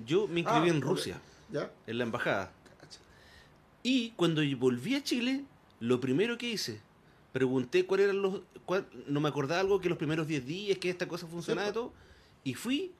yo 0.06 0.28
me 0.28 0.42
inscribí 0.42 0.70
Ah, 0.70 0.74
en. 0.74 0.82
Rusia, 0.82 1.20
¿ya? 1.52 1.72
en 1.88 1.98
la 1.98 2.04
embajada. 2.04 2.52
Y 3.82 4.12
cuando 4.12 4.44
volví 4.58 4.94
a 4.94 5.04
Chile, 5.04 5.44
lo 5.80 6.00
primero 6.00 6.38
que 6.38 6.48
hice 6.52 6.80
pregunté 7.34 7.88
cuál 7.88 8.02
eran 8.02 8.22
los. 8.22 8.42
cuál- 8.66 8.86
no 9.08 9.20
me 9.20 9.30
acordaba 9.30 9.60
algo 9.62 9.82
que 9.82 9.90
los 9.90 9.98
primeros 9.98 10.28
10 10.28 10.46
días, 10.46 10.78
que 10.78 10.92
esta 10.92 11.08
cosa 11.08 11.26
funcionaba 11.26 11.68
y 11.68 11.72
Sí, 11.72 11.74
todo. 11.74 11.94
Y 12.44 12.54
fui 12.56 12.92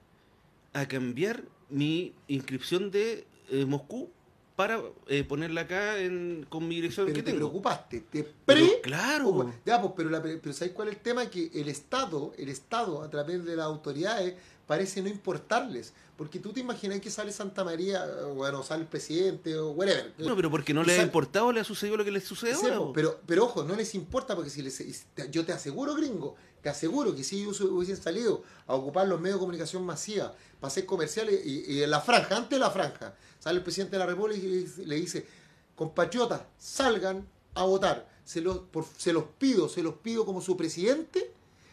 a 0.72 0.86
cambiar 0.86 1.42
mi 1.68 2.14
inscripción 2.28 2.90
de 2.90 3.26
eh, 3.50 3.64
Moscú 3.64 4.10
para 4.56 4.80
eh, 5.08 5.24
ponerla 5.24 5.62
acá 5.62 5.98
en, 5.98 6.46
con 6.48 6.68
mi 6.68 6.76
dirección 6.76 7.06
Pero 7.06 7.16
que 7.16 7.22
te 7.22 7.30
tengo. 7.32 7.46
preocupaste, 7.48 8.00
te 8.10 8.22
Pero 8.44 8.66
pre 8.66 8.80
claro. 8.82 9.52
Ya, 9.64 9.80
pues, 9.80 9.94
pero, 9.96 10.10
la, 10.10 10.22
pero 10.22 10.52
¿sabéis 10.52 10.74
cuál 10.74 10.88
es 10.88 10.94
el 10.96 11.00
tema? 11.00 11.26
Que 11.30 11.50
el 11.54 11.68
Estado, 11.68 12.32
el 12.36 12.48
Estado, 12.48 13.02
a 13.02 13.10
través 13.10 13.44
de 13.44 13.56
las 13.56 13.66
autoridades, 13.66 14.34
parece 14.66 15.02
no 15.02 15.08
importarles. 15.08 15.92
Porque 16.16 16.38
tú 16.38 16.52
te 16.52 16.60
imaginas 16.60 17.00
que 17.00 17.10
sale 17.10 17.32
Santa 17.32 17.64
María, 17.64 18.04
bueno, 18.34 18.62
sale 18.62 18.82
el 18.82 18.88
presidente, 18.88 19.56
o 19.56 19.70
whatever. 19.70 20.12
Bueno, 20.18 20.36
pero 20.36 20.50
porque 20.50 20.72
no 20.74 20.84
le 20.84 20.98
ha 20.98 21.02
importado, 21.02 21.50
le 21.52 21.60
ha 21.60 21.64
sucedido 21.64 21.96
lo 21.96 22.04
que 22.04 22.10
le 22.12 22.20
sucede 22.20 22.54
Sí, 22.54 22.66
ahora. 22.66 22.76
po, 22.78 22.84
po. 22.86 22.92
pero, 22.92 23.20
pero 23.26 23.44
ojo, 23.44 23.64
no 23.64 23.74
les 23.74 23.94
importa 23.94 24.36
porque 24.36 24.50
si 24.50 24.62
les, 24.62 25.04
yo 25.30 25.44
te 25.44 25.52
aseguro, 25.52 25.94
gringo, 25.94 26.36
te 26.62 26.68
aseguro 26.68 27.14
que 27.16 27.24
si 27.24 27.40
ellos 27.42 27.60
hubiesen 27.62 27.96
salido 28.00 28.44
a 28.66 28.74
ocupar 28.74 29.08
los 29.08 29.20
medios 29.20 29.38
de 29.38 29.40
comunicación 29.40 29.84
masiva 29.84 30.34
para 30.60 30.68
hacer 30.70 30.86
comerciales 30.86 31.44
y, 31.44 31.64
y 31.72 31.82
en 31.82 31.90
la 31.90 32.00
franja, 32.00 32.36
antes 32.36 32.50
de 32.50 32.58
la 32.58 32.70
franja, 32.70 33.14
sale 33.40 33.58
el 33.58 33.64
presidente 33.64 33.96
de 33.96 33.98
la 34.00 34.06
República 34.06 34.38
y 34.38 34.48
le 34.48 34.56
dice- 34.58 34.86
le 34.86 34.94
dice, 34.96 35.26
compatriotas, 35.74 36.42
salgan 36.58 37.26
a 37.54 37.64
votar. 37.64 38.08
Se 38.24 38.40
los, 38.40 38.58
por- 38.58 38.86
se 38.96 39.12
los 39.12 39.24
pido, 39.38 39.68
se 39.68 39.82
los 39.82 39.94
pido 39.94 40.24
como 40.24 40.40
su 40.40 40.56
presidente, 40.56 41.32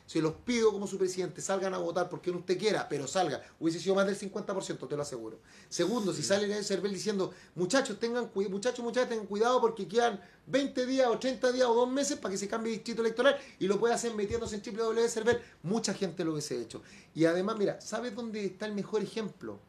se 0.10 0.24
los 0.24 0.34
pido 0.34 0.72
como 0.72 0.88
su 0.88 0.98
presidente, 0.98 1.40
salgan 1.40 1.76
a 1.76 1.78
votar 1.78 2.10
porque 2.10 2.32
no 2.32 2.40
usted 2.40 2.58
quiera, 2.58 2.90
pero 2.90 3.06
salga. 3.08 3.44
Hubiese 3.60 3.80
sido 3.80 3.94
más 3.94 4.08
del 4.08 4.18
50%, 4.18 4.88
te 4.88 4.96
lo 4.96 5.04
aseguro. 5.04 5.38
Segundo, 5.70 6.14
si 6.14 6.24
salen 6.24 6.52
a 6.52 6.64
Cervel 6.64 6.92
diciendo, 6.92 7.32
muchachos, 7.54 8.00
tengan 8.00 8.28
cuidado, 8.30 8.56
muchachos, 8.56 8.84
muchachas, 8.84 9.10
tengan 9.10 9.28
cuidado 9.28 9.62
porque 9.62 9.88
quedan 9.88 10.20
20 10.48 10.88
días 10.88 11.08
o 11.10 11.20
30 11.20 11.52
días 11.52 11.68
o 11.68 11.76
dos 11.76 11.92
meses 11.92 12.18
para 12.18 12.32
que 12.32 12.40
se 12.40 12.48
cambie 12.48 12.72
de 12.72 12.78
distrito 12.78 13.04
electoral 13.04 13.38
y 13.60 13.68
lo 13.68 13.80
puede 13.80 13.94
hacer 13.94 14.16
metiéndose 14.16 14.56
en 14.56 14.64
www.cervel, 14.76 15.42
mucha 15.62 15.94
gente 15.94 16.26
lo 16.26 16.32
hubiese 16.32 16.60
hecho. 16.60 16.82
Y 17.14 17.26
además, 17.26 17.58
mira, 17.60 17.80
¿sabes 17.80 18.16
dónde 18.16 18.44
está 18.44 18.66
el 18.66 18.74
mejor 18.74 19.04
ejemplo? 19.04 19.60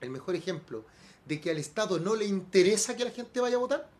El 0.00 0.10
mejor 0.10 0.36
ejemplo 0.36 0.84
de 1.26 1.40
que 1.40 1.50
al 1.50 1.58
Estado 1.58 1.98
no 1.98 2.14
le 2.14 2.26
interesa 2.26 2.94
que 2.94 3.04
la 3.04 3.10
gente 3.10 3.40
vaya 3.40 3.56
a 3.56 3.58
votar 3.58 3.90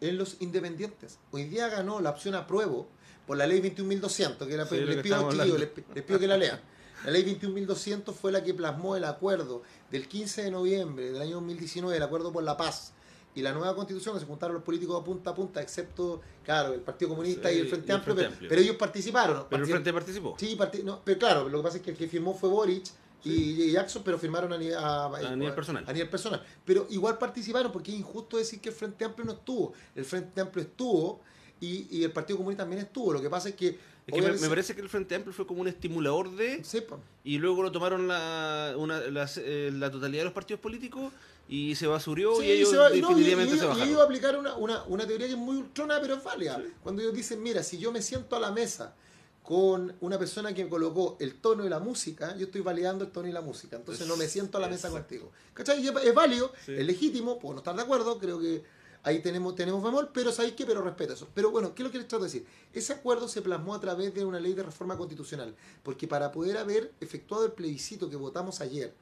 en 0.00 0.16
los 0.16 0.36
independientes. 0.40 1.18
Hoy 1.32 1.46
día 1.46 1.68
ganó 1.68 1.98
la 1.98 2.10
opción 2.10 2.36
apruebo 2.36 2.86
por 3.26 3.36
la 3.36 3.46
ley 3.46 3.60
21.200, 3.60 4.46
que 4.46 4.56
la, 4.56 4.66
Sí, 4.66 4.76
lo 4.78 4.86
les, 4.86 4.96
que 4.96 5.02
pido, 5.02 5.16
hablando. 5.16 5.58
les, 5.58 5.68
les 5.94 6.04
pido 6.04 6.18
que 6.18 6.26
la 6.26 6.36
lean. 6.36 6.60
La 7.04 7.10
ley 7.12 7.24
21.200 7.24 8.12
fue 8.12 8.30
la 8.32 8.42
que 8.44 8.52
plasmó 8.54 8.96
el 8.96 9.04
acuerdo 9.04 9.62
del 9.90 10.06
15 10.08 10.42
de 10.44 10.50
noviembre 10.50 11.12
del 11.12 11.22
año 11.22 11.36
2019, 11.36 11.96
el 11.96 12.02
acuerdo 12.02 12.30
por 12.32 12.42
la 12.42 12.56
paz, 12.56 12.92
y 13.34 13.42
la 13.42 13.52
nueva 13.52 13.74
constitución, 13.76 14.14
que 14.14 14.20
se 14.20 14.26
juntaron 14.26 14.54
los 14.54 14.64
políticos 14.64 14.98
de 15.00 15.04
punta 15.06 15.30
a 15.30 15.34
punta, 15.34 15.62
excepto, 15.62 16.20
claro, 16.44 16.74
el 16.74 16.80
Partido 16.80 17.10
Comunista 17.10 17.48
Sí, 17.48 17.54
y 17.56 17.58
el 17.60 17.68
Frente 17.68 17.86
y 17.86 17.90
el 17.90 17.96
Amplio, 17.96 18.14
Frente 18.14 18.22
pero, 18.22 18.32
Amplio. 18.34 18.48
pero 18.50 18.60
ellos 18.60 18.76
participaron. 18.76 19.36
¿no? 19.36 19.48
Pero 19.48 19.62
el 19.64 19.70
Frente 19.70 19.92
participó. 19.92 20.36
Sí, 20.38 20.58
no, 20.84 21.00
pero 21.04 21.18
claro, 21.18 21.48
lo 21.48 21.58
que 21.58 21.62
pasa 21.62 21.76
es 21.78 21.82
que 21.84 21.90
el 21.92 21.96
que 21.96 22.08
firmó 22.08 22.34
fue 22.34 22.48
Boric 22.50 22.84
y, 23.22 23.32
y 23.62 23.70
Jackson, 23.72 24.02
pero 24.04 24.18
firmaron 24.18 24.52
a, 24.52 24.58
ni- 24.58 24.72
a, 24.72 25.04
A 25.06 25.36
nivel 25.36 25.54
personal. 25.54 25.84
a 25.86 25.92
nivel 25.92 26.08
personal. 26.10 26.42
Pero 26.64 26.86
igual 26.90 27.18
participaron 27.18 27.70
porque 27.70 27.92
es 27.92 27.98
injusto 27.98 28.36
decir 28.36 28.60
que 28.60 28.70
el 28.70 28.74
Frente 28.74 29.04
Amplio 29.04 29.24
no 29.26 29.32
estuvo. 29.32 29.72
El 29.94 30.04
Frente 30.04 30.40
Amplio 30.40 30.64
estuvo 30.64 31.20
y, 31.60 31.86
y 31.90 32.04
el 32.04 32.12
Partido 32.12 32.36
Comunista 32.38 32.62
también 32.64 32.82
estuvo. 32.82 33.12
Lo 33.12 33.20
que 33.22 33.28
pasa 33.30 33.48
es 33.50 33.54
que... 33.54 33.78
Es 34.06 34.14
que 34.14 34.22
me, 34.22 34.48
parece 34.48 34.74
que 34.74 34.80
el 34.80 34.88
Frente 34.88 35.14
Amplio 35.14 35.32
fue 35.32 35.46
como 35.46 35.60
un 35.60 35.68
estimulador 35.68 36.34
de. 36.34 36.64
Sí, 36.64 36.80
po. 36.80 36.98
Y 37.22 37.38
luego 37.38 37.62
lo 37.62 37.70
tomaron 37.70 38.08
la, 38.08 38.74
una- 38.76 39.00
eh, 39.36 39.70
la 39.72 39.90
totalidad 39.90 40.22
de 40.22 40.24
los 40.24 40.32
partidos 40.32 40.58
políticos 40.60 41.12
y 41.48 41.74
se 41.76 41.86
basurió 41.86 42.34
Sí, 42.40 42.46
y 42.46 42.50
ellos 42.52 42.70
se 42.70 42.76
va- 42.76 42.94
y 42.96 43.00
no, 43.00 43.08
y- 43.10 43.22
definitivamente 43.22 43.54
y, 43.54 43.58
se 43.58 43.64
ellos- 43.64 43.76
y 43.76 43.78
bajaron. 43.78 43.88
ellos 43.88 44.02
aplicaron 44.02 44.40
una, 44.40 44.54
una, 44.56 44.82
una 44.84 45.06
teoría 45.06 45.26
que 45.26 45.34
es 45.34 45.38
muy 45.38 45.58
ultrona, 45.58 46.00
pero 46.00 46.14
es 46.14 46.24
válida. 46.24 46.60
Cuando 46.82 47.02
ellos 47.02 47.14
dicen, 47.14 47.40
mira, 47.42 47.62
si 47.62 47.78
yo 47.78 47.92
me 47.92 48.02
siento 48.02 48.34
a 48.34 48.40
la 48.40 48.50
mesa 48.50 48.94
con 49.42 49.94
una 50.00 50.18
persona 50.18 50.54
que 50.54 50.68
colocó 50.68 51.16
el 51.20 51.34
tono 51.36 51.64
y 51.64 51.68
la 51.68 51.78
música, 51.78 52.36
yo 52.36 52.46
estoy 52.46 52.62
validando 52.62 53.04
el 53.04 53.10
tono 53.10 53.28
y 53.28 53.32
la 53.32 53.40
música. 53.42 53.76
Entonces 53.76 54.06
no 54.08 54.16
me 54.16 54.28
siento 54.28 54.58
a 54.58 54.60
la 54.60 54.68
mesa 54.68 54.88
Exacto. 54.88 55.08
contigo. 55.08 55.32
¿Cachai? 55.54 55.82
Y 55.84 55.88
es, 55.88 55.94
es 56.04 56.14
válido, 56.14 56.52
Sí. 56.64 56.72
es 56.76 56.84
legítimo, 56.86 57.38
puedo 57.38 57.54
no 57.54 57.58
estar 57.60 57.76
de 57.76 57.82
acuerdo, 57.82 58.18
creo 58.18 58.38
que 58.40 58.62
ahí 59.02 59.20
tenemos, 59.20 59.54
tenemos 59.54 59.82
bemol, 59.82 60.10
pero 60.12 60.32
¿sabéis 60.32 60.54
qué? 60.54 60.66
Pero 60.66 60.82
respeto 60.82 61.14
eso. 61.14 61.28
Pero 61.34 61.50
bueno, 61.50 61.74
¿qué 61.74 61.82
es 61.82 61.84
lo 61.86 61.92
que 61.92 61.98
les 61.98 62.08
trato 62.08 62.24
de 62.24 62.30
decir? 62.30 62.46
Ese 62.72 62.92
acuerdo 62.92 63.28
se 63.28 63.42
plasmó 63.42 63.74
a 63.74 63.80
través 63.80 64.14
de 64.14 64.24
una 64.24 64.40
ley 64.40 64.52
de 64.54 64.62
reforma 64.62 64.96
constitucional, 64.96 65.54
porque 65.82 66.06
para 66.08 66.30
poder 66.32 66.56
haber 66.58 66.92
efectuado 67.00 67.44
el 67.46 67.52
plebiscito 67.52 68.08
que 68.10 68.16
votamos 68.16 68.60
ayer, 68.60 68.92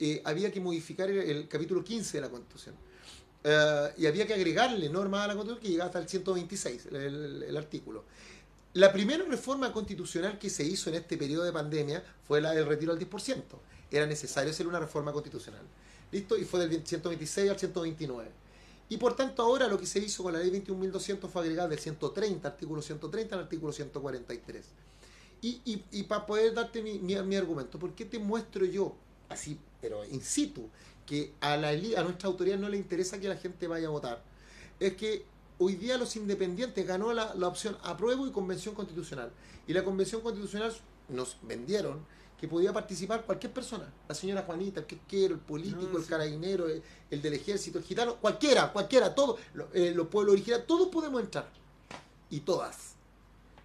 eh, 0.00 0.20
había 0.24 0.50
que 0.52 0.60
modificar 0.60 1.08
el, 1.10 1.18
el 1.18 1.48
capítulo 1.48 1.84
15 1.84 2.16
de 2.18 2.20
la 2.20 2.28
Constitución. 2.30 2.74
Eh, 3.44 3.92
y 3.98 4.06
había 4.06 4.26
que 4.26 4.34
agregarle 4.34 4.88
normas 4.88 5.20
a 5.24 5.28
la 5.28 5.34
Constitución 5.34 5.62
que 5.62 5.68
llegaba 5.70 5.86
hasta 5.88 5.98
el 6.00 6.08
126, 6.08 6.86
el, 6.86 6.96
el- 6.96 7.42
el 7.44 7.56
artículo. 7.56 8.04
La 8.72 8.92
primera 8.92 9.24
reforma 9.24 9.72
constitucional 9.72 10.38
que 10.38 10.50
se 10.50 10.64
hizo 10.64 10.90
en 10.90 10.96
este 10.96 11.16
periodo 11.16 11.44
de 11.44 11.52
pandemia 11.52 12.02
fue 12.26 12.40
la 12.40 12.50
del 12.52 12.66
retiro 12.66 12.92
al 12.92 12.98
10%. 12.98 13.42
Era 13.90 14.04
necesario 14.06 14.50
hacer 14.50 14.66
una 14.66 14.80
reforma 14.80 15.12
constitucional. 15.12 15.62
¿Listo? 16.10 16.36
Y 16.36 16.44
fue 16.44 16.66
del 16.66 16.84
126 16.84 17.50
al 17.50 17.58
129. 17.58 18.30
Y 18.88 18.96
por 18.98 19.16
tanto 19.16 19.42
ahora 19.42 19.66
lo 19.68 19.78
que 19.78 19.86
se 19.86 19.98
hizo 19.98 20.22
con 20.22 20.32
la 20.34 20.38
ley 20.40 20.50
21.200 20.50 21.28
fue 21.28 21.42
agregar 21.42 21.68
del 21.68 21.78
130, 21.78 22.46
artículo 22.46 22.82
130 22.82 23.34
al 23.34 23.42
artículo 23.42 23.72
143. 23.72 24.66
Y, 25.42 25.60
y, 25.64 25.84
y 25.92 26.02
para 26.04 26.26
poder 26.26 26.54
darte 26.54 26.82
mi, 26.82 26.98
mi- 26.98 27.20
mi 27.22 27.36
argumento, 27.36 27.78
¿por 27.78 27.94
qué 27.94 28.04
te 28.04 28.18
muestro 28.18 28.64
yo, 28.64 28.94
así, 29.28 29.58
pero 29.80 30.04
in 30.04 30.22
situ, 30.22 30.68
que 31.06 31.32
a, 31.40 31.56
la, 31.56 31.68
a 31.70 32.02
nuestra 32.02 32.28
autoridad 32.28 32.58
no 32.58 32.68
le 32.68 32.76
interesa 32.78 33.18
que 33.20 33.28
la 33.28 33.36
gente 33.36 33.66
vaya 33.66 33.88
a 33.88 33.90
votar? 33.90 34.22
Es 34.80 34.94
que 34.96 35.24
hoy 35.58 35.76
día 35.76 35.98
los 35.98 36.16
independientes 36.16 36.86
ganó 36.86 37.12
la, 37.12 37.34
la 37.34 37.48
opción 37.48 37.76
apruebo 37.82 38.26
y 38.26 38.32
convención 38.32 38.74
constitucional. 38.74 39.30
Y 39.66 39.72
la 39.72 39.84
convención 39.84 40.20
constitucional 40.22 40.74
nos 41.08 41.36
vendieron 41.42 42.00
que 42.44 42.48
podía 42.48 42.74
participar 42.74 43.24
cualquier 43.24 43.54
persona. 43.54 43.90
La 44.06 44.14
señora 44.14 44.42
Juanita, 44.42 44.80
el 44.80 44.86
quequero, 44.86 45.32
el 45.32 45.40
político, 45.40 45.88
No, 45.90 45.96
el 45.96 46.04
sí. 46.04 46.10
carabinero, 46.10 46.68
el, 46.68 46.82
el 47.10 47.22
del 47.22 47.32
ejército, 47.32 47.78
el 47.78 47.84
gitano, 47.84 48.16
cualquiera, 48.16 48.70
cualquiera, 48.70 49.14
todos, 49.14 49.40
lo- 49.54 49.68
eh, 49.72 49.92
los 49.94 50.08
pueblos 50.08 50.34
originarios, 50.34 50.66
todos 50.66 50.88
podemos 50.88 51.22
entrar. 51.22 51.48
Y 52.28 52.40
todas. 52.40 52.96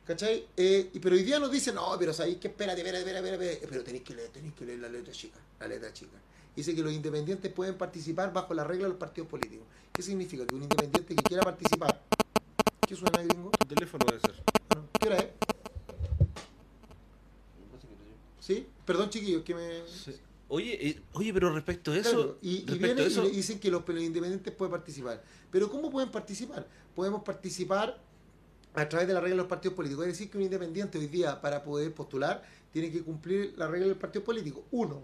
¿Cachai? 0.06 0.48
Eh, 0.56 0.92
y- 0.94 1.00
pero 1.00 1.16
hoy 1.16 1.24
día 1.24 1.40
nos 1.40 1.52
dicen, 1.52 1.76
no, 1.76 1.94
pero 2.00 2.14
sabéis 2.14 2.38
que 2.38 2.48
espérate, 2.48 2.80
espérate, 2.80 3.00
espérate, 3.06 3.26
espérate, 3.28 3.52
espérate, 3.52 3.68
pero 3.70 3.84
tenéis 3.84 4.04
que 4.06 4.16
leer, 4.16 4.30
tenéis 4.30 4.54
que 4.54 4.66
leer 4.66 4.80
la 4.80 4.88
letra 4.88 5.12
chica, 5.14 5.40
la 5.60 5.68
letra 5.68 5.92
chica. 5.92 6.18
Dice 6.56 6.74
que 6.74 6.82
los 6.82 6.94
independientes 6.94 7.52
pueden 7.52 7.78
participar 7.78 8.32
bajo 8.32 8.54
la 8.54 8.64
regla 8.64 8.84
de 8.86 8.90
los 8.92 8.98
partidos 8.98 9.30
políticos. 9.30 9.68
¿Qué 9.92 10.02
significa? 10.02 10.46
Que 10.48 10.56
un 10.56 10.64
independiente 10.64 11.16
que 11.18 11.22
quiera 11.24 11.44
participar, 11.44 12.02
¿qué 12.88 12.96
suena 12.96 13.22
gringo? 13.24 13.52
Tu 13.60 13.68
teléfono 13.76 14.06
debe 14.08 14.22
ser. 14.22 14.42
Bueno, 14.70 14.88
¿Qué 14.98 15.08
hora 15.08 15.18
es? 15.18 15.28
¿Sí? 18.40 18.66
Perdón, 18.90 19.12
chiquillos, 19.12 19.44
que 19.44 19.54
me... 19.54 19.88
Sí. 19.88 20.16
Oye, 20.48 20.90
eh, 20.90 21.00
oye, 21.14 21.32
pero 21.32 21.54
respecto 21.54 21.92
a 21.92 21.98
eso, 21.98 22.12
Claro, 22.12 22.38
y, 22.42 22.64
y 22.64 22.66
respecto 22.66 23.04
y 23.04 23.06
eso, 23.06 23.24
le 23.24 23.30
dicen 23.30 23.60
que 23.60 23.70
los, 23.70 23.88
los 23.88 24.02
independientes 24.02 24.52
pueden 24.52 24.72
participar. 24.72 25.24
Pero 25.52 25.70
¿cómo 25.70 25.92
pueden 25.92 26.10
participar? 26.10 26.68
Podemos 26.96 27.22
participar 27.22 28.02
a 28.74 28.90
través 28.90 29.08
de 29.08 29.14
la 29.14 29.20
regla 29.20 29.36
de 29.36 29.42
los 29.44 29.48
partidos 29.48 29.76
políticos. 29.76 30.08
Es 30.08 30.14
decir, 30.14 30.32
que 30.32 30.38
un 30.38 30.44
independiente 30.44 30.98
hoy 30.98 31.06
día, 31.06 31.40
para 31.40 31.64
poder 31.64 31.94
postular, 31.94 32.42
tiene 32.72 32.92
que 32.92 33.04
cumplir 33.04 33.54
la 33.58 33.68
regla 33.68 33.86
del 33.86 33.96
partido 33.96 34.26
político. 34.26 34.66
Uno, 34.72 35.04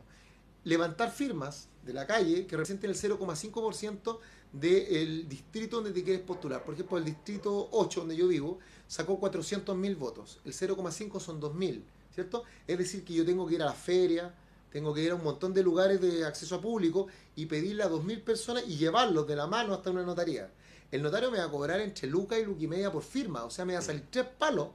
levantar 0.64 1.12
firmas 1.12 1.70
de 1.86 1.94
la 1.94 2.08
calle 2.08 2.48
que 2.48 2.58
representen 2.58 2.90
el 2.90 2.96
0,5% 2.98 4.18
del 4.52 5.30
distrito 5.30 5.76
donde 5.76 5.92
te 5.92 6.04
quieres 6.04 6.24
postular. 6.24 6.66
Por 6.66 6.74
ejemplo, 6.74 6.98
el 6.98 7.06
distrito 7.06 7.70
8, 7.72 8.00
donde 8.00 8.16
yo 8.16 8.28
vivo, 8.28 8.58
sacó 8.88 9.22
400.000 9.22 9.96
votos. 9.96 10.40
El 10.44 10.54
0,5 10.54 11.20
son 11.20 11.40
2.000, 11.40 11.84
¿cierto? 12.16 12.44
Es 12.66 12.78
decir, 12.78 13.04
que 13.04 13.14
yo 13.14 13.26
tengo 13.26 13.46
que 13.46 13.56
ir 13.56 13.62
a 13.62 13.66
la 13.66 13.74
feria, 13.74 14.34
tengo 14.72 14.94
que 14.94 15.02
ir 15.02 15.12
a 15.12 15.16
un 15.16 15.24
montón 15.24 15.54
de 15.54 15.62
lugares 15.62 16.00
de 16.00 16.26
acceso 16.26 16.56
a 16.56 16.62
público 16.62 17.08
y 17.36 17.46
pedirle 17.46 17.84
a 17.84 17.90
2.000 17.90 18.24
personas 18.24 18.64
y 18.66 18.78
llevarlos 18.78 19.28
de 19.28 19.36
la 19.36 19.48
mano 19.48 19.74
hasta 19.74 19.92
una 19.92 20.04
notaría. 20.04 20.50
El 20.92 21.04
notario 21.04 21.30
me 21.30 21.40
va 21.40 21.44
a 21.44 21.52
cobrar 21.52 21.82
entre 21.82 22.08
Luca 22.08 22.40
y 22.40 22.46
Luca 22.46 22.64
y 22.64 22.68
media 22.68 22.90
por 22.92 23.04
firma, 23.04 23.44
o 23.44 23.50
sea, 23.50 23.66
me 23.66 23.74
va 23.74 23.80
a 23.80 23.82
salir 23.82 24.06
tres 24.10 24.26
palos 24.38 24.70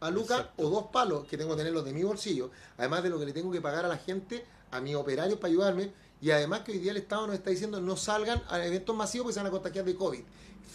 a 0.00 0.10
Luca 0.10 0.36
Exacto. 0.36 0.66
o 0.66 0.70
dos 0.70 0.84
palos 0.92 1.26
que 1.28 1.38
tengo 1.38 1.52
que 1.52 1.58
tenerlos 1.58 1.84
de 1.84 1.92
mi 1.92 2.02
bolsillo, 2.02 2.50
además 2.76 3.04
de 3.04 3.10
lo 3.10 3.18
que 3.20 3.26
le 3.26 3.32
tengo 3.32 3.52
que 3.52 3.60
pagar 3.60 3.84
a 3.84 3.88
la 3.88 3.98
gente, 3.98 4.44
a 4.72 4.80
mis 4.80 4.96
operarios 4.96 5.38
para 5.38 5.52
ayudarme, 5.52 5.92
y 6.20 6.32
además 6.32 6.60
que 6.60 6.72
hoy 6.72 6.78
día 6.78 6.90
el 6.90 6.96
Estado 6.98 7.26
nos 7.26 7.36
está 7.36 7.50
diciendo 7.50 7.80
no 7.80 7.96
salgan 7.96 8.42
a 8.48 8.64
eventos 8.64 8.96
masivos 8.96 9.26
porque 9.26 9.34
se 9.34 9.40
van 9.40 9.46
a 9.46 9.50
contagiar 9.50 9.84
de 9.84 9.94
COVID. 9.94 10.22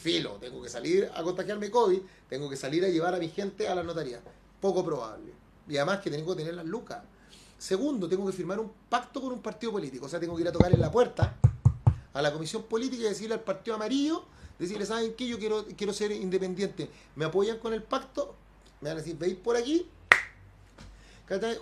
Filo, 0.01 0.37
tengo 0.39 0.61
que 0.61 0.69
salir 0.69 1.09
a 1.13 1.23
contagiarme 1.23 1.69
COVID, 1.69 1.99
tengo 2.29 2.49
que 2.49 2.55
salir 2.55 2.85
a 2.85 2.89
llevar 2.89 3.15
a 3.15 3.19
mi 3.19 3.27
gente 3.27 3.67
a 3.67 3.75
la 3.75 3.83
notaría. 3.83 4.21
Poco 4.61 4.85
probable. 4.85 5.44
Y 5.67 5.77
además 5.77 5.99
que 5.99 6.09
tengo 6.11 6.35
que 6.35 6.43
tener 6.43 6.55
las 6.55 6.65
lucas. 6.65 7.03
Segundo, 7.57 8.07
tengo 8.07 8.25
que 8.25 8.33
firmar 8.33 8.59
un 8.59 8.71
pacto 8.89 9.21
con 9.21 9.31
un 9.31 9.41
partido 9.41 9.71
político, 9.71 10.05
o 10.05 10.09
sea, 10.09 10.19
tengo 10.19 10.35
que 10.35 10.41
ir 10.41 10.47
a 10.47 10.51
tocar 10.51 10.73
en 10.73 10.81
la 10.81 10.91
puerta 10.91 11.37
a 12.13 12.21
la 12.21 12.31
comisión 12.31 12.63
política 12.63 13.03
y 13.03 13.09
decirle 13.09 13.35
al 13.35 13.43
partido 13.43 13.75
amarillo, 13.75 14.23
decirle, 14.57 14.85
¿saben 14.85 15.13
qué? 15.15 15.27
Yo 15.27 15.37
quiero, 15.37 15.65
quiero 15.77 15.91
ser 15.91 16.11
independiente. 16.13 16.89
¿Me 17.15 17.25
apoyan 17.25 17.59
con 17.59 17.73
el 17.73 17.83
pacto? 17.83 18.35
Me 18.79 18.89
van 18.89 18.97
a 18.97 19.01
decir, 19.01 19.17
¿veis 19.17 19.35
por 19.35 19.57
aquí? 19.57 19.85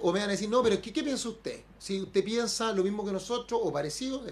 O 0.02 0.12
me 0.12 0.20
van 0.20 0.30
a 0.30 0.34
decir, 0.34 0.50
no, 0.50 0.62
pero 0.62 0.80
¿qué, 0.82 0.94
¿qué 0.94 1.04
piensa 1.04 1.30
usted? 1.30 1.62
Si 1.80 2.02
usted 2.02 2.24
piensa 2.24 2.72
lo 2.72 2.84
mismo 2.84 3.04
que 3.04 3.12
nosotros 3.12 3.62
o 3.64 3.72
parecido. 3.72 4.24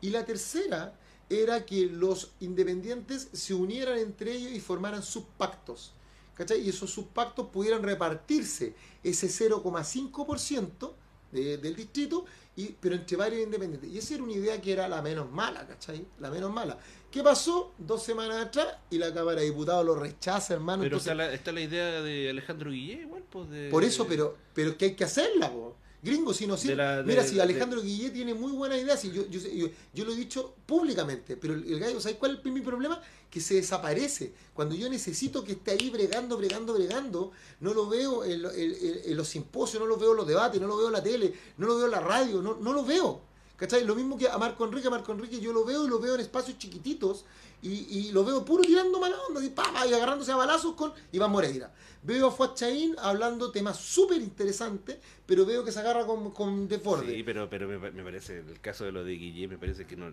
Y 0.00 0.10
la 0.10 0.24
tercera 0.24 0.94
era 1.28 1.64
que 1.64 1.86
los 1.86 2.32
independientes 2.40 3.28
se 3.32 3.54
unieran 3.54 3.98
entre 3.98 4.32
ellos 4.32 4.52
y 4.52 4.60
formaran 4.60 5.02
sus 5.02 5.24
pactos. 5.36 5.92
¿Cachai? 6.38 6.60
Y 6.60 6.70
esos 6.70 6.90
subpactos 6.90 7.48
pudieran 7.48 7.82
repartirse 7.82 8.74
ese 9.04 9.28
0,5% 9.28 10.94
de- 11.32 11.58
del 11.58 11.76
distrito, 11.76 12.24
y, 12.56 12.74
pero 12.80 12.94
entre 12.94 13.16
varios 13.16 13.42
independientes. 13.42 13.90
Y 13.90 13.98
esa 13.98 14.14
era 14.14 14.22
una 14.22 14.32
idea 14.32 14.60
que 14.60 14.72
era 14.72 14.88
la 14.88 15.02
menos 15.02 15.30
mala, 15.30 15.66
¿cachai? 15.66 16.06
La 16.18 16.30
menos 16.30 16.50
mala. 16.52 16.78
¿Qué 17.10 17.22
pasó? 17.22 17.72
Dos 17.78 18.02
semanas 18.02 18.46
atrás 18.46 18.68
y 18.90 18.98
la 18.98 19.12
Cámara 19.12 19.40
de 19.40 19.46
Diputados 19.46 19.84
lo 19.84 19.94
rechaza, 19.94 20.54
hermano. 20.54 20.82
Pero 20.82 20.96
entonces- 20.96 21.12
está 21.12 21.14
la, 21.14 21.32
está 21.34 21.52
la 21.52 21.60
idea 21.60 22.02
de 22.02 22.30
Alejandro 22.30 22.70
Guillé, 22.70 23.02
igual, 23.02 23.24
pues 23.30 23.48
de... 23.50 23.68
por 23.70 23.84
eso, 23.84 24.06
pero, 24.08 24.36
pero 24.54 24.70
es 24.70 24.76
que 24.76 24.86
hay 24.86 24.94
que 24.96 25.04
hacerla, 25.04 25.50
po. 25.52 25.76
Gringo, 26.02 26.32
si 26.32 26.46
no 26.46 26.54
De 26.54 26.60
sirve. 26.60 26.76
la- 26.76 26.96
de- 26.98 27.02
Mira, 27.04 27.24
si 27.24 27.34
de- 27.36 27.42
Alejandro 27.42 27.82
Guillé 27.82 28.10
tiene 28.10 28.32
muy 28.34 28.52
buena 28.52 28.76
idea, 28.78 28.96
si 28.96 29.10
yo, 29.10 29.26
yo, 29.28 29.40
yo, 29.40 29.68
yo 29.92 30.04
lo 30.04 30.12
he 30.12 30.16
dicho 30.16 30.54
públicamente, 30.64 31.36
pero 31.36 31.54
el, 31.54 31.64
el 31.72 31.80
gallo, 31.80 32.00
¿sabes 32.00 32.18
cuál 32.18 32.40
es 32.44 32.52
mi 32.52 32.60
problema? 32.60 33.00
Que 33.30 33.40
se 33.40 33.54
desaparece. 33.54 34.32
Cuando 34.54 34.74
yo 34.74 34.88
necesito 34.88 35.42
que 35.44 35.52
esté 35.52 35.72
ahí 35.72 35.90
bregando, 35.90 36.36
bregando, 36.36 36.74
bregando, 36.74 37.32
no 37.60 37.74
lo 37.74 37.88
veo 37.88 38.24
en- 38.24 38.42
en 38.44 39.16
los 39.16 39.28
simposios, 39.28 39.80
no 39.82 39.86
lo 39.86 39.96
veo 39.96 40.12
en 40.12 40.16
los 40.18 40.26
debates, 40.26 40.60
no 40.60 40.66
lo 40.68 40.76
veo 40.76 40.86
en 40.86 40.92
la 40.92 41.02
tele, 41.02 41.34
no 41.56 41.66
lo 41.66 41.76
veo 41.76 41.86
en 41.86 41.92
la 41.92 42.00
radio, 42.00 42.40
no, 42.42 42.56
no 42.60 42.72
lo 42.72 42.84
veo. 42.84 43.27
¿Cachai? 43.58 43.84
Lo 43.84 43.94
mismo 43.96 44.16
que 44.16 44.28
a 44.28 44.38
Marco 44.38 44.64
Enrique, 44.64 44.86
a 44.86 44.90
Marco 44.90 45.10
Enrique 45.12 45.40
yo 45.40 45.52
lo 45.52 45.64
veo 45.64 45.84
y 45.84 45.88
lo 45.88 45.98
veo 45.98 46.14
en 46.14 46.20
espacios 46.20 46.56
chiquititos 46.58 47.24
y, 47.60 47.70
y 47.98 48.12
lo 48.12 48.24
veo 48.24 48.44
puro 48.44 48.62
tirando 48.62 49.00
mala 49.00 49.16
onda, 49.28 49.40
pa, 49.52 49.72
pa, 49.72 49.84
y 49.84 49.92
agarrándose 49.92 50.30
a 50.30 50.36
balazos 50.36 50.74
con 50.76 50.92
Iván 51.10 51.32
Moreira. 51.32 51.74
Veo 52.04 52.28
a 52.28 52.30
Fuad 52.30 52.54
Chaín 52.54 52.94
hablando 52.98 53.50
temas 53.50 53.76
súper 53.76 54.22
interesantes, 54.22 54.98
pero 55.26 55.44
veo 55.44 55.64
que 55.64 55.72
se 55.72 55.80
agarra 55.80 56.06
con, 56.06 56.30
con 56.30 56.68
desborde. 56.68 57.12
Sí, 57.12 57.22
pero, 57.24 57.50
pero 57.50 57.66
me, 57.66 57.78
me 57.90 58.04
parece, 58.04 58.38
en 58.38 58.48
el 58.48 58.60
caso 58.60 58.84
de 58.84 58.92
lo 58.92 59.02
de 59.02 59.14
Guillé, 59.14 59.48
me 59.48 59.58
parece 59.58 59.86
que 59.86 59.96
no 59.96 60.12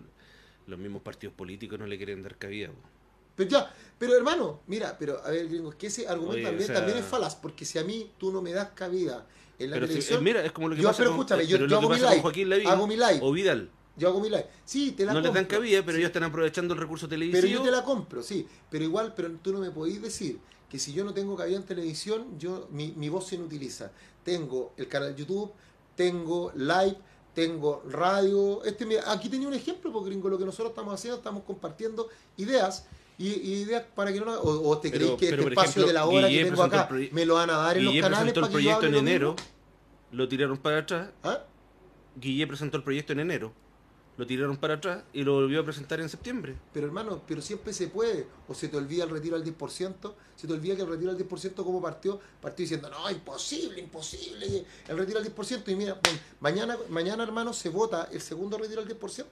los 0.66 0.78
mismos 0.80 1.02
partidos 1.02 1.32
políticos 1.36 1.78
no 1.78 1.86
le 1.86 1.96
quieren 1.96 2.24
dar 2.24 2.36
cabida. 2.36 2.70
Pero 3.36 3.48
ya, 3.50 3.72
pero 3.96 4.16
hermano, 4.16 4.62
mira, 4.66 4.96
pero 4.98 5.22
a 5.24 5.30
ver, 5.30 5.46
gringo, 5.46 5.70
es 5.70 5.76
que 5.76 5.86
ese 5.86 6.08
argumento 6.08 6.36
Oye, 6.38 6.42
también, 6.42 6.64
o 6.64 6.66
sea- 6.66 6.74
también 6.74 6.98
es 6.98 7.04
falaz, 7.04 7.36
porque 7.36 7.64
si 7.64 7.78
a 7.78 7.84
mí 7.84 8.10
tú 8.18 8.32
no 8.32 8.42
me 8.42 8.50
das 8.52 8.70
cabida 8.74 9.24
en 9.58 9.70
la 9.70 9.74
Pero 9.76 9.86
si- 9.86 9.92
televisión, 9.94 10.18
eh, 10.20 10.22
mira, 10.24 10.44
es 10.44 10.52
como 10.52 10.68
lo 10.68 10.76
que 10.76 10.82
yo, 10.82 10.88
pasa 10.88 10.98
pero 10.98 11.10
con, 11.10 11.20
escúchame, 11.20 11.46
yo, 11.46 11.56
pero 11.56 11.68
yo 11.68 11.78
hago 11.78 11.88
mi 11.88 11.96
live, 11.96 12.20
Joaquín 12.20 12.48
Lavín 12.50 12.66
hago 12.68 12.86
mi 12.86 12.96
live, 12.96 13.18
o 13.22 13.32
Vidal. 13.32 13.70
yo 13.96 14.08
hago 14.08 14.20
mi 14.20 14.28
live. 14.28 14.46
Sí, 14.64 14.92
te 14.92 15.04
la 15.04 15.12
No 15.14 15.20
les 15.20 15.32
dan 15.32 15.44
compro. 15.44 15.58
cabida, 15.58 15.80
pero 15.80 15.92
Sí. 15.92 15.98
ellos 16.00 16.08
están 16.08 16.22
aprovechando 16.24 16.74
el 16.74 16.80
recurso 16.80 17.08
televisivo. 17.08 17.40
Pero 17.42 17.52
yo 17.58 17.62
te 17.62 17.70
la 17.70 17.82
compro, 17.84 18.22
sí. 18.22 18.46
Pero 18.70 18.84
igual, 18.84 19.14
pero 19.16 19.30
tú 19.42 19.52
no 19.52 19.60
me 19.60 19.70
podéis 19.70 20.02
decir 20.02 20.38
que 20.68 20.78
si 20.78 20.92
yo 20.92 21.04
no 21.04 21.14
tengo 21.14 21.36
cabida 21.36 21.56
en 21.56 21.62
televisión, 21.64 22.38
yo 22.38 22.68
mi, 22.70 22.92
mi 22.96 23.08
voz 23.08 23.28
se 23.28 23.36
inutiliza. 23.36 23.92
Tengo 24.24 24.72
el 24.76 24.88
canal 24.88 25.14
de 25.14 25.20
YouTube, 25.22 25.52
tengo 25.94 26.52
live, 26.54 26.96
tengo 27.34 27.82
radio. 27.88 28.62
Este, 28.64 28.86
aquí 29.06 29.28
tenía 29.28 29.46
un 29.48 29.54
ejemplo, 29.54 29.92
porque 29.92 30.10
gringo, 30.10 30.28
lo 30.28 30.38
que 30.38 30.44
nosotros 30.44 30.70
estamos 30.70 30.92
haciendo, 30.94 31.18
estamos 31.18 31.44
compartiendo 31.44 32.08
ideas. 32.36 32.86
Y, 33.18 33.28
y 33.28 33.66
para 33.94 34.12
que 34.12 34.20
no 34.20 34.30
o, 34.30 34.68
o 34.68 34.78
te 34.78 34.90
creéis 34.90 35.14
que 35.14 35.30
pero, 35.30 35.42
este 35.42 35.54
espacio 35.54 35.70
ejemplo, 35.70 35.86
de 35.86 35.92
la 35.94 36.04
hora 36.04 36.28
Guille 36.28 36.44
que 36.44 36.50
tengo 36.50 36.62
acá 36.62 36.88
me 37.12 37.24
lo 37.24 37.34
van 37.34 37.48
a 37.48 37.56
dar 37.56 37.76
en 37.78 37.84
Guille 37.84 38.00
los 38.00 38.10
canales 38.10 38.34
presentó 38.34 38.40
el 38.40 38.42
para 38.42 38.58
que 38.58 38.64
yo 38.64 38.70
proyecto 38.78 38.86
en 38.86 38.92
lo 38.92 38.98
enero, 38.98 39.36
lo 40.12 40.28
tiraron 40.28 40.58
para 40.58 40.78
atrás. 40.78 41.10
¿Ah? 41.22 41.40
Guille 42.16 42.46
presentó 42.46 42.76
el 42.76 42.82
proyecto 42.82 43.12
en 43.14 43.20
enero, 43.20 43.52
lo 44.16 44.26
tiraron 44.26 44.56
para 44.56 44.74
atrás 44.74 45.04
y 45.12 45.22
lo 45.22 45.34
volvió 45.34 45.60
a 45.60 45.64
presentar 45.64 46.00
en 46.00 46.08
septiembre. 46.08 46.56
Pero 46.72 46.86
hermano, 46.86 47.22
pero 47.26 47.42
siempre 47.42 47.72
se 47.72 47.88
puede. 47.88 48.26
O 48.48 48.54
se 48.54 48.68
te 48.68 48.76
olvida 48.76 49.04
el 49.04 49.10
retiro 49.10 49.36
al 49.36 49.44
10%, 49.44 50.14
se 50.36 50.46
te 50.46 50.52
olvida 50.52 50.76
que 50.76 50.82
el 50.82 50.88
retiro 50.88 51.10
al 51.10 51.18
10% 51.18 51.54
como 51.54 51.82
partió, 51.82 52.18
partió 52.40 52.62
diciendo, 52.62 52.88
no, 52.88 53.10
imposible, 53.10 53.80
imposible, 53.80 54.64
el 54.88 54.98
retiro 54.98 55.18
al 55.18 55.24
10%. 55.24 55.68
Y 55.68 55.76
mira, 55.76 56.00
bueno, 56.02 56.18
mañana, 56.40 56.78
mañana 56.88 57.22
hermano, 57.22 57.52
se 57.52 57.68
vota 57.68 58.08
el 58.12 58.20
segundo 58.20 58.56
retiro 58.58 58.80
al 58.80 58.88
10%. 58.88 59.24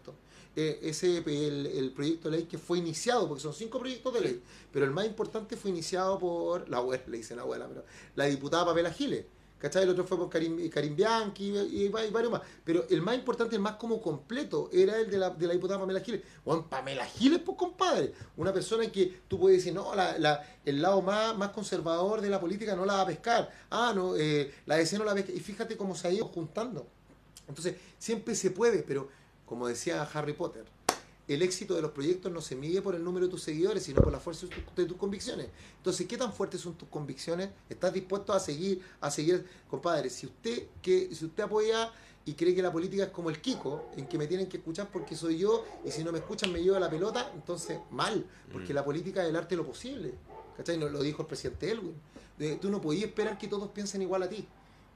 Eh, 0.57 0.79
ese 0.83 1.19
el, 1.19 1.67
el 1.67 1.91
proyecto 1.91 2.31
de 2.31 2.37
ley 2.37 2.47
que 2.47 2.59
fue 2.59 2.79
iniciado, 2.79 3.27
porque 3.27 3.43
son 3.43 3.53
cinco 3.53 3.81
proyectos 3.81 4.15
de 4.15 4.21
ley, 4.21 4.43
pero 4.73 4.85
el 4.85 4.93
más 4.93 5.05
importante 5.05 5.57
fue 5.57 5.73
iniciado 5.73 6.17
por 6.21 6.69
la 6.69 6.77
abuela, 6.77 7.03
le 7.09 7.17
dicen 7.17 7.41
abuela, 7.41 7.67
pero 7.67 7.85
la 8.15 8.27
diputada 8.27 8.65
Pamela 8.65 8.93
Giles. 8.93 9.25
¿Cachai? 9.59 9.85
El 9.85 9.89
otro 9.91 10.05
fue 10.05 10.19
por 10.19 10.29
Karim, 10.29 10.69
Karim 10.69 10.95
Bianchi 10.95 11.45
y, 11.57 11.85
y- 11.85 11.89
varios 11.89 12.31
más. 12.31 12.43
Pero 12.65 12.85
el 12.91 13.01
más 13.01 13.15
importante, 13.15 13.55
el 13.57 13.63
más 13.63 13.77
como 13.77 14.01
completo, 14.03 14.69
era 14.73 14.99
el 14.99 15.11
de 15.11 15.17
la, 15.17 15.31
de 15.31 15.47
la 15.47 15.55
diputada 15.55 15.81
Pamela 15.81 16.01
Giles. 16.01 16.21
Bueno, 16.45 16.69
Pamela 16.69 17.07
Giles, 17.07 17.41
pues 17.45 17.57
compadre. 17.57 18.13
Una 18.37 18.53
persona 18.53 18.87
que 18.93 19.21
tú 19.27 19.39
puedes 19.41 19.59
decir, 19.61 19.73
no, 19.73 19.95
la, 19.95 20.19
la- 20.19 20.45
el 20.67 20.83
lado 20.83 21.01
más, 21.01 21.37
más 21.39 21.51
conservador 21.51 22.21
de 22.21 22.29
la 22.29 22.41
política 22.41 22.77
no 22.77 22.85
la 22.85 22.95
va 22.95 23.01
a 23.03 23.07
pescar. 23.07 23.51
Ah, 23.71 23.93
no, 23.95 24.17
eh, 24.17 24.53
la 24.67 24.77
DC 24.77 24.99
no 24.99 25.05
la 25.05 25.15
pesca. 25.15 25.33
Y 25.33 25.41
fíjate 25.41 25.77
cómo 25.79 25.95
se 25.95 26.09
ha 26.09 26.11
ido 26.13 26.27
juntando. 26.27 26.87
Entonces, 27.49 27.77
siempre 27.99 28.35
se 28.35 28.51
puede, 28.51 28.83
pero 28.83 29.09
como 29.47 29.67
decía 29.69 30.03
Harry 30.13 30.33
Potter, 30.35 30.65
el 31.27 31.43
éxito 31.43 31.75
de 31.75 31.83
los 31.83 31.91
proyectos 31.93 32.31
no 32.33 32.41
se 32.43 32.55
mide 32.57 32.83
por 32.83 32.95
el 32.95 33.03
número 33.03 33.27
de 33.27 33.31
tus 33.31 33.43
seguidores, 33.43 33.83
sino 33.83 34.03
por 34.03 34.13
la 34.13 34.21
fuerza 34.21 34.47
de 34.47 34.55
tus, 34.57 34.75
de 34.75 34.85
tus 34.85 34.97
convicciones. 34.97 35.49
Entonces, 35.79 36.07
¿qué 36.07 36.17
tan 36.19 36.33
fuertes 36.33 36.61
son 36.61 36.75
tus 36.75 36.89
convicciones? 36.89 37.49
¿Estás 37.69 37.93
dispuesto 37.95 38.33
a 38.33 38.41
seguir, 38.41 38.83
a 39.01 39.11
seguir? 39.11 39.47
Compadre, 39.71 40.11
si 40.11 40.27
usted, 40.27 40.65
que, 40.83 41.15
si 41.15 41.25
usted 41.25 41.45
apoya 41.45 41.91
y 42.27 42.35
cree 42.35 42.55
que 42.55 42.63
la 42.63 42.73
política 42.73 43.05
es 43.05 43.11
como 43.11 43.31
el 43.31 43.41
Kiko, 43.41 43.91
en 43.97 44.07
que 44.07 44.19
me 44.19 44.27
tienen 44.27 44.49
que 44.49 44.59
escuchar 44.59 44.91
porque 44.93 45.15
soy 45.17 45.39
yo, 45.39 45.65
y 45.85 45.91
si 45.91 46.05
no 46.05 46.13
me 46.13 46.19
escuchan 46.19 46.53
me 46.53 46.63
lleva 46.63 46.79
la 46.81 46.89
pelota, 46.91 47.31
entonces 47.35 47.79
mal, 47.91 48.25
porque 48.53 48.73
Mm. 48.73 48.77
la 48.77 48.85
política 48.85 49.23
es 49.23 49.29
el 49.31 49.37
arte 49.37 49.51
de 49.57 49.63
lo 49.63 49.67
posible. 49.67 50.13
¿Cachai? 50.57 50.79
No, 50.79 50.89
lo 50.89 51.03
dijo 51.03 51.23
el 51.23 51.29
presidente 51.29 51.71
Elwin. 51.71 51.95
De- 52.39 52.57
tú 52.57 52.71
no 52.71 52.81
podías 52.81 53.05
esperar 53.09 53.39
que 53.39 53.49
todos 53.49 53.69
piensen 53.71 54.03
igual 54.03 54.23
a 54.25 54.29
ti. 54.29 54.47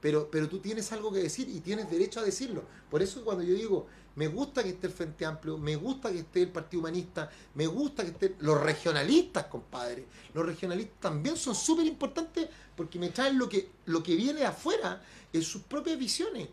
Pero, 0.01 0.29
pero 0.31 0.47
tú 0.47 0.59
tienes 0.59 0.91
algo 0.91 1.11
que 1.11 1.19
decir 1.19 1.49
y 1.49 1.59
tienes 1.59 1.89
derecho 1.89 2.19
a 2.19 2.23
decirlo. 2.23 2.63
Por 2.89 3.01
eso 3.01 3.23
cuando 3.23 3.43
yo 3.43 3.53
digo, 3.53 3.87
me 4.15 4.27
gusta 4.27 4.63
que 4.63 4.69
esté 4.69 4.87
el 4.87 4.93
Frente 4.93 5.25
Amplio, 5.25 5.57
me 5.57 5.75
gusta 5.75 6.11
que 6.11 6.19
esté 6.19 6.41
el 6.41 6.49
Partido 6.49 6.81
Humanista, 6.81 7.29
me 7.55 7.67
gusta 7.67 8.03
que 8.03 8.09
estén 8.09 8.35
los 8.39 8.59
regionalistas, 8.59 9.45
compadre. 9.45 10.05
Los 10.33 10.45
regionalistas 10.45 10.99
también 10.99 11.37
son 11.37 11.55
súper 11.55 11.85
importantes 11.85 12.49
porque 12.75 12.99
me 12.99 13.09
traen 13.09 13.37
lo 13.37 13.47
que, 13.47 13.69
lo 13.85 14.01
que 14.01 14.15
viene 14.15 14.39
de 14.41 14.45
afuera 14.45 15.01
en 15.31 15.41
sus 15.41 15.61
propias 15.63 15.97
visiones. 15.97 16.49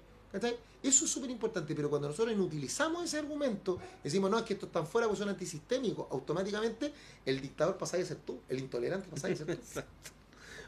Eso 0.82 1.04
es 1.06 1.10
súper 1.10 1.30
importante, 1.30 1.74
pero 1.74 1.88
cuando 1.88 2.08
nosotros 2.08 2.34
inutilizamos 2.34 3.04
ese 3.04 3.18
argumento, 3.18 3.78
decimos, 4.04 4.30
no, 4.30 4.38
es 4.38 4.44
que 4.44 4.54
estos 4.54 4.68
están 4.68 4.86
fuera 4.86 5.08
porque 5.08 5.18
son 5.18 5.28
antisistémicos, 5.30 6.06
automáticamente 6.10 6.92
el 7.24 7.40
dictador 7.40 7.76
pasa 7.78 7.96
a 7.96 8.04
ser 8.04 8.18
tú, 8.18 8.40
el 8.48 8.60
intolerante 8.60 9.08
pasa 9.08 9.28
a 9.28 9.34
ser 9.34 9.56
tú. 9.56 9.80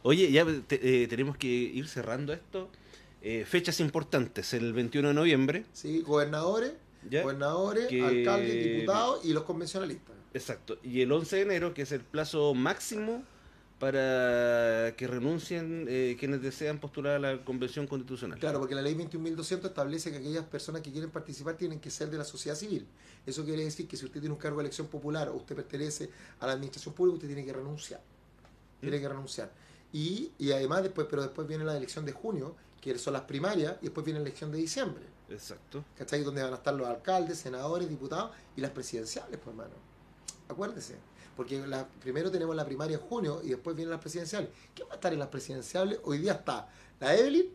Oye, 0.02 0.30
ya 0.30 0.46
te- 0.66 1.02
eh, 1.02 1.08
tenemos 1.08 1.36
que 1.36 1.46
ir 1.48 1.88
cerrando 1.88 2.32
esto. 2.32 2.68
Eh, 3.22 3.44
fechas 3.46 3.80
importantes, 3.80 4.54
el 4.54 4.72
21 4.72 5.08
de 5.08 5.14
noviembre. 5.14 5.64
¿sí? 5.72 6.00
Gobernadores, 6.02 6.72
¿ya? 7.10 7.22
gobernadores, 7.22 7.88
Que- 7.88 8.02
alcaldes, 8.04 8.64
diputados 8.64 9.24
y 9.24 9.32
los 9.32 9.42
convencionalistas. 9.44 10.14
Exacto. 10.34 10.78
Y 10.84 11.00
el 11.00 11.10
11 11.10 11.36
de 11.36 11.42
enero, 11.42 11.74
que 11.74 11.82
es 11.82 11.92
el 11.92 12.00
plazo 12.02 12.54
máximo 12.54 13.24
para 13.78 14.94
que 14.96 15.06
renuncien 15.06 15.86
eh, 15.88 16.16
quienes 16.18 16.42
desean 16.42 16.78
postular 16.80 17.14
a 17.16 17.18
la 17.18 17.44
convención 17.44 17.86
constitucional. 17.86 18.38
Claro, 18.38 18.58
porque 18.58 18.74
la 18.74 18.82
ley 18.82 18.94
21.200 18.94 19.66
establece 19.70 20.10
que 20.10 20.18
aquellas 20.18 20.44
personas 20.44 20.82
que 20.82 20.90
quieren 20.90 21.10
participar 21.10 21.56
tienen 21.56 21.78
que 21.80 21.90
ser 21.90 22.10
de 22.10 22.18
la 22.18 22.24
sociedad 22.24 22.56
civil. 22.56 22.86
Eso 23.26 23.44
quiere 23.44 23.64
decir 23.64 23.86
que 23.88 23.96
si 23.96 24.04
usted 24.04 24.20
tiene 24.20 24.32
un 24.34 24.40
cargo 24.40 24.58
de 24.58 24.64
elección 24.64 24.88
popular 24.88 25.28
o 25.28 25.34
usted 25.36 25.54
pertenece 25.56 26.10
a 26.40 26.46
la 26.46 26.52
administración 26.52 26.94
pública, 26.94 27.14
usted 27.14 27.28
tiene 27.28 27.44
que 27.44 27.52
renunciar. 27.52 28.00
Tiene 28.80 28.98
Mm. 28.98 29.00
que 29.00 29.08
renunciar. 29.08 29.52
Y, 29.92 30.32
y 30.38 30.52
además 30.52 30.82
después, 30.82 31.06
pero 31.08 31.22
después 31.22 31.46
viene 31.46 31.64
la 31.64 31.76
elección 31.76 32.04
de 32.04 32.12
junio, 32.12 32.54
que 32.80 32.98
son 32.98 33.12
las 33.12 33.22
primarias, 33.22 33.76
y 33.80 33.84
después 33.84 34.04
viene 34.04 34.20
la 34.20 34.26
elección 34.26 34.52
de 34.52 34.58
diciembre. 34.58 35.04
Exacto. 35.30 35.84
¿Cachai? 35.96 36.22
Donde 36.22 36.42
van 36.42 36.52
a 36.52 36.56
estar 36.56 36.74
los 36.74 36.86
alcaldes, 36.86 37.38
senadores, 37.38 37.88
diputados 37.88 38.30
y 38.56 38.60
las 38.60 38.70
presidenciales, 38.70 39.38
pues 39.42 39.48
hermano. 39.48 39.74
Acuérdese. 40.48 40.96
Porque 41.36 41.64
la, 41.66 41.86
primero 41.86 42.30
tenemos 42.30 42.56
la 42.56 42.64
primaria 42.64 42.96
en 42.96 43.02
junio 43.02 43.40
y 43.44 43.50
después 43.50 43.76
vienen 43.76 43.92
las 43.92 44.00
presidenciales. 44.00 44.50
¿Quién 44.74 44.88
va 44.88 44.92
a 44.92 44.94
estar 44.96 45.12
en 45.12 45.18
las 45.20 45.28
presidenciales? 45.28 46.00
Hoy 46.02 46.18
día 46.18 46.32
está 46.32 46.68
la 46.98 47.14
Evelyn, 47.14 47.46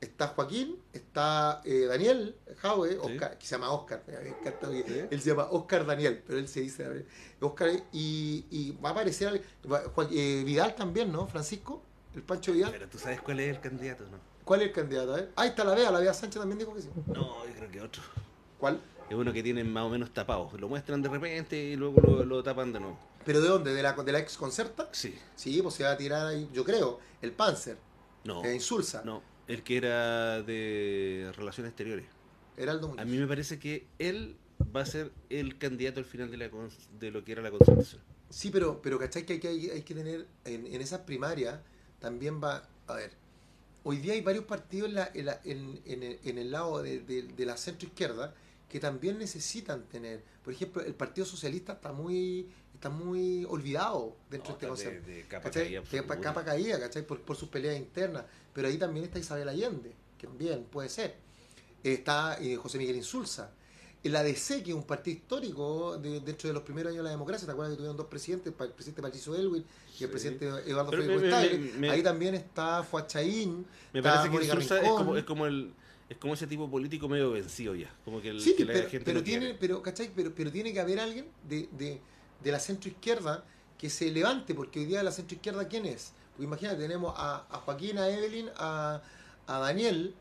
está 0.00 0.28
Joaquín, 0.28 0.78
está 0.92 1.60
eh, 1.64 1.86
Daniel 1.88 2.36
Jaue, 2.58 2.90
Sí. 2.92 2.98
Oscar, 3.02 3.38
que 3.38 3.46
se 3.46 3.54
llama 3.56 3.70
Oscar. 3.70 4.02
me 4.06 4.28
encanta 4.28 4.68
que 4.70 4.82
Sí. 4.86 5.00
Él 5.10 5.20
se 5.20 5.30
llama 5.30 5.48
Oscar 5.50 5.86
Daniel, 5.86 6.22
pero 6.26 6.38
él 6.38 6.48
se 6.48 6.60
dice. 6.60 7.06
Oscar 7.40 7.70
y, 7.92 8.44
y 8.50 8.72
va 8.82 8.90
a 8.90 8.92
aparecer 8.92 9.42
va- 9.70 9.82
eh, 10.10 10.42
Vidal 10.44 10.74
también, 10.74 11.10
¿no? 11.12 11.26
Francisco, 11.26 11.82
el 12.14 12.22
Pancho 12.22 12.52
Vidal. 12.52 12.70
Pero 12.72 12.88
tú 12.88 12.98
sabes 12.98 13.20
cuál 13.22 13.40
es 13.40 13.50
el 13.54 13.60
candidato, 13.60 14.04
¿no? 14.10 14.18
¿Cuál 14.44 14.62
es 14.62 14.68
el 14.68 14.72
candidato? 14.74 15.12
A 15.12 15.16
ver. 15.16 15.32
Ahí 15.36 15.48
está 15.48 15.64
la 15.64 15.74
Bea, 15.74 15.90
la 15.90 15.98
Bea 15.98 16.14
Sánchez 16.14 16.38
también 16.40 16.58
dijo 16.58 16.72
que 16.74 16.82
sí. 16.82 16.88
No, 17.08 17.46
yo 17.46 17.54
creo 17.56 17.70
que 17.70 17.80
otro. 17.80 18.02
¿Cuál? 18.60 18.80
Es 19.08 19.14
uno 19.16 19.32
que 19.32 19.42
tienen 19.42 19.72
más 19.72 19.84
o 19.84 19.88
menos 19.88 20.12
tapados. 20.12 20.52
Lo 20.60 20.68
muestran 20.68 21.00
de 21.02 21.08
repente 21.08 21.56
y 21.56 21.76
luego 21.76 22.00
lo, 22.00 22.24
lo 22.24 22.42
tapan 22.42 22.72
de 22.72 22.80
nuevo. 22.80 22.98
¿Pero 23.24 23.40
de 23.40 23.48
dónde? 23.48 23.74
¿De 23.74 23.82
la, 23.82 23.92
de 23.92 24.12
la 24.12 24.18
ex 24.20 24.36
concerta? 24.36 24.88
Sí. 24.92 25.18
Sí, 25.34 25.60
pues 25.62 25.74
se 25.74 25.82
va 25.84 25.92
a 25.92 25.96
tirar 25.96 26.26
ahí, 26.26 26.48
yo 26.52 26.64
creo, 26.64 27.00
el 27.22 27.32
Panzer, 27.32 27.76
No. 28.24 28.40
que 28.42 28.54
insulsa, 28.54 29.02
No. 29.04 29.20
El 29.48 29.62
que 29.62 29.76
era 29.76 30.42
de 30.42 31.32
Relaciones 31.36 31.70
Exteriores. 31.70 32.06
Heraldo 32.56 32.88
Muñoz. 32.88 33.02
A 33.02 33.04
mí 33.04 33.16
me 33.18 33.26
parece 33.26 33.58
que 33.58 33.86
él 33.98 34.36
va 34.74 34.80
a 34.82 34.86
ser 34.86 35.12
el 35.30 35.58
candidato 35.58 36.00
al 36.00 36.06
final 36.06 36.30
de, 36.30 36.36
la 36.38 36.50
cons- 36.50 36.88
de 36.98 37.10
lo 37.10 37.24
que 37.24 37.32
era 37.32 37.42
la 37.42 37.50
concertación. 37.50 38.00
Sí, 38.30 38.50
pero, 38.50 38.80
pero 38.82 38.98
¿cachai? 38.98 39.24
Que 39.24 39.34
hay, 39.34 39.38
que 39.40 39.48
hay, 39.48 39.82
que 39.82 39.94
tener, 39.94 40.26
en, 40.44 40.66
en 40.66 40.80
esas 40.80 41.00
primarias, 41.00 41.60
también 42.00 42.42
va, 42.42 42.68
a 42.86 42.94
ver, 42.94 43.12
hoy 43.84 43.98
día 43.98 44.14
hay 44.14 44.20
varios 44.22 44.44
partidos 44.46 44.88
en, 44.88 44.94
la- 44.96 45.10
en, 45.14 45.26
la- 45.26 45.40
en- 45.44 45.80
en 45.84 46.02
el, 46.02 46.18
en 46.24 46.38
el 46.38 46.50
lado 46.50 46.82
de, 46.82 47.00
de- 47.00 47.22
de 47.22 47.46
la 47.46 47.56
centro 47.56 47.86
izquierda 47.88 48.34
que 48.68 48.80
también 48.80 49.18
necesitan 49.18 49.84
tener, 49.84 50.24
por 50.42 50.52
ejemplo, 50.52 50.82
el 50.82 50.94
Partido 50.94 51.24
Socialista 51.24 51.74
está 51.74 51.92
muy 51.92 52.48
está 52.86 52.90
muy 52.90 53.44
olvidado 53.48 54.16
dentro 54.30 54.52
No, 54.52 54.58
de 54.58 54.66
este 54.66 54.68
concepto. 54.68 55.06
de- 55.08 55.14
de 55.16 55.22
capa 55.24 55.50
caída 55.50 55.80
De 55.90 56.20
capa, 56.22 56.44
caída, 56.44 56.80
¿cachai? 56.80 57.02
Por, 57.06 57.20
por 57.20 57.36
sus 57.36 57.48
peleas 57.48 57.76
internas. 57.76 58.24
Pero 58.52 58.68
ahí 58.68 58.78
también 58.78 59.04
está 59.04 59.18
Isabel 59.18 59.48
Allende, 59.48 59.92
que 60.18 60.26
también 60.26 60.64
puede 60.70 60.88
ser. 60.88 61.14
Está 61.82 62.38
eh, 62.40 62.56
José 62.56 62.78
Miguel 62.78 62.96
Insulza. 62.96 63.50
El 64.02 64.14
ADC, 64.14 64.62
que 64.62 64.70
es 64.70 64.74
un 64.74 64.84
partido 64.84 65.16
histórico 65.16 65.98
de- 65.98 66.20
dentro 66.20 66.48
de 66.48 66.54
los 66.54 66.62
primeros 66.62 66.90
años 66.90 66.98
de 67.02 67.04
la 67.04 67.10
democracia, 67.10 67.44
¿te 67.46 67.52
acuerdas 67.52 67.72
que 67.72 67.76
tuvieron 67.78 67.96
dos 67.96 68.06
presidentes, 68.06 68.52
el 68.58 68.70
presidente 68.70 69.02
Patricio 69.02 69.34
Elwin 69.34 69.64
y 69.98 70.04
el 70.04 70.10
presidente 70.10 70.46
Eduardo 70.46 70.92
me- 71.78 71.90
Ahí 71.90 72.02
también 72.02 72.34
está 72.36 72.84
Fuachaín, 72.84 73.66
Me 73.92 73.98
está 74.00 74.14
parece 74.22 74.36
que 74.38 74.44
Insulza 74.44 74.80
es 74.80 74.88
como, 74.88 75.16
es 75.16 75.24
como 75.24 75.46
el 75.46 75.72
es 76.08 76.18
como 76.18 76.34
ese 76.34 76.46
tipo 76.46 76.70
político 76.70 77.08
medio 77.08 77.32
vencido 77.32 77.74
ya. 77.74 77.92
Como 78.04 78.22
que, 78.22 78.28
el, 78.28 78.40
Sí, 78.40 78.54
que 78.54 78.64
la 78.64 78.74
pero, 78.74 78.88
gente 78.88 79.04
pero 79.04 79.22
tiene, 79.24 79.40
quiere. 79.46 79.58
pero, 79.58 79.82
¿cachai? 79.82 80.08
Pero, 80.14 80.32
pero 80.36 80.52
tiene 80.52 80.72
que 80.72 80.78
haber 80.78 81.00
alguien 81.00 81.26
de, 81.48 81.68
de, 81.72 81.98
de 82.46 82.52
la 82.52 82.60
centro 82.60 82.88
izquierda 82.88 83.44
que 83.76 83.90
se 83.90 84.08
levante, 84.10 84.54
porque 84.54 84.78
hoy 84.78 84.86
día 84.86 85.02
la 85.02 85.10
centro 85.10 85.34
izquierda, 85.34 85.66
¿quién 85.66 85.84
es? 85.84 86.12
Porque 86.30 86.44
imagínate, 86.44 86.78
tenemos 86.78 87.12
a, 87.16 87.44
a 87.50 87.58
Joaquín, 87.58 87.98
a 87.98 88.08
Evelyn, 88.08 88.48
a, 88.56 89.02
a 89.48 89.58
Daniel, 89.58 90.14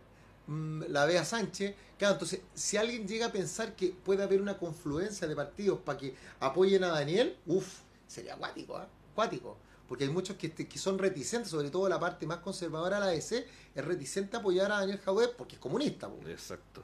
mm, 0.48 0.86
la 0.90 1.06
Bea 1.06 1.24
Sánchez. 1.24 1.76
Claro, 2.00 2.16
entonces, 2.16 2.42
si 2.56 2.78
alguien 2.78 3.08
llega 3.08 3.28
a 3.28 3.32
pensar 3.32 3.76
que 3.76 3.90
puede 3.90 4.24
haber 4.24 4.42
una 4.42 4.58
confluencia 4.58 5.28
de 5.28 5.36
partidos 5.36 5.80
para 5.82 6.00
que 6.00 6.16
apoyen 6.40 6.84
a 6.84 6.88
Daniel, 6.88 7.38
uff, 7.46 7.82
sería 8.08 8.34
acuático, 8.34 8.76
¿ah? 8.76 8.88
Acuático. 9.12 9.58
Porque 9.88 10.06
hay 10.06 10.10
muchos 10.10 10.36
que, 10.36 10.52
que 10.52 10.80
son 10.80 10.98
reticentes, 10.98 11.52
sobre 11.52 11.70
todo 11.70 11.88
la 11.88 12.00
parte 12.00 12.26
más 12.26 12.40
conservadora 12.40 13.00
de 13.00 13.06
la 13.06 13.12
ADC, 13.12 13.46
es 13.76 13.86
reticente 13.86 14.36
a 14.36 14.40
apoyar 14.40 14.72
a 14.72 14.80
Daniel 14.80 14.98
Jaudet 14.98 15.36
porque 15.36 15.56
es 15.56 15.62
comunista. 15.62 16.10
Exacto. 16.28 16.84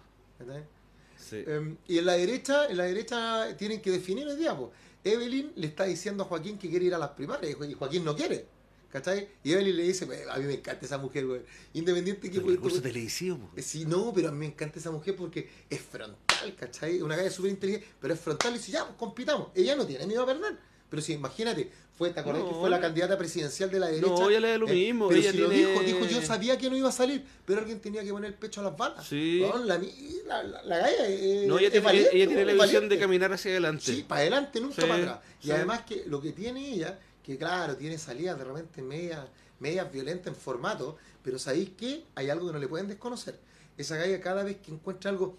Eh, 1.32 1.78
y 1.88 1.98
en 1.98 2.06
la 2.06 2.14
derecha, 2.14 2.68
en 2.68 2.78
la 2.78 2.84
derecha 2.84 3.56
tienen 3.58 3.82
que 3.82 3.92
definir 3.92 4.28
hoy 4.28 4.36
día. 4.36 4.56
Evelyn 5.04 5.52
le 5.56 5.68
está 5.68 5.86
diciendo 5.86 6.24
a 6.24 6.26
Joaquín 6.28 6.58
que 6.58 6.70
quiere 6.70 6.86
ir 6.86 6.94
a 6.94 6.98
las 6.98 7.12
primarias 7.12 7.52
y 7.52 7.56
Jo- 7.56 7.66
y 7.66 7.74
Joaquín 7.74 8.04
no 8.06 8.16
quiere. 8.16 8.46
¿Cachai? 8.92 9.30
Y 9.42 9.54
Evelyn 9.54 9.78
le 9.78 9.84
dice, 9.84 10.06
"Pues, 10.06 10.28
a 10.28 10.38
mí 10.38 10.44
me 10.44 10.56
encanta 10.56 10.86
esa 10.86 10.98
mujer, 10.98 11.26
güey. 11.26 11.42
Independiente 11.74 12.30
que... 12.30 12.40
el 12.40 12.46
recurso 12.48 12.82
televisivo. 12.82 13.38
po. 13.38 13.62
Sí, 13.62 13.86
no, 13.86 14.12
pero 14.14 14.28
a 14.28 14.32
mí 14.34 14.40
me 14.40 14.48
encanta 14.48 14.80
esa 14.80 14.92
mujer 14.92 15.16
porque 15.16 15.50
es 15.70 15.80
frontal, 15.80 16.56
¿cachai? 16.58 17.02
Una 17.02 17.16
galla 17.16 17.30
súper 17.32 17.52
inteligente, 17.52 17.88
pero 18.02 18.14
es 18.14 18.20
frontal 18.20 18.54
y 18.54 18.58
dice, 18.58 18.74
ya, 18.74 18.84
pues 18.86 18.98
compitamos. 18.98 19.48
Ella 19.56 19.78
no 19.78 19.86
tiene 19.88 20.06
miedo 20.08 20.24
a 20.24 20.26
perder. 20.26 20.58
Pero 20.92 21.02
si 21.02 21.14
imagínate, 21.14 21.72
fue, 21.98 22.10
¿te 22.12 22.20
acordás 22.20 22.44
No, 22.44 22.50
que 22.50 22.56
fue 22.56 22.70
la 22.70 22.76
no. 22.78 22.82
candidata 22.82 23.18
presidencial 23.18 23.72
de 23.72 23.80
la 23.80 23.88
derecha? 23.88 24.08
No, 24.08 24.30
ella 24.30 24.40
le 24.42 24.50
da 24.50 24.58
lo 24.60 24.68
Eh, 24.68 24.74
mismo. 24.74 25.08
Pero 25.08 25.20
ella 25.22 25.32
si 25.32 25.38
lo 25.38 25.50
dijo, 25.50 25.80
dijo, 25.82 26.06
yo 26.06 26.22
sabía 26.22 26.58
que 26.58 26.70
no 26.70 26.76
iba 26.76 26.90
a 26.90 26.92
salir, 26.92 27.24
pero 27.46 27.62
alguien 27.62 27.80
tenía 27.80 28.04
que 28.04 28.12
poner 28.12 28.32
el 28.32 28.38
pecho 28.38 28.60
a 28.62 28.66
las 28.66 28.78
balas. 28.78 29.08
Sí. 29.08 29.40
Weón, 29.42 29.68
la, 29.68 29.80
la, 30.28 30.44
la, 30.44 30.64
la 30.64 30.78
galla 30.80 31.08
es, 31.08 31.48
No, 31.48 31.58
ella 31.58 31.68
es 31.68 31.72
tiene, 31.72 31.86
valiente, 31.86 32.10
ella 32.16 32.28
tiene 32.28 32.44
weón, 32.44 32.58
la 32.58 32.64
visión 32.66 32.90
de 32.90 33.00
caminar 33.00 33.32
hacia 33.34 33.52
adelante. 33.52 33.86
Sí, 33.86 34.04
para 34.08 34.22
adelante, 34.22 34.60
nunca 34.60 34.76
Sí, 34.76 34.82
para 34.82 34.96
atrás. 34.96 35.20
Y 35.42 35.46
sí. 35.46 35.52
además 35.54 35.82
que 35.88 36.04
lo 36.08 36.22
que 36.22 36.34
tiene 36.34 36.74
ella, 36.74 37.00
que 37.24 37.38
claro, 37.38 37.78
tiene 37.78 37.98
salidas 37.98 38.38
de 38.38 38.44
repente 38.44 38.82
medias, 38.82 39.26
medias 39.60 39.90
violentas 39.92 40.28
en 40.28 40.36
formato, 40.36 40.98
pero 41.24 41.40
¿sabéis 41.40 41.70
qué? 41.78 42.04
Hay 42.16 42.30
algo 42.30 42.48
que 42.48 42.54
no 42.54 42.60
le 42.60 42.68
pueden 42.68 42.88
desconocer. 42.90 43.40
Esa 43.78 43.96
galla 43.96 44.20
cada 44.20 44.44
vez 44.44 44.58
que 44.58 44.72
encuentra 44.72 45.10
algo 45.10 45.38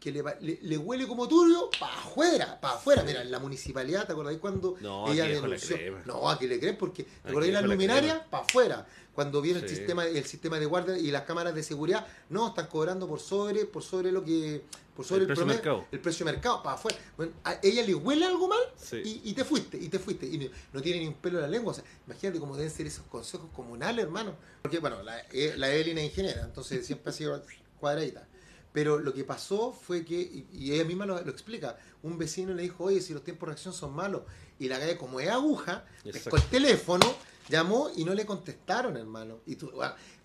que 0.00 0.10
le, 0.10 0.24
le, 0.40 0.58
le 0.62 0.78
huele 0.78 1.06
como 1.06 1.28
turbio, 1.28 1.68
para 1.78 1.92
afuera, 1.94 2.58
para 2.60 2.74
afuera. 2.74 3.02
Mira, 3.04 3.20
en 3.22 3.30
la 3.30 3.38
municipalidad, 3.38 4.06
¿te 4.06 4.12
acordáis 4.12 4.38
cuando 4.38 4.76
No, 4.80 5.12
ella 5.12 5.26
denunció? 5.26 5.76
No, 6.06 6.28
aquí 6.30 6.46
le 6.46 6.58
creen 6.58 6.76
porque, 6.78 7.04
¿te 7.04 7.28
acordáis 7.28 7.52
las 7.52 7.62
la 7.62 7.68
luminarias? 7.68 8.20
Para 8.30 8.44
afuera. 8.44 8.86
Cuando 9.14 9.42
viene 9.42 9.60
el 9.60 9.68
sistema, 9.68 10.06
el 10.06 10.24
sistema 10.24 10.58
de 10.58 10.64
guardia 10.66 10.96
y 10.96 11.10
las 11.10 11.22
cámaras 11.22 11.54
de 11.54 11.62
seguridad, 11.62 12.06
no, 12.30 12.48
están 12.48 12.68
cobrando 12.68 13.06
por 13.06 13.20
sobre, 13.20 13.66
por 13.66 13.82
sobre 13.82 14.10
lo 14.12 14.24
que, 14.24 14.62
por 14.96 15.04
sobre 15.04 15.16
El 15.16 15.22
el, 15.22 15.26
precio 15.26 15.44
promedio- 15.44 15.54
mercado. 15.56 15.86
el 15.92 16.00
precio 16.00 16.24
de 16.24 16.32
mercado, 16.32 16.62
para 16.62 16.76
afuera. 16.76 16.96
Bueno, 17.18 17.32
a 17.44 17.58
ella 17.62 17.82
le 17.82 17.94
huele 17.94 18.24
algo 18.24 18.48
mal 18.48 18.60
Sí. 18.76 19.02
y, 19.04 19.30
y 19.30 19.34
te 19.34 19.44
fuiste, 19.44 19.76
y 19.76 19.88
te 19.90 19.98
fuiste. 19.98 20.24
Y 20.26 20.38
no, 20.38 20.46
no 20.72 20.80
tiene 20.80 21.00
ni 21.00 21.08
un 21.08 21.14
pelo 21.14 21.36
en 21.38 21.42
la 21.42 21.48
lengua. 21.48 21.72
O 21.72 21.74
sea, 21.74 21.84
imagínate 22.06 22.38
cómo 22.40 22.56
deben 22.56 22.70
ser 22.70 22.86
esos 22.86 23.04
consejos 23.06 23.50
comunales, 23.54 24.04
hermano. 24.04 24.34
Porque, 24.62 24.78
bueno, 24.78 25.02
la, 25.02 25.18
eh, 25.32 25.54
la 25.58 25.70
Evelyn 25.74 25.98
es 25.98 26.04
ingeniera, 26.06 26.42
entonces 26.42 26.86
siempre 26.86 27.10
ha 27.10 27.12
sido 27.12 27.42
cuadradita. 27.78 28.26
Pero 28.72 28.98
lo 29.00 29.12
que 29.12 29.24
pasó 29.24 29.72
fue 29.72 30.04
que, 30.04 30.14
y, 30.20 30.46
y 30.52 30.72
ella 30.74 30.84
misma 30.84 31.04
lo, 31.06 31.20
lo 31.20 31.30
explica, 31.30 31.76
un 32.02 32.16
vecino 32.18 32.54
le 32.54 32.62
dijo, 32.62 32.84
oye, 32.84 33.00
si 33.00 33.12
los 33.12 33.24
tiempos 33.24 33.46
de 33.48 33.52
reacción 33.54 33.74
son 33.74 33.92
malos, 33.94 34.22
y 34.58 34.68
la 34.68 34.78
calle 34.78 34.96
como 34.96 35.18
es 35.20 35.28
aguja, 35.28 35.84
pescó 36.12 36.36
el 36.36 36.42
teléfono, 36.50 37.14
llamó 37.48 37.90
y 37.96 38.04
no 38.04 38.14
le 38.14 38.24
contestaron, 38.26 38.96
hermano. 38.96 39.40
Y 39.46 39.56
tú, 39.56 39.72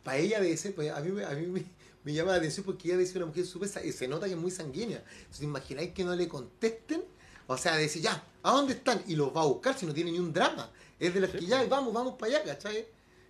para 0.04 0.18
ella 0.18 0.39
debe 0.39 0.56
ser, 0.58 0.76
pues, 0.76 0.91
a 0.91 1.00
mí, 1.00 1.12
me- 1.12 1.26
a 1.26 1.32
mí 1.32 1.48
me, 1.48 1.64
me 2.04 2.14
llama 2.14 2.32
la 2.34 2.38
atención 2.38 2.64
porque 2.66 2.89
ella 2.89 2.98
dice 2.98 3.18
una 3.18 3.26
mujer 3.28 3.46
súper, 3.48 3.68
sa- 3.68 3.82
se 3.82 4.08
nota 4.08 4.28
que 4.28 4.34
es 4.34 4.38
muy 4.39 4.52
sanguínea. 4.52 5.04
Entonces, 5.22 5.41
¿imagináis 5.41 5.91
que 5.93 6.04
no 6.04 6.16
le 6.16 6.28
contesten? 6.28 7.04
O 7.48 7.58
sea, 7.58 7.76
decir, 7.78 8.04
ya, 8.04 8.24
¿a 8.43 8.52
dónde 8.52 8.74
están? 8.74 9.02
Y 9.08 9.16
los 9.16 9.36
va 9.36 9.41
a 9.41 9.46
buscar 9.46 9.76
si 9.78 9.86
no 9.88 9.93
tiene 9.93 10.12
ni 10.12 10.20
un 10.20 10.32
drama. 10.34 10.70
Es 11.00 11.14
de 11.14 11.20
las 11.22 11.32
Sí, 11.32 11.39
que 11.39 11.46
ya, 11.48 11.64
vamos, 11.66 11.93
vamos 11.93 12.16
para 12.20 12.38
allá, 12.39 12.43
¿cachai? 12.54 12.86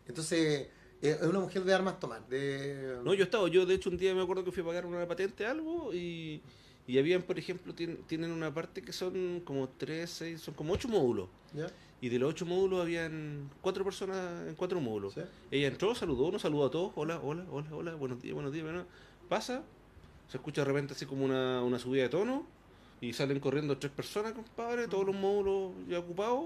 Entonces, 0.08 0.68
es 1.02 1.22
una 1.22 1.40
mujer 1.40 1.64
de 1.64 1.74
armas 1.74 2.00
tomar. 2.00 2.28
De... 2.28 3.00
No, 3.04 3.14
yo 3.14 3.22
he 3.22 3.26
estado, 3.26 3.48
yo 3.48 3.66
de 3.66 3.76
hecho 3.76 3.90
un 3.90 3.98
día 3.98 4.14
me 4.16 4.22
acuerdo 4.22 4.44
que 4.44 4.52
fui 4.52 4.64
a 4.64 4.66
pagar 4.66 4.86
una 4.86 5.08
patente 5.08 5.46
algo 5.46 5.94
y, 5.94 6.42
y 6.88 6.98
habían, 6.98 7.22
por 7.24 7.38
ejemplo, 7.38 7.74
tien- 7.74 8.00
tienen 8.08 8.32
una 8.32 8.54
parte 8.54 8.82
que 8.82 8.94
son 8.94 9.42
como 9.46 9.70
tres, 9.70 10.10
seis, 10.10 10.42
son 10.42 10.54
como 10.54 10.74
ocho 10.74 10.88
módulos. 10.88 11.28
¿Ya? 11.54 11.68
Y 12.02 12.10
de 12.10 12.20
los 12.20 12.30
ocho 12.32 12.46
módulos 12.46 12.82
habían 12.82 13.50
cuatro 13.62 13.84
personas 13.84 14.48
en 14.48 14.56
cuatro 14.56 14.80
módulos. 14.82 15.14
¿Sí? 15.14 15.22
Ella 15.52 15.68
entró, 15.68 15.96
saludó, 15.96 16.32
nos 16.32 16.42
saludó 16.42 16.66
a 16.66 16.72
todos, 16.72 16.92
hola, 16.96 17.20
hola, 17.24 17.46
hola, 17.50 17.70
hola, 17.74 17.96
buenos 17.96 18.22
días, 18.22 18.34
buenos 18.34 18.52
días, 18.52 18.66
bueno, 18.66 18.86
pasa, 19.30 19.64
se 20.28 20.38
escucha 20.38 20.62
de 20.62 20.66
repente 20.66 20.94
así 20.94 21.06
como 21.06 21.26
una, 21.26 21.64
una 21.64 21.80
subida 21.80 22.04
de 22.04 22.10
tono 22.10 22.46
y 23.02 23.14
salen 23.14 23.40
corriendo 23.40 23.78
tres 23.78 23.92
personas, 23.92 24.34
compadre, 24.34 24.88
todos 24.88 25.06
los 25.06 25.16
módulos 25.16 25.74
ya 25.88 26.00
ocupados 26.00 26.46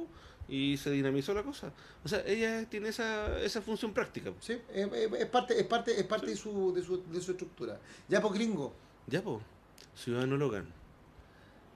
y 0.50 0.78
se 0.78 0.89
dinamizó 0.91 1.34
la 1.34 1.43
cosa. 1.43 1.72
O 2.04 2.08
sea, 2.10 2.24
ella 2.26 2.68
tiene 2.70 2.89
esa, 2.89 3.39
esa 3.41 3.62
función 3.62 3.93
práctica. 3.93 4.32
Sí, 4.39 4.58
es, 4.74 4.88
es- 4.93 5.26
parte, 5.28 5.60
es 5.60 5.66
parte, 5.66 6.00
es 6.00 6.06
parte 6.06 6.28
de, 6.28 6.36
su, 6.36 6.74
de, 6.74 6.82
su, 6.84 7.04
de 7.12 7.22
su 7.22 7.32
estructura. 7.32 7.80
Ya, 8.08 8.22
pues 8.22 8.34
gringo. 8.34 8.74
Ya, 9.08 9.22
pues, 9.22 9.38
Ciudadano 9.95 10.38
Logan. 10.38 10.74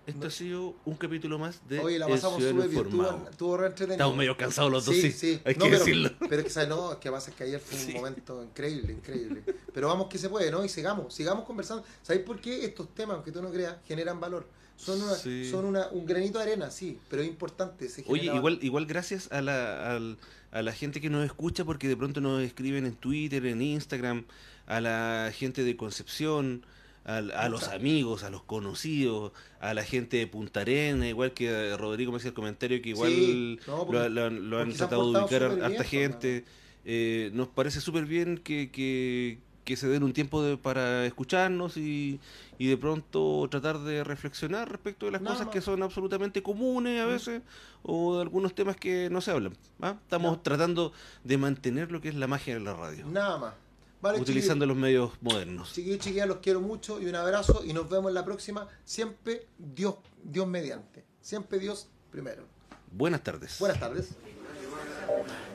Este 0.06 0.20
No. 0.20 0.28
ha 0.28 0.30
sido 0.32 0.76
un 0.84 0.96
capítulo 0.96 1.40
más 1.40 1.62
de 1.70 1.80
Oye, 1.80 1.98
la 1.98 2.10
pasamos 2.10 2.44
súper 2.44 2.68
bien. 2.68 2.86
Estuvo, 2.86 3.30
estuvo 3.30 3.56
re 3.58 3.68
entretenido. 3.68 3.94
Estamos 3.94 4.18
medio 4.18 4.36
cansados 4.36 4.70
los 4.70 4.86
dos, 4.86 4.94
Sí, 4.96 5.02
sí, 5.04 5.12
sí. 5.14 5.42
hay 5.46 5.56
No, 5.56 5.64
que 5.64 5.70
pero, 5.72 5.80
decirlo. 5.80 6.10
Pero 6.20 6.36
es 6.40 6.44
que, 6.44 6.50
¿sabes? 6.50 6.68
no, 6.70 6.92
es 6.92 6.98
que 6.98 7.10
pasa 7.10 7.32
que 7.32 7.44
ayer 7.46 7.60
fue 7.62 7.80
un 7.80 7.86
Sí. 7.86 7.94
momento 7.94 8.44
increíble, 8.44 8.92
increíble. 8.92 9.44
Pero 9.74 9.88
vamos 9.88 10.08
que 10.10 10.18
se 10.18 10.28
puede, 10.28 10.52
¿no? 10.52 10.66
Y 10.66 10.68
sigamos, 10.68 11.14
sigamos 11.14 11.46
conversando. 11.46 11.86
¿Sabéis 12.02 12.26
por 12.26 12.42
qué 12.42 12.66
estos 12.66 12.94
temas, 12.94 13.16
aunque 13.16 13.32
tú 13.32 13.42
no 13.42 13.50
creas, 13.50 13.78
generan 13.86 14.20
valor? 14.20 14.46
Son, 14.78 15.02
una, 15.02 15.14
Sí. 15.16 15.50
son 15.50 15.66
una, 15.66 15.88
un 15.92 16.06
granito 16.06 16.40
de 16.40 16.46
arena, 16.46 16.70
sí, 16.72 16.98
pero 17.10 17.22
es 17.22 17.28
importante. 17.30 17.88
Se 17.90 18.04
Oye, 18.08 18.26
igual, 18.26 18.60
igual 18.62 18.86
gracias 18.86 19.32
a 19.32 19.42
la, 19.42 19.96
al- 19.96 20.18
a 20.52 20.62
la 20.62 20.72
gente 20.74 21.00
que 21.02 21.10
nos 21.10 21.26
escucha, 21.26 21.64
porque 21.66 21.88
de 21.88 21.96
pronto 21.98 22.20
nos 22.22 22.42
escriben 22.44 22.86
en 22.86 22.96
Twitter, 22.96 23.46
en 23.46 23.62
Instagram, 23.62 24.26
a 24.68 24.82
la 24.82 25.32
gente 25.34 25.64
de 25.64 25.76
Concepción, 25.78 26.66
al- 27.06 27.32
a, 27.32 27.50
los 27.50 27.68
amigos, 27.70 28.24
a 28.24 28.30
los 28.30 28.44
conocidos, 28.44 29.32
a 29.60 29.74
la 29.74 29.84
gente 29.84 30.18
de 30.18 30.28
Punta 30.28 30.62
Arena, 30.62 31.08
igual 31.08 31.34
que 31.34 31.48
eh, 31.50 31.78
Rodrigo 31.78 32.12
me 32.12 32.18
hacía 32.18 32.30
el 32.30 32.34
comentario 32.36 32.82
que 32.82 32.90
igual 32.90 33.12
Sí, 33.12 33.60
no, 33.68 33.78
lo, 33.78 33.86
porque- 33.88 34.10
lo- 34.10 34.30
lo 34.30 34.60
han 34.60 34.74
tratado 34.74 35.12
de 35.12 35.20
ubicar 35.20 35.44
a 35.44 35.48
harta 35.48 35.68
bien, 35.70 35.84
gente. 35.86 36.46
Eh, 36.86 37.30
nos 37.34 37.48
parece 37.48 37.80
súper 37.82 38.06
bien 38.06 38.38
que, 38.38 38.70
que, 38.72 39.40
que 39.64 39.76
se 39.78 39.88
den 39.88 40.04
un 40.04 40.14
tiempo 40.14 40.42
de- 40.44 40.58
para 40.58 41.06
escucharnos 41.06 41.78
y, 41.78 42.20
y 42.58 42.68
de 42.68 42.78
pronto 42.78 43.48
tratar 43.50 43.80
de 43.80 44.04
reflexionar 44.04 44.70
respecto 44.70 45.06
de 45.06 45.14
las 45.14 45.22
Nada 45.22 45.36
cosas 45.36 45.48
más. 45.48 45.54
que 45.54 45.62
son 45.62 45.82
absolutamente 45.84 46.44
comunes 46.44 47.02
a 47.02 47.06
Mm. 47.06 47.10
veces 47.10 47.42
o 47.84 48.16
de 48.18 48.22
algunos 48.22 48.54
temas 48.56 48.76
que 48.76 49.10
no 49.10 49.22
se 49.22 49.32
hablan. 49.32 49.56
¿ah? 49.82 49.96
Estamos 50.02 50.42
tratando 50.44 50.92
de 51.24 51.38
mantener 51.38 51.92
lo 51.92 52.02
que 52.02 52.10
es 52.10 52.16
la 52.16 52.28
magia 52.28 52.54
de 52.56 52.60
la 52.60 52.74
radio, 52.74 53.06
Nada 53.08 53.38
más. 53.38 53.54
Vale, 54.02 54.20
utilizando 54.20 54.66
los 54.66 54.76
medios 54.76 55.12
modernos. 55.22 55.72
Chiquillos, 55.72 56.00
chiquillas, 56.00 56.28
los 56.28 56.38
quiero 56.40 56.60
mucho 56.60 57.02
y 57.02 57.06
un 57.06 57.16
abrazo 57.16 57.64
y 57.66 57.72
nos 57.72 57.90
vemos 57.90 58.10
en 58.10 58.16
la 58.16 58.26
próxima. 58.26 58.68
Siempre 58.84 59.48
Dios, 59.58 59.96
Dios 60.22 60.46
mediante. 60.46 61.06
Siempre 61.22 61.58
Dios 61.58 61.88
primero. 62.12 62.44
Buenas 62.92 63.24
tardes. 63.24 63.58
Buenas 63.60 63.80
tardes. 63.80 64.10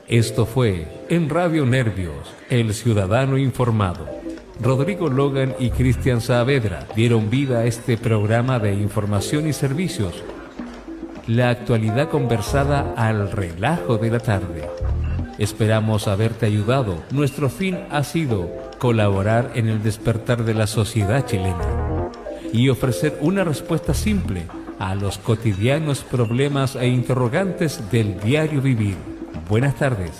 Esto 0.07 0.45
fue 0.45 0.87
en 1.09 1.29
Radio 1.29 1.65
Nervios, 1.65 2.33
El 2.49 2.73
Ciudadano 2.73 3.37
Informado. 3.37 4.07
Rodrigo 4.61 5.07
Logan 5.07 5.55
y 5.59 5.69
Cristian 5.69 6.19
Saavedra 6.19 6.87
dieron 6.95 7.29
vida 7.29 7.59
a 7.59 7.65
este 7.65 7.95
programa 7.95 8.59
de 8.59 8.73
información 8.73 9.47
y 9.47 9.53
servicios. 9.53 10.23
La 11.27 11.49
actualidad 11.49 12.09
conversada 12.09 12.93
al 12.97 13.31
relajo 13.31 13.97
de 13.97 14.09
la 14.11 14.19
tarde. 14.19 14.67
Esperamos 15.37 16.07
haberte 16.07 16.47
ayudado. 16.47 17.03
Nuestro 17.11 17.49
fin 17.49 17.77
ha 17.91 18.03
sido 18.03 18.49
colaborar 18.79 19.51
en 19.55 19.69
el 19.69 19.81
despertar 19.81 20.43
de 20.43 20.53
la 20.53 20.67
sociedad 20.67 21.25
chilena 21.25 22.09
y 22.51 22.69
ofrecer 22.69 23.17
una 23.21 23.43
respuesta 23.43 23.93
simple 23.93 24.47
a 24.79 24.95
los 24.95 25.17
cotidianos 25.17 26.03
problemas 26.03 26.75
e 26.75 26.87
interrogantes 26.87 27.91
del 27.91 28.19
diario 28.19 28.61
vivir. 28.61 29.08
Buenas 29.49 29.73
tardes. 29.73 30.11